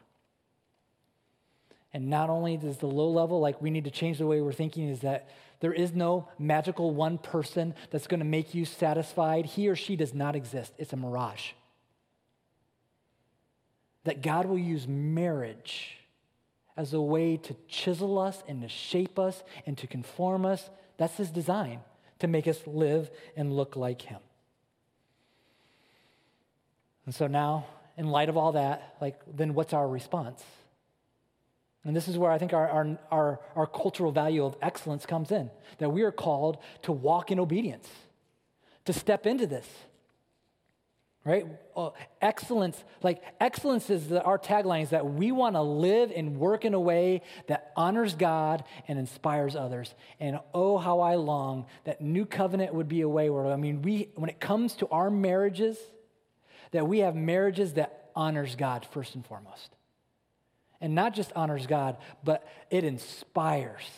And 1.93 2.09
not 2.09 2.31
only 2.31 2.57
does 2.57 2.79
the 2.79 2.87
low 2.87 3.11
level, 3.11 3.39
like 3.39 3.61
we 3.63 3.71
need 3.71 3.85
to 3.85 3.91
change 3.91 4.19
the 4.19 4.27
way 4.27 4.41
we're 4.41 4.53
thinking, 4.53 4.89
is 4.89 5.01
that 5.01 5.29
there 5.61 5.73
is 5.73 5.93
no 5.93 6.29
magical 6.39 6.93
one 6.93 7.19
person 7.19 7.75
that's 7.91 8.07
going 8.07 8.21
to 8.21 8.27
make 8.27 8.55
you 8.55 8.65
satisfied. 8.65 9.47
He 9.47 9.69
or 9.69 9.77
she 9.77 9.95
does 9.95 10.15
not 10.15 10.35
exist, 10.35 10.73
it's 10.79 10.93
a 10.93 10.97
mirage. 10.97 11.53
That 14.07 14.23
God 14.23 14.47
will 14.47 14.59
use 14.59 14.89
marriage 14.89 15.99
as 16.77 16.93
a 16.93 17.01
way 17.01 17.37
to 17.37 17.57
chisel 17.69 18.19
us 18.19 18.43
and 18.49 18.63
to 18.63 18.69
shape 18.69 19.19
us 19.19 19.43
and 19.67 19.77
to 19.79 19.87
conform 19.87 20.45
us. 20.47 20.71
That's 20.97 21.17
His 21.17 21.31
design 21.31 21.81
to 22.19 22.27
make 22.27 22.49
us 22.49 22.61
live 22.67 23.11
and 23.37 23.55
look 23.55 23.77
like 23.77 24.03
Him. 24.03 24.21
And 27.05 27.15
so 27.15 27.27
now, 27.27 27.67
in 27.97 28.09
light 28.09 28.29
of 28.29 28.37
all 28.37 28.53
that, 28.53 28.97
like, 29.01 29.21
then 29.33 29.55
what's 29.55 29.73
our 29.73 29.89
response? 29.89 30.43
And 31.85 31.95
this 31.95 32.09
is 32.09 32.19
where 32.19 32.33
I 32.33 32.39
think 32.39 32.53
our, 32.53 32.69
our, 32.69 32.99
our, 33.13 33.41
our, 33.55 33.67
cultural 33.67 34.11
value 34.11 34.45
of 34.45 34.57
excellence 34.61 35.07
comes 35.07 35.31
in 35.31 35.51
that 35.79 35.91
we 35.91 36.03
are 36.03 36.11
called 36.11 36.59
to 36.83 36.91
walk 36.91 37.31
in 37.31 37.39
obedience, 37.39 37.89
to 38.87 38.93
step 38.93 39.25
into 39.25 39.47
this. 39.47 39.67
Right? 41.27 41.45
Uh, 41.77 41.91
excellence, 42.23 42.83
like 43.03 43.21
excellence 43.41 43.91
is 43.91 44.09
the, 44.09 44.23
our 44.23 44.39
tagline 44.39 44.85
is 44.85 44.91
that 44.91 45.05
we 45.05 45.33
want 45.33 45.57
to 45.57 45.61
live 45.61 46.13
and 46.15 46.37
work 46.39 46.65
in 46.65 46.73
a 46.73 46.81
way 46.81 47.23
that 47.49 47.73
honors 47.77 48.15
God 48.15 48.63
and 48.87 48.97
inspires 48.97 49.57
others. 49.57 49.93
And 50.21 50.39
oh, 50.55 50.79
how 50.79 51.01
I 51.01 51.17
long 51.17 51.67
that 51.83 52.01
new 52.01 52.27
covenant 52.27 52.75
would 52.75 52.87
be 52.87 53.01
a 53.01 53.09
way 53.09 53.29
where, 53.29 53.49
I 53.49 53.57
mean, 53.57 53.83
we, 53.83 54.09
when 54.15 54.31
it 54.31 54.39
comes 54.39 54.75
to 54.77 54.89
our 54.89 55.11
marriages, 55.11 55.77
that 56.71 56.87
we 56.87 57.01
have 57.01 57.17
marriages 57.17 57.73
that 57.73 58.11
honors 58.15 58.55
God 58.55 58.87
first 58.93 59.17
and 59.17 59.27
foremost 59.27 59.77
and 60.81 60.95
not 60.95 61.15
just 61.15 61.33
honors 61.35 61.67
God, 61.67 61.97
but 62.25 62.47
it 62.71 62.85
inspires. 62.85 63.91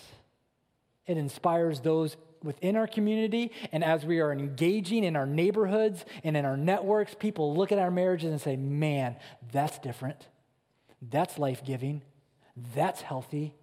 It 1.07 1.17
inspires 1.17 1.81
those 1.81 2.17
within 2.43 2.77
our 2.77 2.87
community. 2.87 3.53
And 3.73 3.83
as 3.85 4.05
we 4.05 4.21
are 4.21 4.33
engaging 4.33 5.05
in 5.05 5.17
our 5.17 5.27
neighborhoods 5.27 6.05
and 6.25 6.37
in 6.37 6.45
our 6.45 6.57
networks, 6.57 7.15
people 7.15 7.55
look 7.55 7.73
at 7.73 7.79
our 7.79 7.91
marriages 7.91 8.31
and 8.31 8.41
say, 8.41 8.57
man, 8.57 9.17
that's 9.53 9.79
different. 9.79 10.29
That's 11.03 11.39
life 11.39 11.65
giving. 11.65 12.03
That's 12.75 13.01
healthy. 13.01 13.55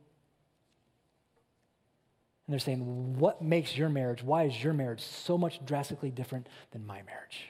And 2.48 2.54
they're 2.54 2.60
saying, 2.60 3.18
what 3.18 3.42
makes 3.42 3.76
your 3.76 3.90
marriage? 3.90 4.24
Why 4.24 4.44
is 4.44 4.64
your 4.64 4.74
marriage 4.74 5.02
so 5.02 5.38
much 5.38 5.66
drastically 5.66 6.12
different 6.12 6.48
than 6.72 6.86
my 6.86 7.02
marriage? 7.02 7.50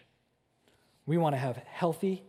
We 1.05 1.17
want 1.17 1.35
to 1.35 1.39
have 1.39 1.57
healthy, 1.57 2.23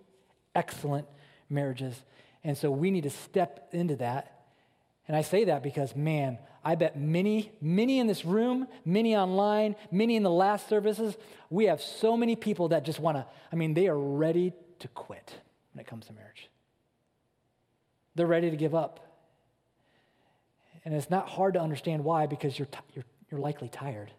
excellent 0.54 1.06
marriages. 1.48 1.94
And 2.42 2.58
so 2.58 2.70
we 2.70 2.90
need 2.90 3.04
to 3.04 3.10
step 3.10 3.68
into 3.72 3.96
that. 3.96 4.32
And 5.08 5.16
I 5.16 5.22
say 5.22 5.44
that 5.44 5.62
because, 5.62 5.94
man, 5.94 6.38
I 6.66 6.74
bet 6.74 6.98
many, 6.98 7.52
many 7.60 8.00
in 8.00 8.08
this 8.08 8.24
room, 8.24 8.66
many 8.84 9.16
online, 9.16 9.76
many 9.92 10.16
in 10.16 10.24
the 10.24 10.30
last 10.32 10.68
services, 10.68 11.16
we 11.48 11.66
have 11.66 11.80
so 11.80 12.16
many 12.16 12.34
people 12.34 12.70
that 12.70 12.84
just 12.84 12.98
want 12.98 13.18
to, 13.18 13.26
I 13.52 13.54
mean, 13.54 13.72
they 13.72 13.86
are 13.86 13.96
ready 13.96 14.52
to 14.80 14.88
quit 14.88 15.32
when 15.72 15.80
it 15.80 15.86
comes 15.86 16.06
to 16.06 16.12
marriage. 16.12 16.50
They're 18.16 18.26
ready 18.26 18.50
to 18.50 18.56
give 18.56 18.74
up. 18.74 18.98
And 20.84 20.92
it's 20.92 21.08
not 21.08 21.28
hard 21.28 21.54
to 21.54 21.60
understand 21.60 22.02
why 22.02 22.26
because 22.26 22.58
you're, 22.58 22.66
t- 22.66 22.78
you're, 22.96 23.04
you're 23.30 23.40
likely 23.40 23.68
tired. 23.68 24.10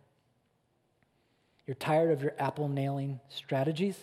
You're 1.66 1.76
tired 1.76 2.12
of 2.12 2.22
your 2.22 2.34
apple 2.40 2.70
nailing 2.70 3.20
strategies 3.28 3.98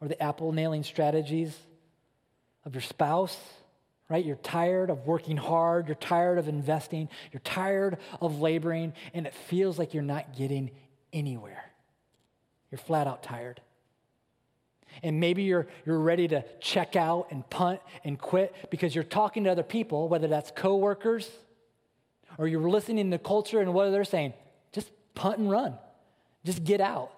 or 0.00 0.08
the 0.08 0.22
apple 0.22 0.52
nailing 0.52 0.84
strategies 0.84 1.54
of 2.64 2.74
your 2.74 2.80
spouse, 2.80 3.36
right? 4.08 4.24
You're 4.24 4.36
tired 4.36 4.90
of 4.90 5.06
working 5.06 5.36
hard, 5.36 5.86
you're 5.86 5.94
tired 5.94 6.38
of 6.38 6.48
investing, 6.48 7.08
you're 7.32 7.40
tired 7.40 7.98
of 8.20 8.40
laboring, 8.40 8.94
and 9.12 9.26
it 9.26 9.34
feels 9.34 9.78
like 9.78 9.92
you're 9.94 10.02
not 10.02 10.36
getting 10.36 10.70
anywhere. 11.12 11.64
You're 12.70 12.78
flat 12.78 13.06
out 13.06 13.22
tired. 13.22 13.60
And 15.02 15.20
maybe 15.20 15.42
you're, 15.42 15.66
you're 15.84 15.98
ready 15.98 16.28
to 16.28 16.44
check 16.60 16.96
out 16.96 17.28
and 17.30 17.48
punt 17.50 17.80
and 18.04 18.18
quit 18.18 18.54
because 18.70 18.94
you're 18.94 19.04
talking 19.04 19.44
to 19.44 19.50
other 19.50 19.62
people, 19.62 20.08
whether 20.08 20.28
that's 20.28 20.50
coworkers 20.50 21.30
or 22.38 22.48
you're 22.48 22.68
listening 22.68 23.10
to 23.10 23.18
culture 23.18 23.60
and 23.60 23.74
what 23.74 23.90
they're 23.90 24.04
saying. 24.04 24.32
Just 24.72 24.90
punt 25.14 25.38
and 25.38 25.50
run. 25.50 25.74
Just 26.44 26.64
get 26.64 26.80
out. 26.80 27.12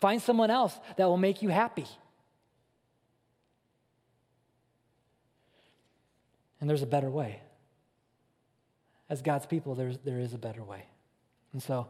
Find 0.00 0.20
someone 0.20 0.50
else 0.50 0.78
that 0.96 1.06
will 1.06 1.18
make 1.18 1.42
you 1.42 1.50
happy. 1.50 1.86
And 6.60 6.68
there's 6.68 6.82
a 6.82 6.86
better 6.86 7.10
way. 7.10 7.40
As 9.08 9.22
God's 9.22 9.46
people, 9.46 9.74
there's, 9.74 9.98
there 10.04 10.20
is 10.20 10.34
a 10.34 10.38
better 10.38 10.62
way. 10.62 10.84
And 11.52 11.62
so 11.62 11.88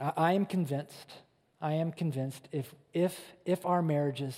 I, 0.00 0.12
I 0.16 0.32
am 0.32 0.44
convinced, 0.44 1.12
I 1.60 1.74
am 1.74 1.92
convinced 1.92 2.48
if, 2.52 2.74
if, 2.92 3.18
if 3.44 3.64
our 3.64 3.80
marriages, 3.80 4.36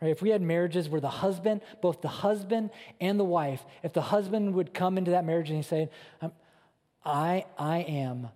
right, 0.00 0.10
if 0.10 0.22
we 0.22 0.30
had 0.30 0.40
marriages 0.40 0.88
where 0.88 1.00
the 1.00 1.08
husband, 1.08 1.60
both 1.82 2.00
the 2.00 2.08
husband 2.08 2.70
and 3.00 3.18
the 3.18 3.24
wife, 3.24 3.64
if 3.82 3.92
the 3.92 4.02
husband 4.02 4.54
would 4.54 4.72
come 4.72 4.96
into 4.96 5.10
that 5.10 5.24
marriage 5.24 5.50
and 5.50 5.58
he'd 5.58 5.68
say, 5.68 5.90
um, 6.22 6.32
I, 7.04 7.44
I, 7.58 7.78
am 7.80 8.28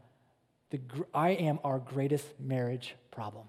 the, 0.71 0.81
I 1.15 1.31
am 1.31 1.59
our 1.65 1.79
greatest 1.79 2.27
marriage 2.39 2.97
problem. 3.11 3.47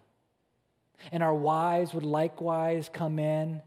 And 1.12 1.24
our 1.24 1.34
wives 1.34 1.94
would 1.94 2.04
likewise 2.04 2.90
come 2.92 3.20
in 3.20 3.62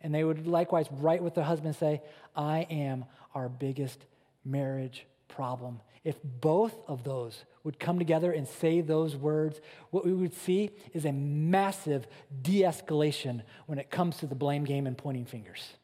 and 0.00 0.14
they 0.14 0.24
would 0.24 0.46
likewise 0.46 0.86
write 0.90 1.22
with 1.22 1.34
their 1.34 1.44
husband 1.44 1.68
and 1.68 1.76
say, 1.76 2.02
I 2.36 2.66
am 2.70 3.04
our 3.34 3.48
biggest 3.48 4.04
marriage 4.44 5.06
problem. 5.28 5.80
If 6.04 6.16
both 6.22 6.74
of 6.86 7.04
those 7.04 7.44
would 7.64 7.78
come 7.78 7.98
together 7.98 8.32
and 8.32 8.46
say 8.46 8.80
those 8.80 9.16
words, 9.16 9.60
what 9.90 10.06
we 10.06 10.12
would 10.12 10.34
see 10.34 10.70
is 10.94 11.04
a 11.04 11.12
massive 11.12 12.06
de 12.42 12.62
escalation 12.62 13.42
when 13.66 13.78
it 13.78 13.90
comes 13.90 14.18
to 14.18 14.26
the 14.26 14.34
blame 14.34 14.64
game 14.64 14.86
and 14.86 14.96
pointing 14.96 15.26
fingers. 15.26 15.74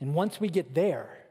And 0.00 0.14
once 0.14 0.40
we 0.40 0.48
get 0.48 0.74
there, 0.74 1.26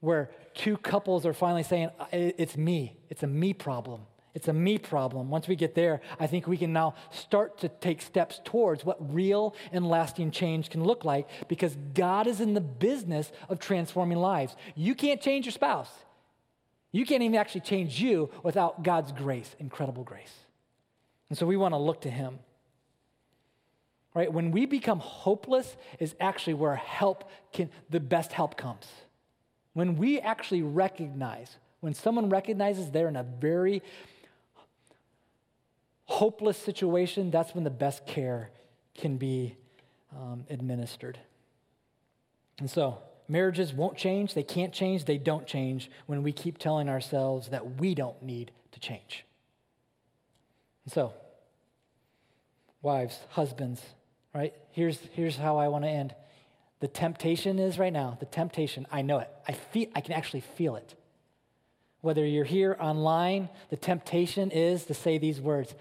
where 0.00 0.30
two 0.54 0.76
couples 0.76 1.24
are 1.26 1.32
finally 1.32 1.62
saying, 1.62 1.90
It's 2.12 2.56
me, 2.56 2.96
it's 3.08 3.22
a 3.22 3.26
me 3.26 3.52
problem, 3.52 4.02
it's 4.34 4.48
a 4.48 4.52
me 4.52 4.78
problem. 4.78 5.30
Once 5.30 5.46
we 5.46 5.54
get 5.54 5.76
there, 5.76 6.00
I 6.18 6.26
think 6.26 6.48
we 6.48 6.56
can 6.56 6.72
now 6.72 6.96
start 7.12 7.58
to 7.58 7.68
take 7.68 8.02
steps 8.02 8.40
towards 8.44 8.84
what 8.84 9.14
real 9.14 9.54
and 9.70 9.88
lasting 9.88 10.32
change 10.32 10.70
can 10.70 10.82
look 10.82 11.04
like 11.04 11.28
because 11.48 11.76
God 11.94 12.26
is 12.26 12.40
in 12.40 12.52
the 12.52 12.60
business 12.60 13.30
of 13.48 13.60
transforming 13.60 14.18
lives. 14.18 14.56
You 14.74 14.96
can't 14.96 15.20
change 15.20 15.46
your 15.46 15.52
spouse. 15.52 15.90
You 16.90 17.06
can't 17.06 17.22
even 17.22 17.36
actually 17.36 17.60
change 17.60 18.00
you 18.00 18.30
without 18.42 18.82
God's 18.82 19.12
grace, 19.12 19.54
incredible 19.60 20.02
grace. 20.02 20.34
And 21.28 21.38
so 21.38 21.46
we 21.46 21.56
want 21.56 21.72
to 21.72 21.78
look 21.78 22.02
to 22.02 22.10
Him. 22.10 22.40
Right? 24.14 24.32
When 24.32 24.50
we 24.50 24.66
become 24.66 24.98
hopeless 24.98 25.76
is 26.00 26.14
actually 26.20 26.54
where 26.54 26.76
help 26.76 27.30
can 27.52 27.70
the 27.90 28.00
best 28.00 28.32
help 28.32 28.56
comes. 28.56 28.86
When 29.72 29.96
we 29.96 30.20
actually 30.20 30.62
recognize, 30.62 31.56
when 31.80 31.94
someone 31.94 32.28
recognizes 32.28 32.90
they're 32.90 33.08
in 33.08 33.16
a 33.16 33.24
very 33.24 33.82
hopeless 36.14 36.56
situation, 36.56 37.30
that's 37.30 37.54
when 37.54 37.64
the 37.64 37.70
best 37.70 38.06
care 38.06 38.50
can 38.94 39.16
be 39.16 39.56
um, 40.12 40.44
administered. 40.48 41.18
And 42.60 42.70
so, 42.70 42.98
marriages 43.26 43.72
won't 43.72 43.96
change, 43.96 44.34
they 44.34 44.44
can't 44.44 44.72
change, 44.72 45.06
they 45.06 45.18
don't 45.18 45.46
change 45.46 45.90
when 46.06 46.22
we 46.22 46.30
keep 46.32 46.58
telling 46.58 46.88
ourselves 46.88 47.48
that 47.48 47.80
we 47.80 47.94
don't 47.96 48.22
need 48.22 48.52
to 48.70 48.78
change. 48.78 49.24
And 50.84 50.92
so, 50.92 51.12
wives, 52.80 53.18
husbands, 53.30 53.82
right? 54.32 54.54
Here's, 54.70 54.98
here's 55.12 55.36
how 55.36 55.56
I 55.56 55.66
want 55.66 55.84
to 55.84 55.90
end. 55.90 56.14
The 56.78 56.88
temptation 56.88 57.58
is 57.58 57.76
right 57.76 57.92
now, 57.92 58.16
the 58.20 58.26
temptation, 58.26 58.86
I 58.92 59.02
know 59.02 59.18
it. 59.18 59.30
I 59.48 59.52
feel 59.52 59.88
I 59.96 60.00
can 60.00 60.12
actually 60.12 60.42
feel 60.42 60.76
it 60.76 60.94
Whether 62.02 62.24
you're 62.24 62.44
here 62.44 62.76
online, 62.78 63.48
the 63.70 63.76
temptation 63.76 64.50
is 64.52 64.84
to 64.84 64.94
say 64.94 65.18
these 65.18 65.40
words 65.40 65.74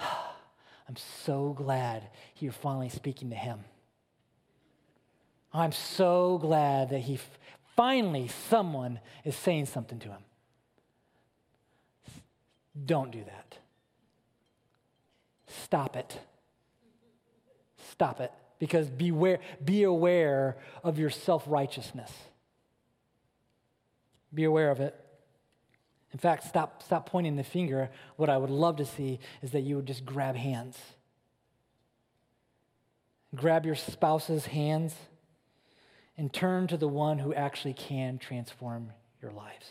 I'm 0.88 0.96
so 1.24 1.52
glad 1.52 2.08
you're 2.38 2.52
finally 2.52 2.88
speaking 2.88 3.30
to 3.30 3.36
him. 3.36 3.60
I'm 5.52 5.72
so 5.72 6.38
glad 6.38 6.90
that 6.90 7.00
he 7.00 7.18
finally 7.76 8.28
someone 8.48 9.00
is 9.24 9.36
saying 9.36 9.66
something 9.66 9.98
to 10.00 10.08
him. 10.08 10.22
Don't 12.84 13.10
do 13.10 13.22
that. 13.24 13.58
Stop 15.48 15.96
it. 15.96 16.18
Stop 17.90 18.20
it. 18.20 18.32
Because 18.58 18.88
beware, 18.88 19.40
be 19.64 19.82
aware 19.82 20.56
of 20.84 20.98
your 20.98 21.10
self 21.10 21.44
righteousness. 21.46 22.12
Be 24.32 24.44
aware 24.44 24.70
of 24.70 24.80
it. 24.80 24.94
In 26.12 26.18
fact, 26.18 26.44
stop, 26.44 26.82
stop 26.82 27.08
pointing 27.08 27.36
the 27.36 27.44
finger. 27.44 27.90
What 28.16 28.28
I 28.28 28.36
would 28.36 28.50
love 28.50 28.76
to 28.76 28.84
see 28.84 29.20
is 29.42 29.52
that 29.52 29.60
you 29.60 29.76
would 29.76 29.86
just 29.86 30.04
grab 30.04 30.34
hands. 30.34 30.76
Grab 33.34 33.64
your 33.64 33.76
spouse's 33.76 34.46
hands 34.46 34.94
and 36.16 36.32
turn 36.32 36.66
to 36.66 36.76
the 36.76 36.88
one 36.88 37.18
who 37.18 37.32
actually 37.32 37.74
can 37.74 38.18
transform 38.18 38.92
your 39.22 39.30
lives. 39.30 39.70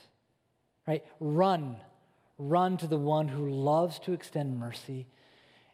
Right? 0.88 1.04
Run. 1.20 1.78
Run 2.38 2.78
to 2.78 2.88
the 2.88 2.98
one 2.98 3.28
who 3.28 3.50
loves 3.50 4.00
to 4.00 4.14
extend 4.14 4.58
mercy 4.58 5.08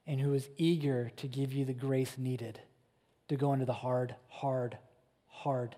and 0.07 0.19
who 0.19 0.33
is 0.33 0.49
eager 0.57 1.11
to 1.17 1.27
give 1.27 1.53
you 1.53 1.63
the 1.63 1.73
grace 1.73 2.17
needed 2.17 2.59
to 3.27 3.35
go 3.35 3.53
into 3.53 3.65
the 3.65 3.73
hard, 3.73 4.15
hard, 4.27 4.77
hard 5.27 5.75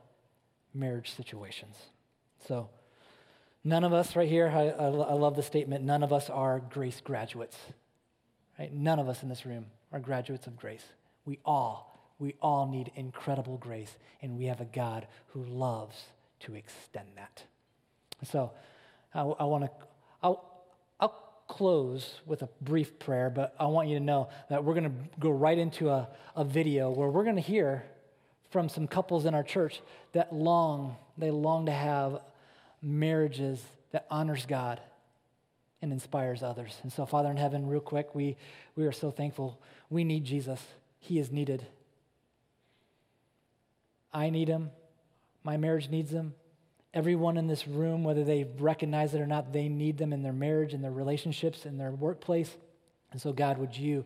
marriage 0.73 1.11
situations. 1.15 1.75
So, 2.47 2.69
none 3.67 3.83
of 3.83 3.93
us 3.93 4.15
right 4.15 4.29
here, 4.29 4.47
I, 4.47 4.69
I, 4.69 4.87
I 4.87 5.13
love 5.13 5.35
the 5.35 5.43
statement, 5.43 5.83
none 5.83 6.03
of 6.03 6.13
us 6.13 6.29
are 6.29 6.61
grace 6.69 7.01
graduates. 7.01 7.57
Right? 8.57 8.73
None 8.73 8.99
of 8.99 9.07
us 9.09 9.23
in 9.23 9.29
this 9.29 9.45
room 9.45 9.65
are 9.91 9.99
graduates 9.99 10.47
of 10.47 10.57
grace. 10.57 10.83
We 11.25 11.39
all 11.45 11.97
we 12.19 12.35
all 12.41 12.67
need 12.67 12.91
incredible 12.95 13.57
grace, 13.57 13.95
and 14.21 14.37
we 14.37 14.45
have 14.45 14.61
a 14.61 14.65
God 14.65 15.07
who 15.27 15.43
loves 15.43 15.95
to 16.41 16.55
extend 16.55 17.07
that. 17.15 17.43
So 18.31 18.51
I, 19.13 19.21
I 19.21 19.43
want 19.43 19.65
to, 19.65 19.71
I'll, 20.23 20.63
I'll 20.99 21.43
close 21.47 22.21
with 22.25 22.41
a 22.41 22.49
brief 22.61 22.97
prayer, 22.97 23.29
but 23.29 23.55
I 23.59 23.67
want 23.67 23.89
you 23.89 23.99
to 23.99 24.03
know 24.03 24.29
that 24.49 24.63
we're 24.63 24.73
going 24.73 24.85
to 24.85 25.19
go 25.19 25.29
right 25.29 25.57
into 25.57 25.89
a, 25.89 26.07
a 26.35 26.43
video 26.43 26.89
where 26.89 27.09
we're 27.09 27.23
going 27.23 27.35
to 27.35 27.41
hear 27.41 27.83
from 28.49 28.69
some 28.69 28.87
couples 28.87 29.25
in 29.25 29.35
our 29.35 29.43
church 29.43 29.81
that 30.13 30.33
long, 30.33 30.95
they 31.17 31.29
long 31.29 31.67
to 31.67 31.71
have 31.71 32.21
marriages 32.81 33.63
that 33.91 34.05
honors 34.09 34.45
God 34.45 34.79
and 35.81 35.91
inspires 35.91 36.43
others. 36.43 36.77
And 36.83 36.91
so, 36.91 37.05
Father 37.05 37.29
in 37.29 37.37
heaven, 37.37 37.67
real 37.67 37.81
quick, 37.81 38.13
we, 38.15 38.35
we 38.75 38.85
are 38.85 38.91
so 38.91 39.11
thankful. 39.11 39.59
We 39.89 40.03
need 40.03 40.25
Jesus. 40.25 40.61
He 40.99 41.19
is 41.19 41.31
needed. 41.31 41.65
I 44.11 44.29
need 44.29 44.47
him. 44.47 44.71
My 45.43 45.57
marriage 45.57 45.89
needs 45.89 46.11
him. 46.11 46.33
Everyone 46.93 47.37
in 47.37 47.47
this 47.47 47.67
room, 47.67 48.03
whether 48.03 48.23
they 48.23 48.47
recognize 48.57 49.13
it 49.13 49.21
or 49.21 49.27
not, 49.27 49.53
they 49.53 49.69
need 49.69 49.97
them 49.97 50.13
in 50.13 50.23
their 50.23 50.33
marriage, 50.33 50.73
in 50.73 50.81
their 50.81 50.91
relationships, 50.91 51.65
in 51.65 51.77
their 51.77 51.91
workplace. 51.91 52.55
And 53.11 53.21
so, 53.21 53.31
God, 53.31 53.57
would 53.59 53.77
you, 53.77 54.03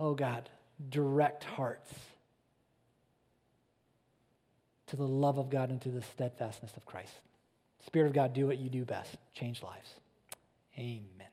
oh 0.00 0.14
God, 0.14 0.48
direct 0.90 1.44
hearts 1.44 1.92
to 4.92 4.96
the 4.96 5.08
love 5.08 5.38
of 5.38 5.48
God 5.48 5.70
and 5.70 5.80
to 5.80 5.88
the 5.88 6.02
steadfastness 6.02 6.76
of 6.76 6.84
Christ. 6.84 7.14
Spirit 7.86 8.08
of 8.08 8.12
God, 8.14 8.32
do 8.32 8.46
what 8.46 8.58
you 8.58 8.68
do 8.68 8.84
best 8.84 9.16
change 9.34 9.62
lives. 9.62 9.94
Amen. 10.78 11.31